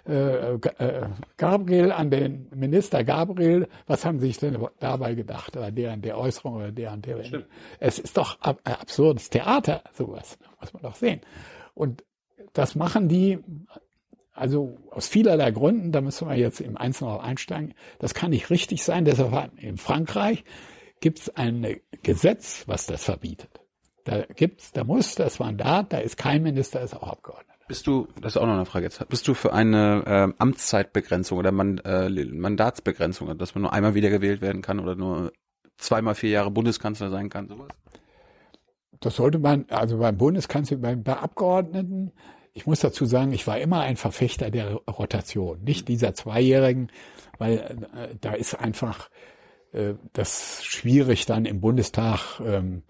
[0.09, 1.07] äh, äh,
[1.37, 3.69] Gabriel an den Minister Gabriel.
[3.87, 5.57] Was haben Sie sich denn dabei gedacht?
[5.57, 7.23] Oder deren der Äußerung oder deren der.
[7.23, 7.47] Stimmt.
[7.79, 10.39] Es ist doch ab, äh, absurdes Theater, sowas.
[10.61, 11.21] Muss man doch sehen.
[11.75, 12.03] Und
[12.53, 13.39] das machen die
[14.39, 18.85] also aus vielerlei Gründen, da müssen wir jetzt im Einzelnen einsteigen, das kann nicht richtig
[18.85, 19.05] sein.
[19.05, 20.45] Deshalb in Frankreich
[21.01, 23.61] gibt es ein Gesetz, was das verbietet.
[24.05, 27.59] Da gibt's, da muss das Mandat, da ist kein Minister, ist auch Abgeordneter.
[27.67, 31.37] Bist du, das ist auch noch eine Frage jetzt, bist du für eine äh, Amtszeitbegrenzung
[31.37, 35.33] oder Man, äh, Mandatsbegrenzung, dass man nur einmal wieder gewählt werden kann oder nur
[35.77, 37.69] zweimal vier Jahre Bundeskanzler sein kann, sowas?
[39.01, 42.13] Das sollte man, also beim Bundeskanzler, bei, bei Abgeordneten,
[42.53, 46.91] ich muss dazu sagen, ich war immer ein Verfechter der Rotation, nicht dieser Zweijährigen,
[47.39, 47.59] weil
[47.95, 49.11] äh, da ist einfach
[49.73, 52.83] äh, das schwierig dann im Bundestag ähm,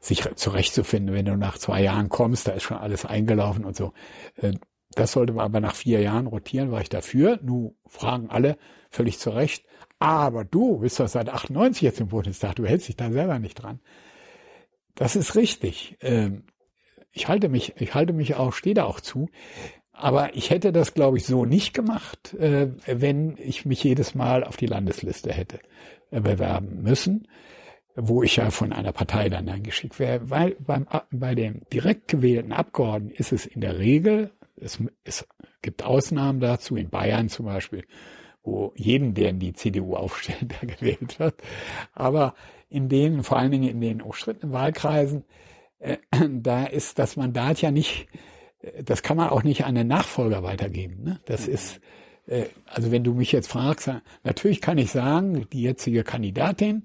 [0.00, 3.92] sich zurechtzufinden, wenn du nach zwei Jahren kommst, da ist schon alles eingelaufen und so.
[4.36, 4.52] Äh,
[4.90, 7.38] das sollte man aber nach vier Jahren rotieren, war ich dafür.
[7.42, 8.56] Nu fragen alle
[8.90, 9.64] völlig zu Recht.
[9.98, 13.54] Aber du bist doch seit 98 jetzt im Bundestag, du hältst dich da selber nicht
[13.54, 13.80] dran.
[14.94, 15.96] Das ist richtig.
[16.00, 16.44] Ähm,
[17.12, 19.28] ich halte mich, ich halte mich auch, stehe da auch zu.
[19.92, 24.42] Aber ich hätte das, glaube ich, so nicht gemacht, äh, wenn ich mich jedes Mal
[24.42, 25.60] auf die Landesliste hätte
[26.10, 27.28] äh, bewerben müssen,
[27.94, 30.28] wo ich ja von einer Partei dann eingeschickt wäre.
[30.28, 35.28] Weil beim, bei den direkt gewählten Abgeordneten ist es in der Regel, es, es
[35.62, 37.84] gibt Ausnahmen dazu, in Bayern zum Beispiel,
[38.44, 41.34] wo jeden, der in die CDU aufstellt, der gewählt wird.
[41.94, 42.34] Aber
[42.68, 45.24] in denen, vor allen Dingen in den umstrittenen Wahlkreisen,
[45.78, 45.96] äh,
[46.30, 48.06] da ist das Mandat ja nicht,
[48.60, 51.02] äh, das kann man auch nicht an den Nachfolger weitergeben.
[51.02, 51.20] Ne?
[51.24, 51.54] Das mhm.
[51.54, 51.80] ist,
[52.26, 53.90] äh, also wenn du mich jetzt fragst,
[54.22, 56.84] natürlich kann ich sagen, die jetzige Kandidatin,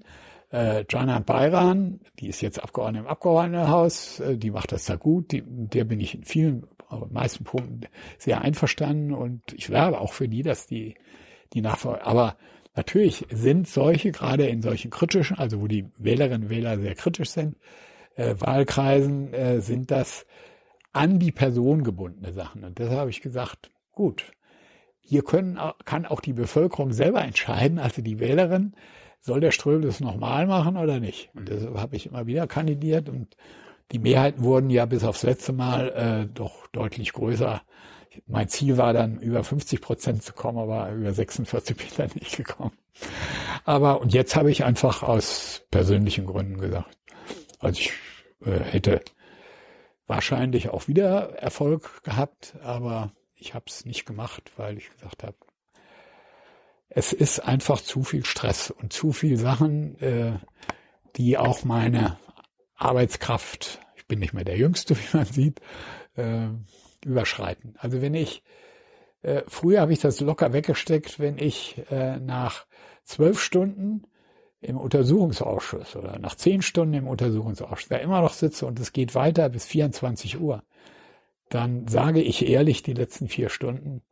[0.52, 5.32] äh, Jana Bayran, die ist jetzt Abgeordnete im Abgeordnetenhaus, äh, die macht das da gut,
[5.32, 7.82] die, der bin ich in vielen, aber meisten Punkten
[8.18, 10.94] sehr einverstanden und ich werbe auch für die, dass die,
[11.52, 12.36] die Nachfolger, aber
[12.74, 17.30] natürlich sind solche, gerade in solchen kritischen, also wo die Wählerinnen und Wähler sehr kritisch
[17.30, 17.56] sind,
[18.16, 20.26] äh, Wahlkreisen, äh, sind das
[20.92, 22.64] an die Person gebundene Sachen.
[22.64, 24.32] Und deshalb habe ich gesagt, gut,
[25.00, 28.74] hier können, kann auch die Bevölkerung selber entscheiden, also die Wählerin,
[29.20, 31.30] soll der Ströbel das nochmal machen oder nicht?
[31.34, 33.36] Und deshalb habe ich immer wieder kandidiert und
[33.92, 37.60] die Mehrheiten wurden ja bis aufs letzte Mal äh, doch deutlich größer.
[38.26, 42.10] Mein Ziel war dann über 50 Prozent zu kommen, aber über 46 bin ich dann
[42.14, 42.72] nicht gekommen.
[43.64, 46.98] Aber und jetzt habe ich einfach aus persönlichen Gründen gesagt,
[47.58, 47.92] also ich
[48.44, 49.02] äh, hätte
[50.06, 55.36] wahrscheinlich auch wieder Erfolg gehabt, aber ich habe es nicht gemacht, weil ich gesagt habe,
[56.88, 60.38] es ist einfach zu viel Stress und zu viel Sachen, äh,
[61.16, 62.18] die auch meine
[62.74, 65.60] Arbeitskraft, ich bin nicht mehr der Jüngste, wie man sieht,
[66.16, 66.48] äh,
[67.04, 67.74] überschreiten.
[67.78, 68.42] Also wenn ich,
[69.22, 72.66] äh, früher habe ich das locker weggesteckt, wenn ich äh, nach
[73.04, 74.04] zwölf Stunden
[74.60, 79.14] im Untersuchungsausschuss oder nach zehn Stunden im Untersuchungsausschuss da immer noch sitze und es geht
[79.14, 80.62] weiter bis 24 Uhr,
[81.48, 84.02] dann sage ich ehrlich, die letzten vier Stunden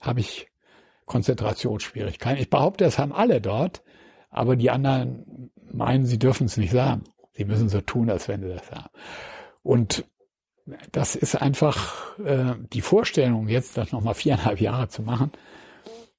[0.00, 0.48] habe ich
[1.04, 2.42] Konzentrationsschwierigkeiten.
[2.42, 3.82] Ich behaupte, das haben alle dort,
[4.30, 7.04] aber die anderen meinen, sie dürfen es nicht sagen.
[7.32, 8.90] Sie müssen so tun, als wenn sie das haben.
[9.62, 10.04] Und
[10.92, 15.30] das ist einfach äh, die Vorstellung, jetzt das nochmal viereinhalb Jahre zu machen,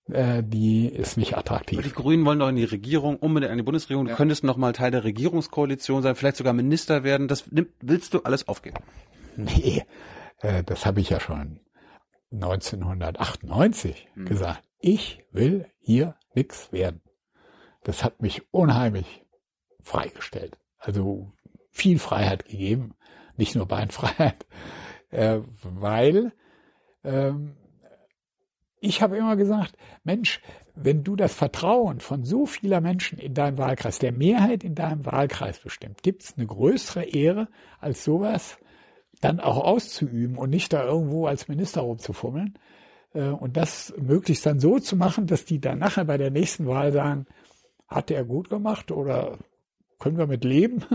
[0.10, 1.80] äh, die ist nicht attraktiv.
[1.80, 4.08] Aber die Grünen wollen doch in die Regierung, unbedingt in die Bundesregierung.
[4.08, 4.14] Ja.
[4.14, 7.28] Du könntest noch mal Teil der Regierungskoalition sein, vielleicht sogar Minister werden.
[7.28, 7.46] Das
[7.82, 8.78] willst du alles aufgeben?
[9.36, 9.84] Nee,
[10.40, 11.60] äh, das habe ich ja schon
[12.32, 14.26] 1998 hm.
[14.26, 17.02] gesagt ich will hier nichts werden.
[17.84, 19.26] Das hat mich unheimlich
[19.82, 20.58] freigestellt.
[20.78, 21.32] Also
[21.72, 22.96] viel Freiheit gegeben,
[23.38, 24.46] nicht nur Beinfreiheit,
[25.12, 26.32] äh, weil
[27.04, 27.56] ähm,
[28.80, 30.42] ich habe immer gesagt, Mensch,
[30.76, 35.06] wenn du das Vertrauen von so vieler Menschen in deinem Wahlkreis, der Mehrheit in deinem
[35.06, 37.48] Wahlkreis bestimmt, gibt es eine größere Ehre,
[37.80, 38.58] als sowas
[39.20, 42.60] dann auch auszuüben und nicht da irgendwo als Minister rumzufummeln.
[43.14, 46.68] Äh, und das möglichst dann so zu machen, dass die dann nachher bei der nächsten
[46.68, 47.26] Wahl sagen,
[47.88, 49.40] hat er gut gemacht oder
[50.00, 50.84] können wir mit leben?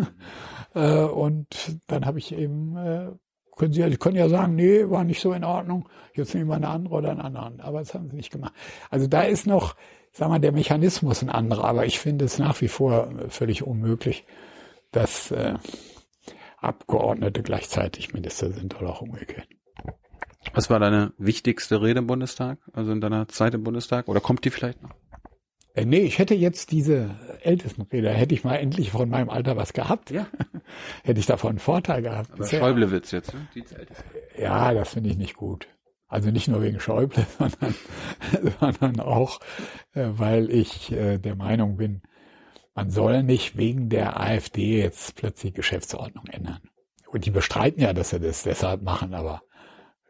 [0.75, 3.11] Äh, und dann habe ich eben, äh,
[3.59, 6.69] können Sie, können ja sagen, nee, war nicht so in Ordnung, jetzt nehmen wir eine
[6.69, 7.61] andere oder einen anderen.
[7.61, 8.55] Aber das haben sie nicht gemacht.
[8.89, 9.77] Also da ist noch,
[10.13, 14.25] sagen wir, der Mechanismus ein anderer, aber ich finde es nach wie vor völlig unmöglich,
[14.93, 15.57] dass äh,
[16.57, 19.49] Abgeordnete gleichzeitig Minister sind oder auch umgekehrt.
[20.55, 22.59] Was war deine wichtigste Rede im Bundestag?
[22.73, 24.09] Also in deiner Zeit im Bundestag?
[24.09, 24.95] Oder kommt die vielleicht noch?
[25.75, 27.11] Äh, nee, ich hätte jetzt diese
[27.43, 30.11] Ältestenrede, hätte ich mal endlich von meinem Alter was gehabt.
[30.11, 30.27] Ja.
[31.05, 32.31] hätte ich davon einen Vorteil gehabt.
[32.33, 33.49] Aber Schäuble-Witz jetzt, ne?
[33.55, 33.65] Die
[34.41, 35.69] ja, das finde ich nicht gut.
[36.09, 37.75] Also nicht nur wegen Schäuble, sondern,
[38.61, 39.41] sondern auch,
[39.95, 42.03] äh, weil ich äh, der Meinung bin,
[42.75, 46.61] man soll nicht wegen der AfD jetzt plötzlich Geschäftsordnung ändern.
[47.07, 49.43] Und die bestreiten ja, dass sie das deshalb machen, aber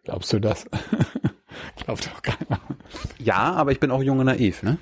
[0.04, 0.66] Glaubst du das?
[1.84, 2.60] Glaubt doch keiner.
[3.18, 4.78] Ja, aber ich bin auch jung und naiv, ne?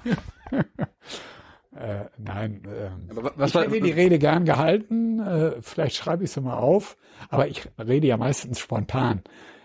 [1.76, 2.90] äh, nein, äh,
[3.36, 5.20] was ich war, hätte die Rede gern gehalten.
[5.20, 6.96] Äh, vielleicht schreibe ich sie mal auf.
[7.28, 9.22] Aber ich rede ja meistens spontan.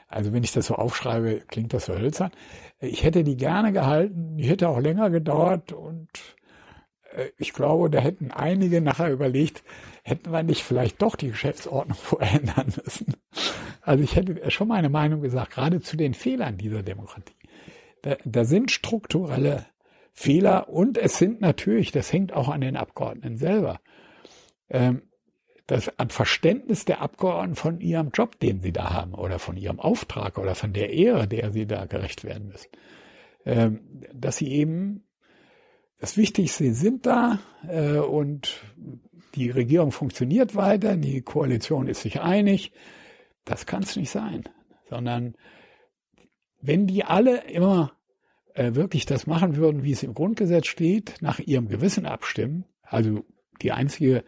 [0.08, 2.32] Also wenn ich das so aufschreibe, klingt das so hölzern.
[2.80, 4.38] Ich hätte die gerne gehalten.
[4.38, 6.10] Die hätte auch länger gedauert und
[7.16, 9.64] äh, ich glaube, da hätten einige nachher überlegt,
[10.04, 13.14] hätten wir nicht vielleicht doch die Geschäftsordnung verändern müssen.
[13.82, 17.36] Also ich hätte schon meine Meinung gesagt, gerade zu den Fehlern dieser Demokratie.
[18.02, 19.66] Da, da sind strukturelle
[20.18, 23.82] Fehler und es sind natürlich, das hängt auch an den Abgeordneten selber,
[24.70, 25.04] ähm,
[25.68, 29.80] das an Verständnis der Abgeordneten von ihrem Job, den sie da haben, oder von ihrem
[29.80, 32.70] Auftrag oder von der Ehre, der sie da gerecht werden müssen.
[33.46, 33.82] Ähm,
[34.14, 35.04] dass sie eben
[36.00, 38.64] das Wichtigste, sind da äh, und
[39.36, 42.72] die Regierung funktioniert weiter, die Koalition ist sich einig.
[43.44, 44.44] Das kann es nicht sein,
[44.90, 45.36] sondern
[46.62, 47.92] wenn die alle immer
[48.56, 53.26] äh, wirklich das machen würden, wie es im Grundgesetz steht, nach ihrem Gewissen abstimmen, also
[53.62, 54.24] die einzige,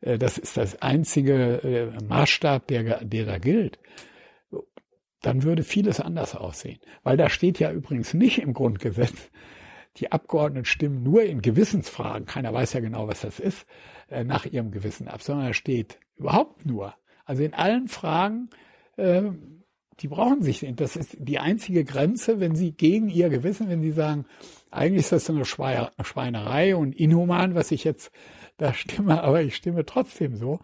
[0.00, 3.78] äh, das ist das einzige äh, Maßstab, der, der da gilt,
[5.22, 6.80] dann würde vieles anders aussehen.
[7.02, 9.30] Weil da steht ja übrigens nicht im Grundgesetz,
[9.96, 13.66] die Abgeordneten stimmen nur in Gewissensfragen, keiner weiß ja genau, was das ist,
[14.08, 16.94] äh, nach ihrem Gewissen ab, sondern da steht überhaupt nur.
[17.24, 18.50] Also in allen Fragen,
[18.96, 19.22] äh,
[20.00, 20.66] die brauchen sich.
[20.76, 24.24] Das ist die einzige Grenze, wenn sie gegen ihr Gewissen, wenn sie sagen,
[24.70, 28.10] eigentlich ist das so eine Schweinerei und inhuman, was ich jetzt
[28.56, 30.60] da stimme, aber ich stimme trotzdem so.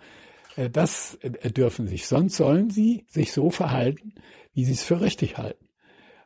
[0.57, 2.07] Äh, das äh, dürfen sich.
[2.07, 4.15] Sonst sollen sie sich so verhalten,
[4.55, 5.69] wie sie es für richtig halten.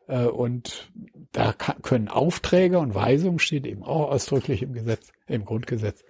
[0.07, 0.93] Äh, und
[1.33, 6.05] da können Aufträge und Weisungen, steht eben auch ausdrücklich im Gesetz, im Grundgesetz,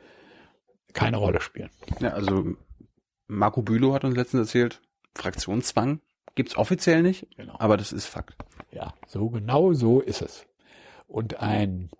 [0.92, 1.70] keine Rolle spielen.
[2.00, 2.56] Ja, also
[3.26, 4.82] Marco Bülow hat uns letztens erzählt,
[5.14, 6.00] Fraktionszwang
[6.40, 7.54] gibt's offiziell nicht, genau.
[7.58, 8.34] aber das ist Fakt.
[8.72, 10.46] Ja, so genau so ist es.
[11.06, 11.90] Und ein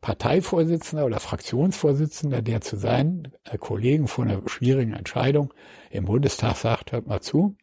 [0.00, 5.52] Parteivorsitzender oder Fraktionsvorsitzender, der zu seinen äh, Kollegen vor einer schwierigen Entscheidung
[5.90, 7.56] im Bundestag sagt, hört mal zu,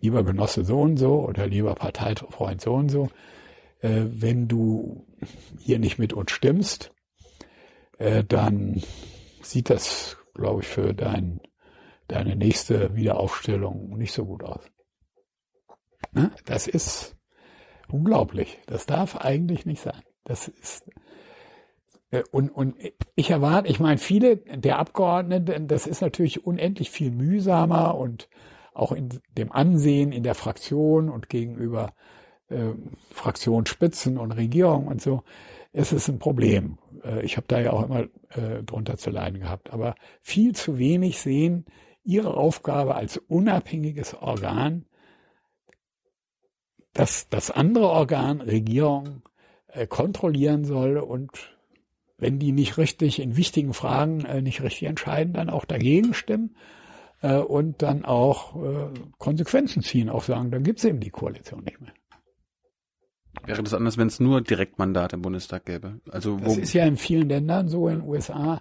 [0.00, 3.10] lieber Genosse so und so oder lieber Parteifreund so und so,
[3.80, 5.04] äh, wenn du
[5.58, 6.92] hier nicht mit uns stimmst,
[7.98, 8.82] äh, dann
[9.42, 11.40] sieht das, glaube ich, für dein,
[12.12, 14.64] deine nächste Wiederaufstellung nicht so gut aus.
[16.12, 16.30] Ne?
[16.44, 17.16] Das ist
[17.88, 18.60] unglaublich.
[18.66, 20.02] Das darf eigentlich nicht sein.
[20.24, 20.84] Das ist
[22.10, 22.76] äh, und, und
[23.16, 28.28] ich erwarte, ich meine, viele der Abgeordneten, das ist natürlich unendlich viel mühsamer und
[28.74, 31.92] auch in dem Ansehen in der Fraktion und gegenüber
[32.48, 32.72] äh,
[33.10, 35.22] Fraktionsspitzen und Regierung und so,
[35.72, 36.78] ist es ein Problem.
[37.04, 39.72] Äh, ich habe da ja auch immer äh, drunter zu leiden gehabt.
[39.72, 41.64] Aber viel zu wenig sehen
[42.04, 44.84] ihre Aufgabe als unabhängiges Organ,
[46.92, 49.22] dass das andere Organ, Regierung,
[49.68, 51.56] äh, kontrollieren soll und
[52.18, 56.56] wenn die nicht richtig in wichtigen Fragen äh, nicht richtig entscheiden, dann auch dagegen stimmen
[57.22, 58.54] äh, und dann auch
[59.18, 61.92] Konsequenzen ziehen, auch sagen, dann gibt's eben die Koalition nicht mehr.
[63.44, 66.00] Wäre das anders, wenn es nur Direktmandat im Bundestag gäbe?
[66.10, 68.60] Also wo das ist ja in vielen Ländern so, in den USA.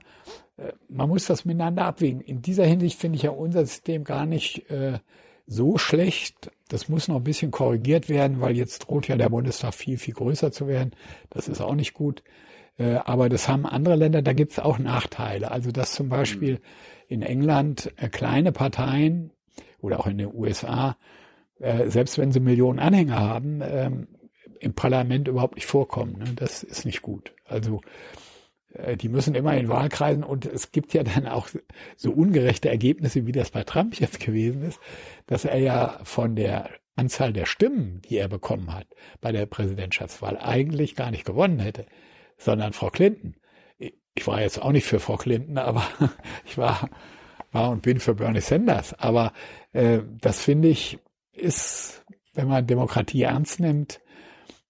[0.61, 2.21] Äh, man muss das miteinander abwägen.
[2.21, 4.99] In dieser Hinsicht finde ich ja unser System gar nicht äh,
[5.47, 6.51] so schlecht.
[6.69, 10.13] Das muss noch ein bisschen korrigiert werden, weil jetzt droht ja der Bundestag viel, viel
[10.13, 10.91] größer zu werden.
[11.29, 12.23] Das ist auch nicht gut.
[12.77, 15.51] Äh, aber das haben andere Länder, da gibt es auch Nachteile.
[15.51, 16.61] Also dass zum Beispiel
[17.07, 19.31] in England äh, kleine Parteien
[19.81, 20.97] oder auch in den USA,
[21.59, 24.07] äh, selbst wenn sie Millionen Anhänger haben, ähm,
[24.59, 26.19] im Parlament überhaupt nicht vorkommen.
[26.19, 26.25] Ne?
[26.35, 27.33] Das ist nicht gut.
[27.45, 27.81] Also
[28.95, 31.49] die müssen immer in Wahlkreisen und es gibt ja dann auch
[31.97, 34.79] so ungerechte Ergebnisse, wie das bei Trump jetzt gewesen ist,
[35.27, 38.87] dass er ja von der Anzahl der Stimmen, die er bekommen hat
[39.21, 41.85] bei der Präsidentschaftswahl, eigentlich gar nicht gewonnen hätte,
[42.37, 43.35] sondern Frau Clinton.
[43.77, 45.83] Ich war jetzt auch nicht für Frau Clinton, aber
[46.45, 46.89] ich war,
[47.51, 48.93] war und bin für Bernie Sanders.
[48.93, 49.33] Aber
[49.73, 50.99] äh, das finde ich
[51.33, 52.03] ist,
[52.33, 54.01] wenn man Demokratie ernst nimmt,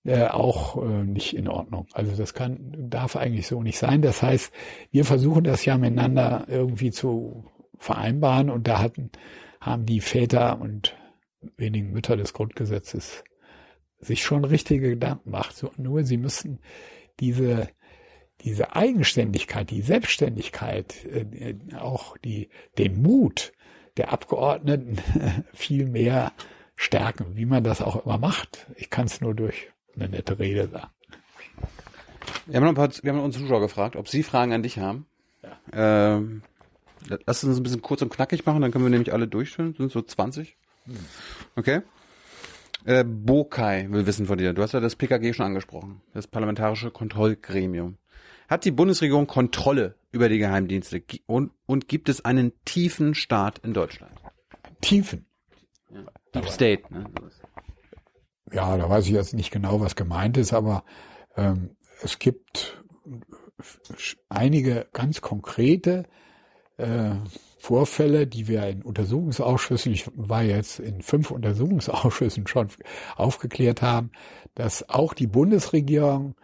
[0.04, 1.88] äh, auch äh, nicht in Ordnung.
[1.94, 4.02] Also das kann, darf eigentlich so nicht sein.
[4.02, 4.54] Das heißt,
[4.92, 7.46] wir versuchen das ja miteinander irgendwie zu
[7.78, 9.12] vereinbaren und da hatten,
[9.60, 10.96] haben die Väter und
[11.58, 13.24] wenigen Mütter des Grundgesetzes
[14.00, 15.56] sich schon richtige Gedanken gemacht.
[15.56, 16.60] So, nur sie müssen
[17.20, 17.68] diese
[18.44, 23.54] diese Eigenständigkeit, die Selbstständigkeit, äh, auch die, den Mut
[23.98, 24.98] der Abgeordneten
[25.54, 26.34] viel mehr
[26.76, 28.68] stärken, wie man das auch immer macht.
[28.76, 30.92] Ich kann es nur durch eine nette Rede sagen.
[32.46, 34.80] Wir haben, noch ein paar, wir haben unsere Zuschauer gefragt, ob sie Fragen an dich
[34.80, 35.06] haben.
[35.44, 36.18] Ja.
[36.18, 36.42] Ähm,
[37.26, 39.74] lass uns ein bisschen kurz und knackig machen, dann können wir nämlich alle durchführen.
[39.78, 40.56] Sind so 20.
[40.86, 40.98] Hm.
[41.56, 41.82] Okay.
[42.86, 44.54] Äh, Bokai will wissen von dir.
[44.54, 47.98] Du hast ja das PKG schon angesprochen, das Parlamentarische Kontrollgremium.
[48.50, 53.74] Hat die Bundesregierung Kontrolle über die Geheimdienste und, und gibt es einen tiefen Staat in
[53.74, 54.12] Deutschland?
[54.82, 55.26] Tiefen?
[55.90, 56.06] Ja.
[56.34, 57.06] Deep State, ne?
[58.52, 60.84] Ja, da weiß ich jetzt nicht genau, was gemeint ist, aber
[61.36, 62.84] ähm, es gibt
[64.30, 66.06] einige ganz konkrete
[66.78, 67.12] äh,
[67.60, 72.70] Vorfälle, die wir in Untersuchungsausschüssen, ich war jetzt in fünf Untersuchungsausschüssen schon
[73.16, 74.12] aufgeklärt haben,
[74.56, 76.36] dass auch die Bundesregierung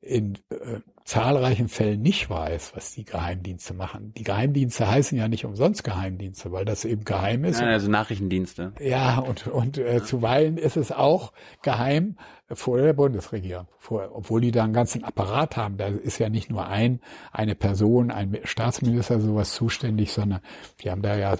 [0.00, 4.12] in äh, zahlreichen Fällen nicht weiß, was die Geheimdienste machen.
[4.16, 7.60] Die Geheimdienste heißen ja nicht umsonst Geheimdienste, weil das eben geheim ist.
[7.60, 8.72] Nein, also Nachrichtendienste.
[8.80, 10.04] Ja, und, und äh, ja.
[10.04, 12.16] zuweilen ist es auch geheim
[12.52, 15.76] vor der Bundesregierung, vor, obwohl die da einen ganzen Apparat haben.
[15.76, 17.00] Da ist ja nicht nur ein,
[17.30, 20.40] eine Person, ein Staatsminister sowas zuständig, sondern
[20.80, 21.36] die haben da ja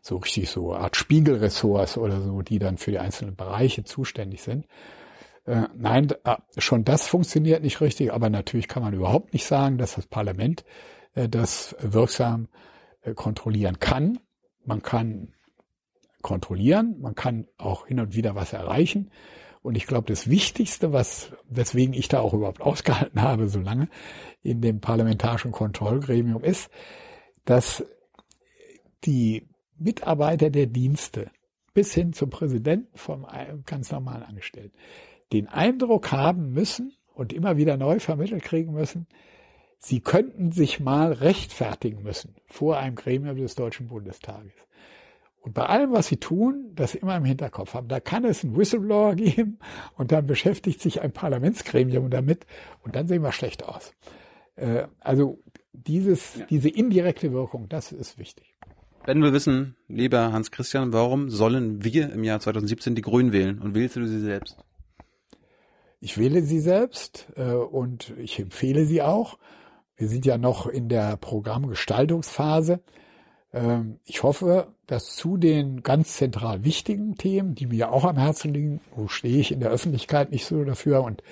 [0.00, 4.64] so richtig so Art Spiegelressorts oder so, die dann für die einzelnen Bereiche zuständig sind.
[5.48, 9.78] Äh, nein, äh, schon das funktioniert nicht richtig, aber natürlich kann man überhaupt nicht sagen,
[9.78, 10.62] dass das Parlament
[11.14, 12.48] äh, das wirksam
[13.00, 14.18] äh, kontrollieren kann.
[14.66, 15.32] Man kann
[16.20, 19.10] kontrollieren, man kann auch hin und wieder was erreichen.
[19.62, 23.88] Und ich glaube, das Wichtigste, was, weswegen ich da auch überhaupt ausgehalten habe, so lange
[24.42, 26.68] in dem parlamentarischen Kontrollgremium ist,
[27.46, 27.86] dass
[29.04, 29.48] die
[29.78, 31.30] Mitarbeiter der Dienste
[31.72, 33.26] bis hin zum Präsidenten vom
[33.64, 34.76] ganz normalen Angestellten
[35.32, 39.06] den Eindruck haben müssen und immer wieder neu vermittelt kriegen müssen,
[39.78, 44.52] sie könnten sich mal rechtfertigen müssen vor einem Gremium des Deutschen Bundestages.
[45.40, 47.88] Und bei allem, was sie tun, das immer im Hinterkopf haben.
[47.88, 49.58] Da kann es einen Whistleblower geben
[49.96, 52.44] und dann beschäftigt sich ein Parlamentsgremium damit
[52.82, 53.94] und dann sehen wir schlecht aus.
[54.56, 55.38] Äh, also
[55.72, 56.46] dieses, ja.
[56.46, 58.56] diese indirekte Wirkung, das ist wichtig.
[59.06, 63.58] Ben will wissen, lieber Hans Christian, warum sollen wir im Jahr 2017 die Grünen wählen
[63.58, 64.58] und wählst du sie selbst?
[66.00, 69.38] Ich wähle sie selbst äh, und ich empfehle sie auch.
[69.96, 72.80] Wir sind ja noch in der Programmgestaltungsphase.
[73.52, 78.54] Ähm, ich hoffe, dass zu den ganz zentral wichtigen Themen, die mir auch am Herzen
[78.54, 81.22] liegen, wo stehe ich in der Öffentlichkeit nicht so dafür und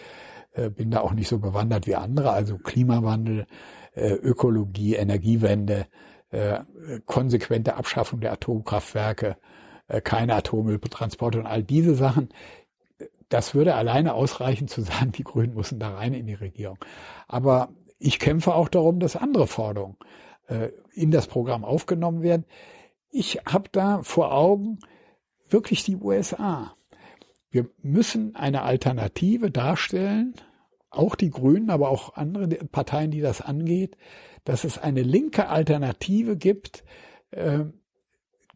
[0.53, 3.47] äh, bin da auch nicht so bewandert wie andere, also Klimawandel,
[3.95, 5.87] äh, Ökologie, Energiewende,
[6.31, 6.61] äh,
[7.05, 9.37] konsequente Abschaffung der Atomkraftwerke,
[10.03, 12.31] keine Atommülltransporte und all diese Sachen.
[13.29, 16.79] Das würde alleine ausreichen zu sagen, die Grünen müssen da rein in die Regierung.
[17.27, 19.97] Aber ich kämpfe auch darum, dass andere Forderungen
[20.49, 22.45] äh, in das Programm aufgenommen werden.
[23.11, 24.79] Ich habe da vor Augen
[25.49, 26.77] wirklich die USA.
[27.51, 30.35] Wir müssen eine Alternative darstellen,
[30.91, 33.97] auch die Grünen, aber auch andere Parteien, die das angeht,
[34.45, 36.85] dass es eine linke Alternative gibt,
[37.31, 37.65] äh,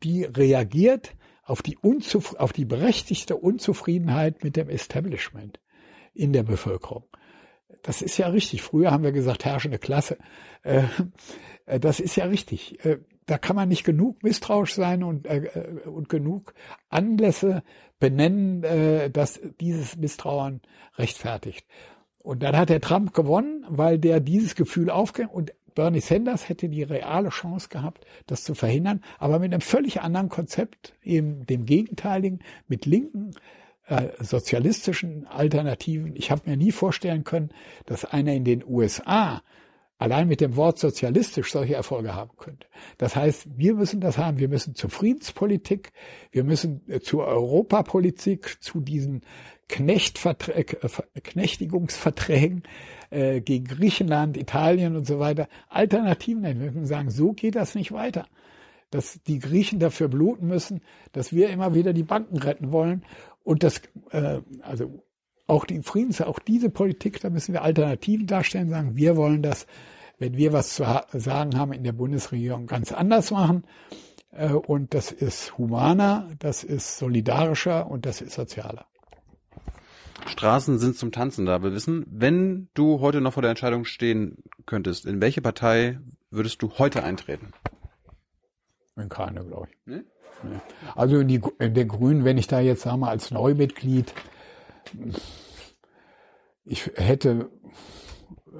[0.02, 1.14] die reagiert
[1.50, 5.58] auf die, Unzuf auf die berechtigte Unzufriedenheit mit dem Establishment
[6.14, 7.04] in der Bevölkerung.
[7.82, 8.62] Das ist ja richtig.
[8.62, 10.16] Früher haben wir gesagt, herrschende Klasse.
[10.62, 10.84] Äh,
[11.66, 12.84] äh, das ist ja richtig.
[12.84, 15.28] Äh, da kann man nicht genug misstrauisch sein und,
[15.86, 16.52] und genug
[16.88, 17.62] Anlässe
[18.00, 20.62] benennen, dass dieses Misstrauen
[20.96, 21.64] rechtfertigt.
[22.18, 26.68] Und dann hat der Trump gewonnen, weil der dieses Gefühl aufgegeben und Bernie Sanders hätte
[26.68, 31.66] die reale Chance gehabt, das zu verhindern, aber mit einem völlig anderen Konzept, eben dem
[31.66, 33.32] gegenteiligen, mit linken,
[33.86, 36.14] äh, sozialistischen Alternativen.
[36.16, 37.50] Ich habe mir nie vorstellen können,
[37.86, 39.42] dass einer in den USA
[40.00, 42.66] allein mit dem Wort sozialistisch solche Erfolge haben könnte.
[42.96, 44.38] Das heißt, wir müssen das haben.
[44.38, 45.92] Wir müssen zur Friedenspolitik,
[46.32, 49.20] wir müssen äh, zur Europapolitik, zu diesen
[49.68, 50.64] äh,
[51.22, 52.62] Knechtigungsverträgen
[53.10, 57.92] äh, gegen Griechenland, Italien und so weiter Alternativen entwickeln und sagen, so geht das nicht
[57.92, 58.26] weiter.
[58.90, 60.80] Dass die Griechen dafür bluten müssen,
[61.12, 63.04] dass wir immer wieder die Banken retten wollen
[63.44, 63.82] und das,
[64.12, 65.04] äh, also
[65.50, 69.66] auch die Friedens, auch diese Politik, da müssen wir Alternativen darstellen, sagen, wir wollen das,
[70.18, 73.64] wenn wir was zu sagen haben in der Bundesregierung, ganz anders machen.
[74.30, 78.86] Äh, und das ist humaner, das ist solidarischer und das ist sozialer.
[80.26, 81.62] Straßen sind zum Tanzen da.
[81.62, 85.98] Wir wissen, wenn du heute noch vor der Entscheidung stehen könntest, in welche Partei
[86.30, 87.52] würdest du heute eintreten?
[88.96, 89.76] In keine, glaube ich.
[89.86, 90.02] Nee?
[90.42, 90.60] Nee.
[90.94, 94.14] Also in, die, in den Grünen, wenn ich da jetzt sage mal als Neumitglied
[96.64, 97.50] ich hätte,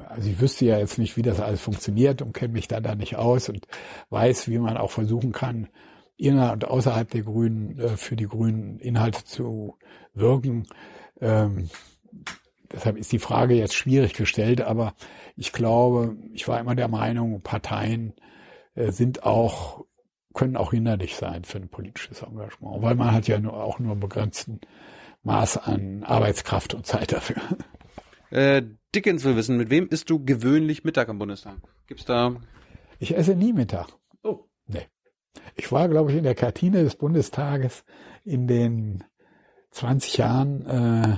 [0.09, 2.94] also ich wüsste ja jetzt nicht, wie das alles funktioniert und kenne mich da da
[2.94, 3.66] nicht aus und
[4.11, 5.69] weiß, wie man auch versuchen kann,
[6.16, 9.78] innerhalb und außerhalb der Grünen äh, für die Grünen Inhalte zu
[10.15, 10.66] wirken.
[11.20, 11.70] Ähm,
[12.73, 14.94] deshalb ist die Frage jetzt schwierig gestellt, aber
[15.36, 18.15] ich glaube, ich war immer der Meinung, Parteien
[18.74, 19.85] äh, sind auch
[20.32, 23.93] können auch hinderlich sein für ein politisches Engagement, weil man hat ja nur, auch nur
[23.93, 24.61] einen begrenzten
[25.22, 27.36] Maß an Arbeitskraft und Zeit dafür.
[28.30, 28.62] Äh,
[28.94, 31.56] Dickens will wissen, mit wem isst du gewöhnlich Mittag am Bundestag?
[31.88, 32.36] Gibt's da?
[33.01, 33.88] Ich esse nie Mittag.
[34.22, 34.44] Oh.
[34.66, 34.86] Nee.
[35.56, 37.84] Ich war, glaube ich, in der Kantine des Bundestages
[38.24, 39.05] in den
[39.72, 41.16] 20 Jahren äh,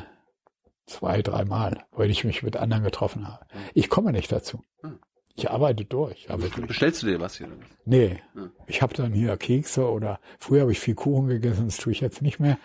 [0.87, 3.45] zwei, dreimal, weil ich mich mit anderen getroffen habe.
[3.75, 4.65] Ich komme nicht dazu.
[4.81, 4.99] Hm.
[5.35, 6.31] Ich arbeite durch.
[6.31, 7.49] Aber Bestellst du dir was hier?
[7.85, 8.21] Nee.
[8.35, 8.53] Hm.
[8.67, 12.01] Ich habe dann hier Kekse oder früher habe ich viel Kuchen gegessen, das tue ich
[12.01, 12.59] jetzt nicht mehr.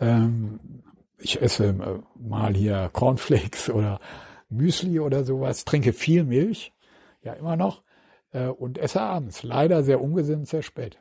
[0.00, 0.60] Ähm,
[1.18, 4.00] ich esse äh, mal hier Cornflakes oder
[4.48, 6.72] Müsli oder sowas, trinke viel Milch,
[7.22, 7.82] ja immer noch,
[8.32, 9.42] äh, und esse abends.
[9.42, 10.98] Leider sehr ungesund, sehr spät.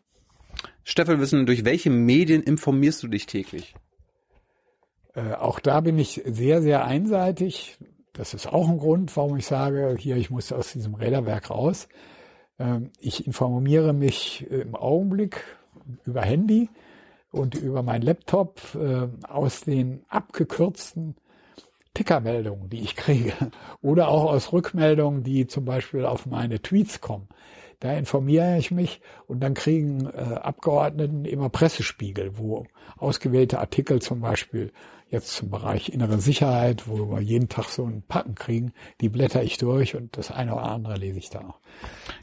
[0.84, 3.76] Steffel wissen, durch welche Medien informierst du dich täglich?
[5.14, 7.78] Äh, auch da bin ich sehr, sehr einseitig.
[8.14, 11.88] Das ist auch ein Grund, warum ich sage, hier, ich muss aus diesem Räderwerk raus.
[12.60, 15.44] Ähm, ich informiere mich im Augenblick
[16.06, 16.70] über Handy
[17.32, 21.16] und über meinen Laptop äh, aus den abgekürzten
[21.94, 23.34] Tickermeldungen, die ich kriege,
[23.82, 27.28] oder auch aus Rückmeldungen, die zum Beispiel auf meine Tweets kommen.
[27.80, 32.66] Da informiere ich mich und dann kriegen äh, Abgeordneten immer Pressespiegel, wo
[32.98, 34.72] ausgewählte Artikel zum Beispiel
[35.10, 39.44] jetzt zum Bereich innere Sicherheit, wo wir jeden Tag so einen Packen kriegen, die blätter
[39.44, 41.60] ich durch und das eine oder andere lese ich da auch.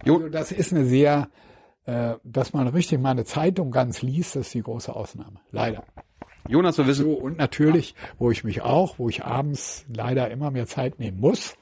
[0.04, 1.28] Also das ist eine sehr
[1.86, 5.40] Äh, dass man richtig mal eine Zeitung ganz liest, das ist die große Ausnahme.
[5.50, 5.84] Leider.
[6.48, 7.04] Jonas, wir wissen.
[7.04, 11.20] So, und natürlich, wo ich mich auch, wo ich abends leider immer mehr Zeit nehmen
[11.20, 11.56] muss,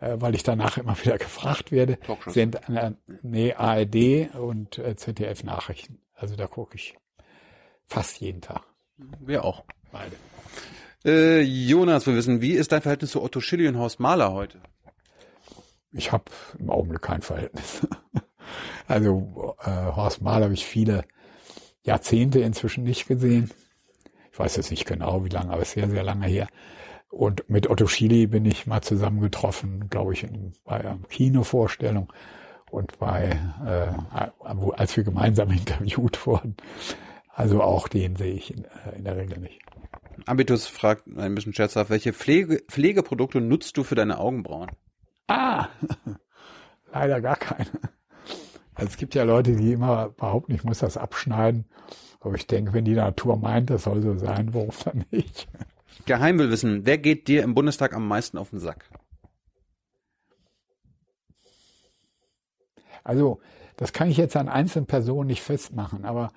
[0.00, 2.34] äh, weil ich danach immer wieder gefragt werde, Talkshows.
[2.34, 2.92] sind äh,
[3.22, 6.00] nee, ARD und äh, ZDF Nachrichten.
[6.14, 6.96] Also da gucke ich
[7.84, 8.62] fast jeden Tag.
[9.20, 9.64] Wir auch.
[9.92, 10.16] Beide.
[11.04, 14.60] Äh, Jonas, wir wissen, wie ist dein Verhältnis zu Otto Schilly und Horst Mahler heute?
[15.92, 16.24] Ich habe
[16.58, 17.86] im Augenblick kein Verhältnis.
[18.86, 21.04] Also äh, Horst Mahler habe ich viele
[21.82, 23.50] Jahrzehnte inzwischen nicht gesehen.
[24.32, 26.48] Ich weiß jetzt nicht genau, wie lange, aber es ist sehr, sehr lange her.
[27.10, 32.12] Und mit Otto Schily bin ich mal zusammengetroffen, glaube ich, in, bei einer Kinovorstellung
[32.70, 34.46] und bei, äh,
[34.76, 36.56] als wir gemeinsam interviewt wurden.
[37.28, 39.60] Also auch den sehe ich in, äh, in der Regel nicht.
[40.26, 44.70] Ambitus fragt ein bisschen scherzhaft, welche Pflege, Pflegeprodukte nutzt du für deine Augenbrauen?
[45.28, 45.68] Ah,
[46.92, 47.70] leider gar keine.
[48.76, 51.64] Also es gibt ja Leute, die immer behaupten, ich muss das abschneiden.
[52.20, 55.48] Aber ich denke, wenn die Natur meint, das soll so sein, warum dann nicht?
[56.04, 58.84] Geheim will wissen, wer geht dir im Bundestag am meisten auf den Sack?
[63.02, 63.40] Also
[63.76, 66.32] das kann ich jetzt an einzelnen Personen nicht festmachen, aber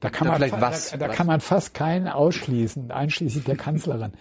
[0.00, 0.50] da kann, Ja, man?
[0.50, 0.90] Da, da Was?
[1.16, 4.12] kann man fast keinen ausschließen, einschließlich der Kanzlerin.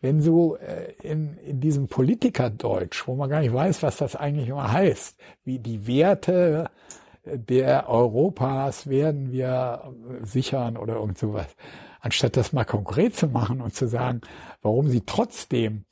[0.00, 4.48] Wenn so äh, in, in diesem Politikerdeutsch, wo man gar nicht weiß, was das eigentlich
[4.48, 6.70] immer heißt, wie die Werte
[7.24, 11.48] der Europas werden wir sichern oder irgend sowas,
[12.00, 14.22] anstatt das mal konkret zu machen und zu sagen,
[14.62, 15.84] warum sie trotzdem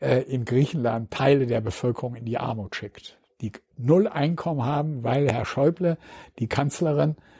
[0.00, 5.28] äh, in Griechenland Teile der Bevölkerung in die Armut schickt, die null Einkommen haben, weil
[5.32, 5.98] Herr Schäuble,
[6.38, 7.37] die Kanzlerin äh,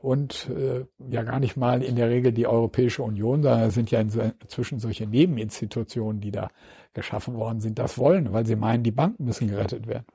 [0.00, 3.90] und äh, ja gar nicht mal in der Regel die Europäische Union, sondern es sind
[3.90, 6.48] ja inzwischen solche Nebeninstitutionen, die da
[6.92, 10.06] geschaffen worden sind, das wollen, weil sie meinen, die Banken müssen gerettet werden.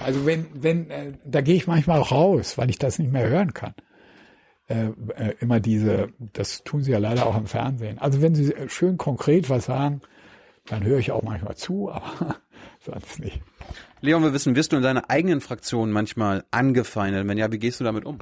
[0.00, 3.54] Also wenn, wenn, äh, da gehe ich manchmal raus, weil ich das nicht mehr hören
[3.54, 3.74] kann.
[4.68, 7.98] Äh, äh, immer diese, das tun sie ja leider auch im Fernsehen.
[7.98, 10.00] Also wenn sie schön konkret was sagen,
[10.66, 12.36] dann höre ich auch manchmal zu, aber
[12.80, 13.40] sonst nicht.
[14.04, 17.28] Leon, wir wissen, wirst du in deiner eigenen Fraktion manchmal angefeindet?
[17.28, 18.18] Wenn ja, wie gehst du damit um?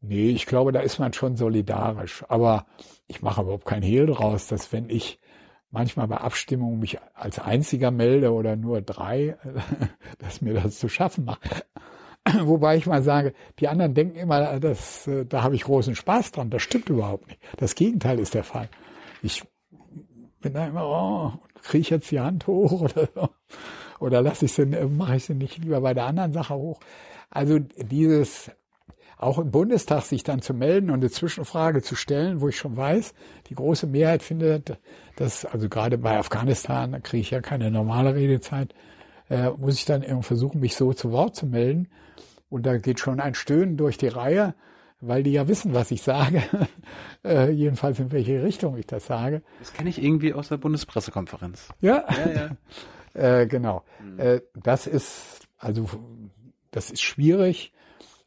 [0.00, 2.24] Nee, ich glaube, da ist man schon solidarisch.
[2.28, 2.64] Aber
[3.08, 5.18] ich mache überhaupt kein Hehl draus, dass wenn ich
[5.70, 9.36] manchmal bei Abstimmungen mich als einziger melde oder nur drei,
[10.18, 11.66] dass mir das zu schaffen macht.
[12.40, 16.32] Wobei ich mal sage, die anderen denken immer, dass, äh, da habe ich großen Spaß
[16.32, 16.48] dran.
[16.48, 17.40] Das stimmt überhaupt nicht.
[17.58, 18.70] Das Gegenteil ist der Fall.
[19.22, 19.44] Ich
[20.40, 23.30] bin da immer, oh, kriege ich jetzt die Hand hoch oder?
[24.00, 26.80] Oder lasse ich sie, mache ich sie nicht lieber bei der anderen Sache hoch?
[27.30, 28.50] Also dieses
[29.18, 32.76] auch im Bundestag sich dann zu melden und eine Zwischenfrage zu stellen, wo ich schon
[32.76, 33.14] weiß,
[33.48, 34.78] die große Mehrheit findet,
[35.16, 38.74] dass, also gerade bei Afghanistan, da kriege ich ja keine normale Redezeit,
[39.28, 41.88] äh, muss ich dann irgendwie versuchen, mich so zu Wort zu melden.
[42.48, 44.54] Und da geht schon ein Stöhnen durch die Reihe,
[45.00, 46.42] weil die ja wissen, was ich sage.
[47.24, 49.42] äh, jedenfalls in welche Richtung ich das sage.
[49.58, 51.68] Das kenne ich irgendwie aus der Bundespressekonferenz.
[51.80, 52.56] Ja, Ja,
[53.14, 53.40] ja.
[53.42, 53.84] äh, genau.
[54.16, 55.86] Äh, das ist, also,
[56.70, 57.72] das ist schwierig.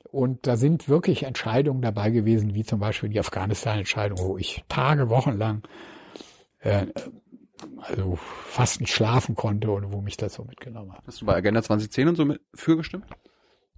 [0.03, 5.10] Und da sind wirklich Entscheidungen dabei gewesen, wie zum Beispiel die Afghanistan-Entscheidung, wo ich Tage,
[5.10, 5.64] Wochen lang
[6.61, 6.88] äh,
[7.77, 11.03] also fast nicht schlafen konnte und wo mich das so mitgenommen hat.
[11.06, 13.06] Hast du bei Agenda 2010 und so mit für gestimmt?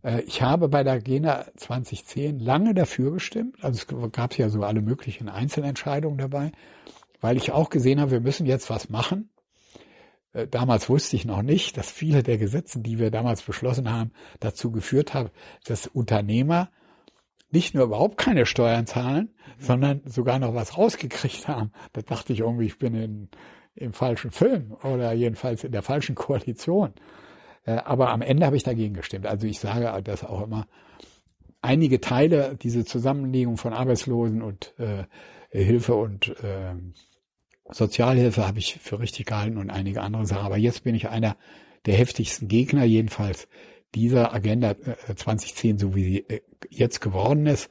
[0.03, 3.57] Äh, ich habe bei der Agenda 2010 lange dafür gestimmt.
[3.63, 6.51] Also es gab ja so alle möglichen Einzelentscheidungen dabei,
[7.21, 9.29] weil ich auch gesehen habe, wir müssen jetzt was machen.
[10.33, 14.11] Äh, Damals wusste ich noch nicht, dass viele der Gesetze, die wir damals beschlossen haben,
[14.39, 15.29] dazu geführt haben,
[15.65, 16.69] dass Unternehmer
[17.51, 21.71] nicht nur überhaupt keine Steuern zahlen, sondern sogar noch was rausgekriegt haben.
[21.93, 23.29] Da dachte ich irgendwie, ich bin in,
[23.75, 26.93] im falschen Film oder jedenfalls in der falschen Koalition.
[27.65, 29.27] Äh, Aber am Ende habe ich dagegen gestimmt.
[29.27, 30.67] Also ich sage das auch immer.
[31.61, 35.05] Einige Teile, diese Zusammenlegung von Arbeitslosen und äh,
[35.49, 36.93] Hilfe und ähm,
[37.69, 40.45] Sozialhilfe habe ich für richtig gehalten und einige andere Sachen.
[40.45, 41.37] Aber jetzt bin ich einer
[41.85, 43.47] der heftigsten Gegner, jedenfalls
[43.95, 47.69] dieser Agenda äh, 2010, so wie sie äh, jetzt geworden ist.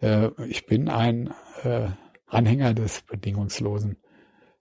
[0.00, 1.32] Äh, ich bin ein
[1.62, 1.88] äh,
[2.26, 3.96] Anhänger des bedingungslosen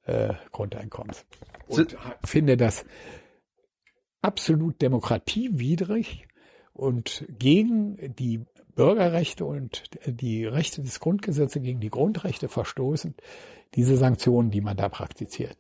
[0.06, 1.26] äh, Grundeinkommens
[1.68, 2.86] und finde das
[4.22, 6.28] absolut demokratiewidrig
[6.74, 8.42] und gegen die
[8.76, 13.20] Bürgerrechte und die Rechte des Grundgesetzes, gegen die Grundrechte verstoßend,
[13.74, 15.58] diese Sanktionen, die man da praktiziert.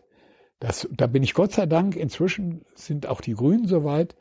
[0.59, 4.15] Das, da bin ich Gott sei Dank, inzwischen sind auch die Grünen soweit,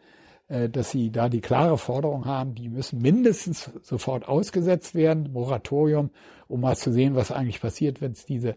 [0.49, 6.11] äh, dass sie da die klare Forderung haben, die müssen mindestens sofort ausgesetzt werden, Moratorium,
[6.49, 8.57] um mal zu sehen, was eigentlich passiert, wenn es diese,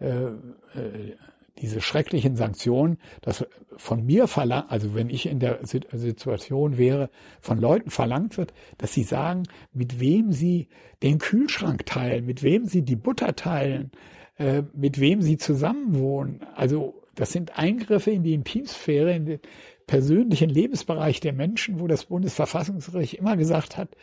[0.00, 1.16] äh, äh,
[1.58, 3.46] diese schrecklichen Sanktionen, dass
[3.76, 7.10] von mir verlangt, also wenn ich in der Situation wäre,
[7.40, 10.68] von Leuten verlangt wird, dass sie sagen, mit wem sie
[11.02, 13.90] den Kühlschrank teilen, mit wem sie die Butter teilen,
[14.38, 16.40] äh, mit wem sie zusammenwohnen.
[16.54, 19.40] Also das sind Eingriffe in die Intimsphäre, in den
[19.86, 23.96] persönlichen Lebensbereich der Menschen, wo das Bundesverfassungsgericht immer gesagt hat,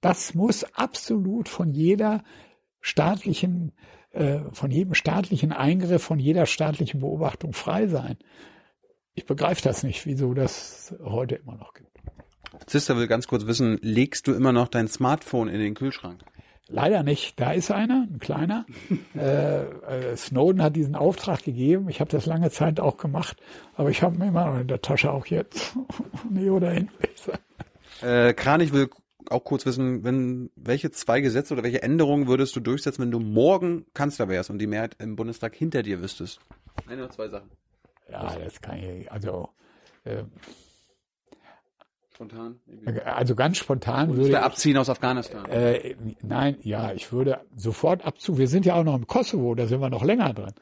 [0.00, 2.22] das muss absolut von jeder
[2.80, 3.72] staatlichen
[4.16, 8.16] äh, von jedem staatlichen Eingriff, von jeder staatlichen Beobachtung frei sein.
[9.14, 11.90] Ich begreife das nicht, wieso das heute immer noch gibt.
[12.66, 16.22] Sister will ganz kurz wissen, legst du immer noch dein Smartphone in den Kühlschrank?
[16.68, 17.38] Leider nicht.
[17.38, 18.66] Da ist einer, ein kleiner.
[19.14, 21.88] äh, äh, Snowden hat diesen Auftrag gegeben.
[21.88, 23.36] Ich habe das lange Zeit auch gemacht,
[23.74, 25.76] aber ich habe ihn immer noch in der Tasche auch jetzt.
[26.30, 26.88] nee, oder hin.
[28.02, 28.88] Äh, Kranich will
[29.30, 33.20] auch kurz wissen, wenn, welche zwei Gesetze oder welche Änderungen würdest du durchsetzen, wenn du
[33.20, 36.40] morgen Kanzler wärst und die Mehrheit im Bundestag hinter dir wüsstest?
[36.86, 37.50] Eine oder zwei Sachen.
[38.10, 39.48] Ja, das kann ich, also,
[40.04, 40.22] äh,
[42.16, 42.58] Spontan?
[43.04, 45.44] Also ganz spontan würde ich abziehen aus Afghanistan.
[45.50, 48.38] Äh, nein, ja, ich würde sofort abzu.
[48.38, 50.54] Wir sind ja auch noch im Kosovo, da sind wir noch länger dran.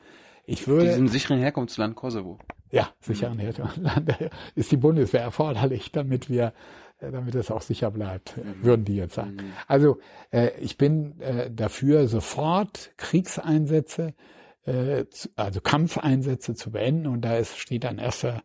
[0.47, 2.39] Ich würde diesem sicheren Herkunftsland Kosovo.
[2.73, 4.17] Ja, sicheren Herkunftsland
[4.57, 6.53] ist die Bundeswehr erforderlich, damit wir
[7.11, 8.63] damit es auch sicher bleibt, mhm.
[8.63, 9.37] würden die jetzt sagen.
[9.37, 9.53] Mhm.
[9.67, 9.99] Also
[10.31, 14.15] äh, ich bin äh, dafür, sofort Kriegseinsätze,
[14.67, 17.07] äh, zu, also Kampfeinsätze zu beenden.
[17.07, 18.43] Und da ist, steht an erster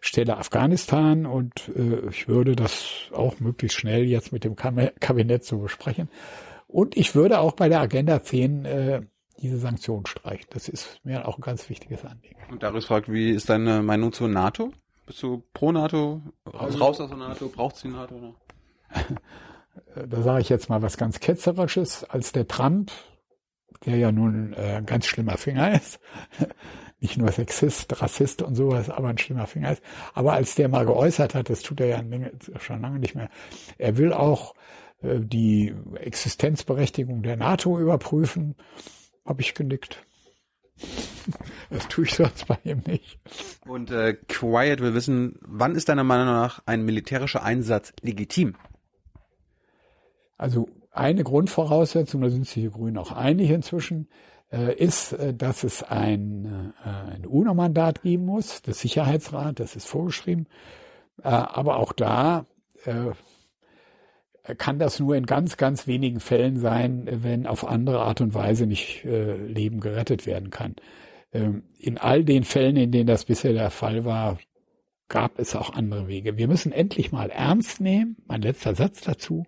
[0.00, 1.26] Stelle Afghanistan.
[1.26, 6.08] Und äh, ich würde das auch möglichst schnell jetzt mit dem Kabinett so besprechen.
[6.66, 9.02] Und ich würde auch bei der Agenda 10 äh,
[9.40, 10.46] diese Sanktionen streichen.
[10.50, 12.36] Das ist mir auch ein ganz wichtiges Anliegen.
[12.50, 14.72] Und Darius fragt, wie ist deine Meinung zur NATO?
[15.06, 16.20] Bist du pro NATO?
[16.52, 17.48] Also, raus aus der NATO?
[17.48, 18.34] Braucht die NATO noch?
[20.08, 22.04] da sage ich jetzt mal was ganz Ketzerisches.
[22.04, 22.90] Als der Trump,
[23.84, 26.00] der ja nun äh, ein ganz schlimmer Finger ist,
[27.00, 29.82] nicht nur Sexist, Rassist und sowas, aber ein schlimmer Finger ist,
[30.14, 32.02] aber als der mal geäußert hat, das tut er ja
[32.58, 33.28] schon lange nicht mehr,
[33.78, 34.54] er will auch
[35.02, 38.56] äh, die Existenzberechtigung der NATO überprüfen,
[39.24, 40.05] habe ich genickt.
[41.70, 43.18] Das tue ich sonst bei ihm nicht.
[43.66, 48.54] Und äh, Quiet will wissen, wann ist deiner Meinung nach ein militärischer Einsatz legitim?
[50.38, 54.08] Also eine Grundvoraussetzung, da sind sich die Grünen auch einig inzwischen,
[54.52, 59.88] äh, ist, äh, dass es ein, äh, ein UNO-Mandat geben muss, das Sicherheitsrat, das ist
[59.88, 60.46] vorgeschrieben.
[61.22, 62.46] Äh, aber auch da
[62.84, 63.10] äh,
[64.54, 68.66] kann das nur in ganz, ganz wenigen Fällen sein, wenn auf andere Art und Weise
[68.66, 70.76] nicht äh, Leben gerettet werden kann.
[71.32, 74.38] Ähm, in all den Fällen, in denen das bisher der Fall war,
[75.08, 76.36] gab es auch andere Wege.
[76.36, 79.44] Wir müssen endlich mal ernst nehmen, mein letzter Satz dazu,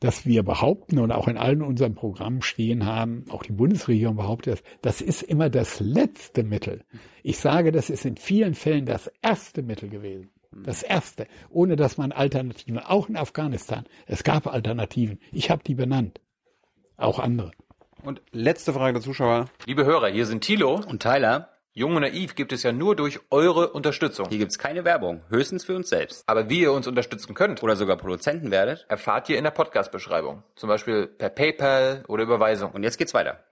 [0.00, 4.62] dass wir behaupten und auch in allen unseren Programmen stehen haben, auch die Bundesregierung behauptet
[4.82, 6.84] das, das ist immer das letzte Mittel.
[7.22, 10.30] Ich sage, das ist in vielen Fällen das erste Mittel gewesen.
[10.62, 15.18] Das erste, ohne dass man Alternativen, auch in Afghanistan, es gab Alternativen.
[15.32, 16.20] Ich habe die benannt.
[16.96, 17.50] Auch andere.
[18.02, 19.46] Und letzte Frage der Zuschauer.
[19.66, 21.48] Liebe Hörer, hier sind Thilo und Tyler.
[21.72, 24.28] Jung und Naiv gibt es ja nur durch eure Unterstützung.
[24.28, 26.22] Hier gibt's keine Werbung, höchstens für uns selbst.
[26.28, 30.44] Aber wie ihr uns unterstützen könnt oder sogar Produzenten werdet, erfahrt ihr in der Podcast-Beschreibung.
[30.54, 32.70] Zum Beispiel per PayPal oder Überweisung.
[32.70, 33.42] Und jetzt geht's weiter.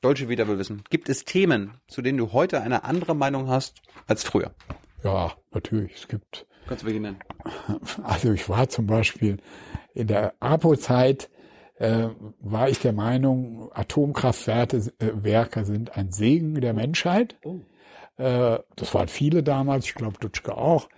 [0.00, 0.84] Deutsche wieder will wissen.
[0.88, 4.54] Gibt es Themen, zu denen du heute eine andere Meinung hast als früher?
[5.02, 5.94] Ja, natürlich.
[5.96, 6.46] Es gibt.
[6.66, 7.18] Kannst du welche nennen?
[8.02, 9.38] Also ich war zum Beispiel
[9.94, 11.30] in der APO-Zeit
[11.80, 12.08] äh,
[12.40, 17.36] war ich der Meinung, Atomkraftwerke äh, sind ein Segen der Menschheit.
[17.42, 17.60] Oh.
[18.18, 20.88] Äh, das waren viele damals, ich glaube Dutschke auch.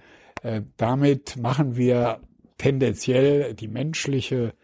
[0.43, 2.21] Äh, damit machen wir
[2.59, 4.55] tendenziell die menschliche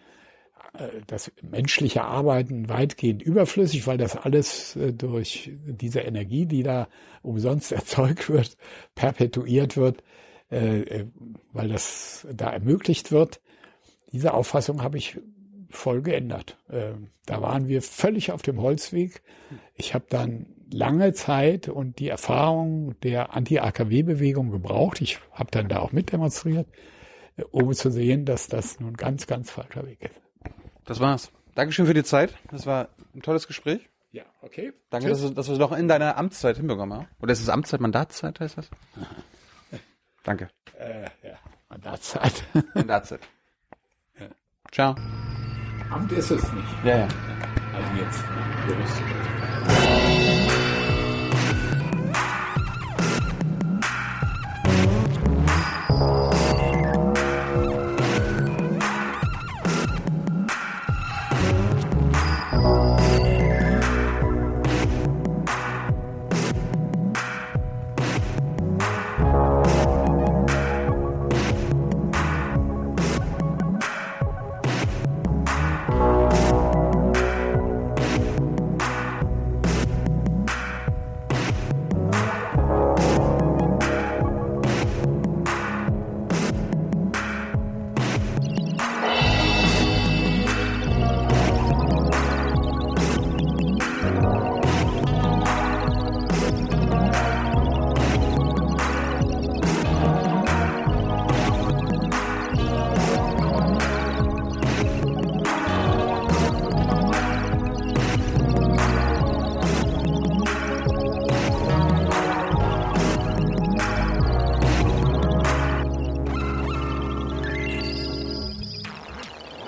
[1.06, 6.88] das menschliche Arbeiten weitgehend überflüssig, weil das alles äh, durch diese Energie, die da
[7.22, 8.56] umsonst erzeugt wird,
[8.94, 10.02] perpetuiert wird,
[10.50, 11.05] äh,
[11.52, 13.40] weil das da ermöglicht wird.
[14.12, 15.18] Diese Auffassung habe ich
[15.70, 16.56] voll geändert.
[17.26, 19.22] Da waren wir völlig auf dem Holzweg.
[19.74, 25.02] Ich habe dann lange Zeit und die Erfahrung der Anti-AKW-Bewegung gebraucht.
[25.02, 26.66] Ich habe dann da auch mitdemonstriert,
[27.50, 30.27] um zu sehen, dass das nun ganz, ganz falscher Weg ist.
[30.89, 31.31] Das war's.
[31.55, 32.32] Dankeschön für die Zeit.
[32.51, 33.90] Das war ein tolles Gespräch.
[34.10, 34.73] Ja, okay.
[34.89, 37.09] Danke, dass du, dass du es noch in deiner Amtszeit hinbekommen hast.
[37.20, 38.70] Oder ist es Amtszeit, Mandatszeit heißt das?
[40.24, 40.48] Danke.
[40.78, 41.36] Äh, ja,
[41.69, 42.43] Mandatszeit.
[42.74, 43.20] Mandatszeit.
[44.19, 44.28] Ja.
[44.73, 44.94] Ciao.
[45.90, 46.85] Amt ist es nicht.
[46.85, 47.09] Ja, ja.
[47.74, 48.24] Also jetzt.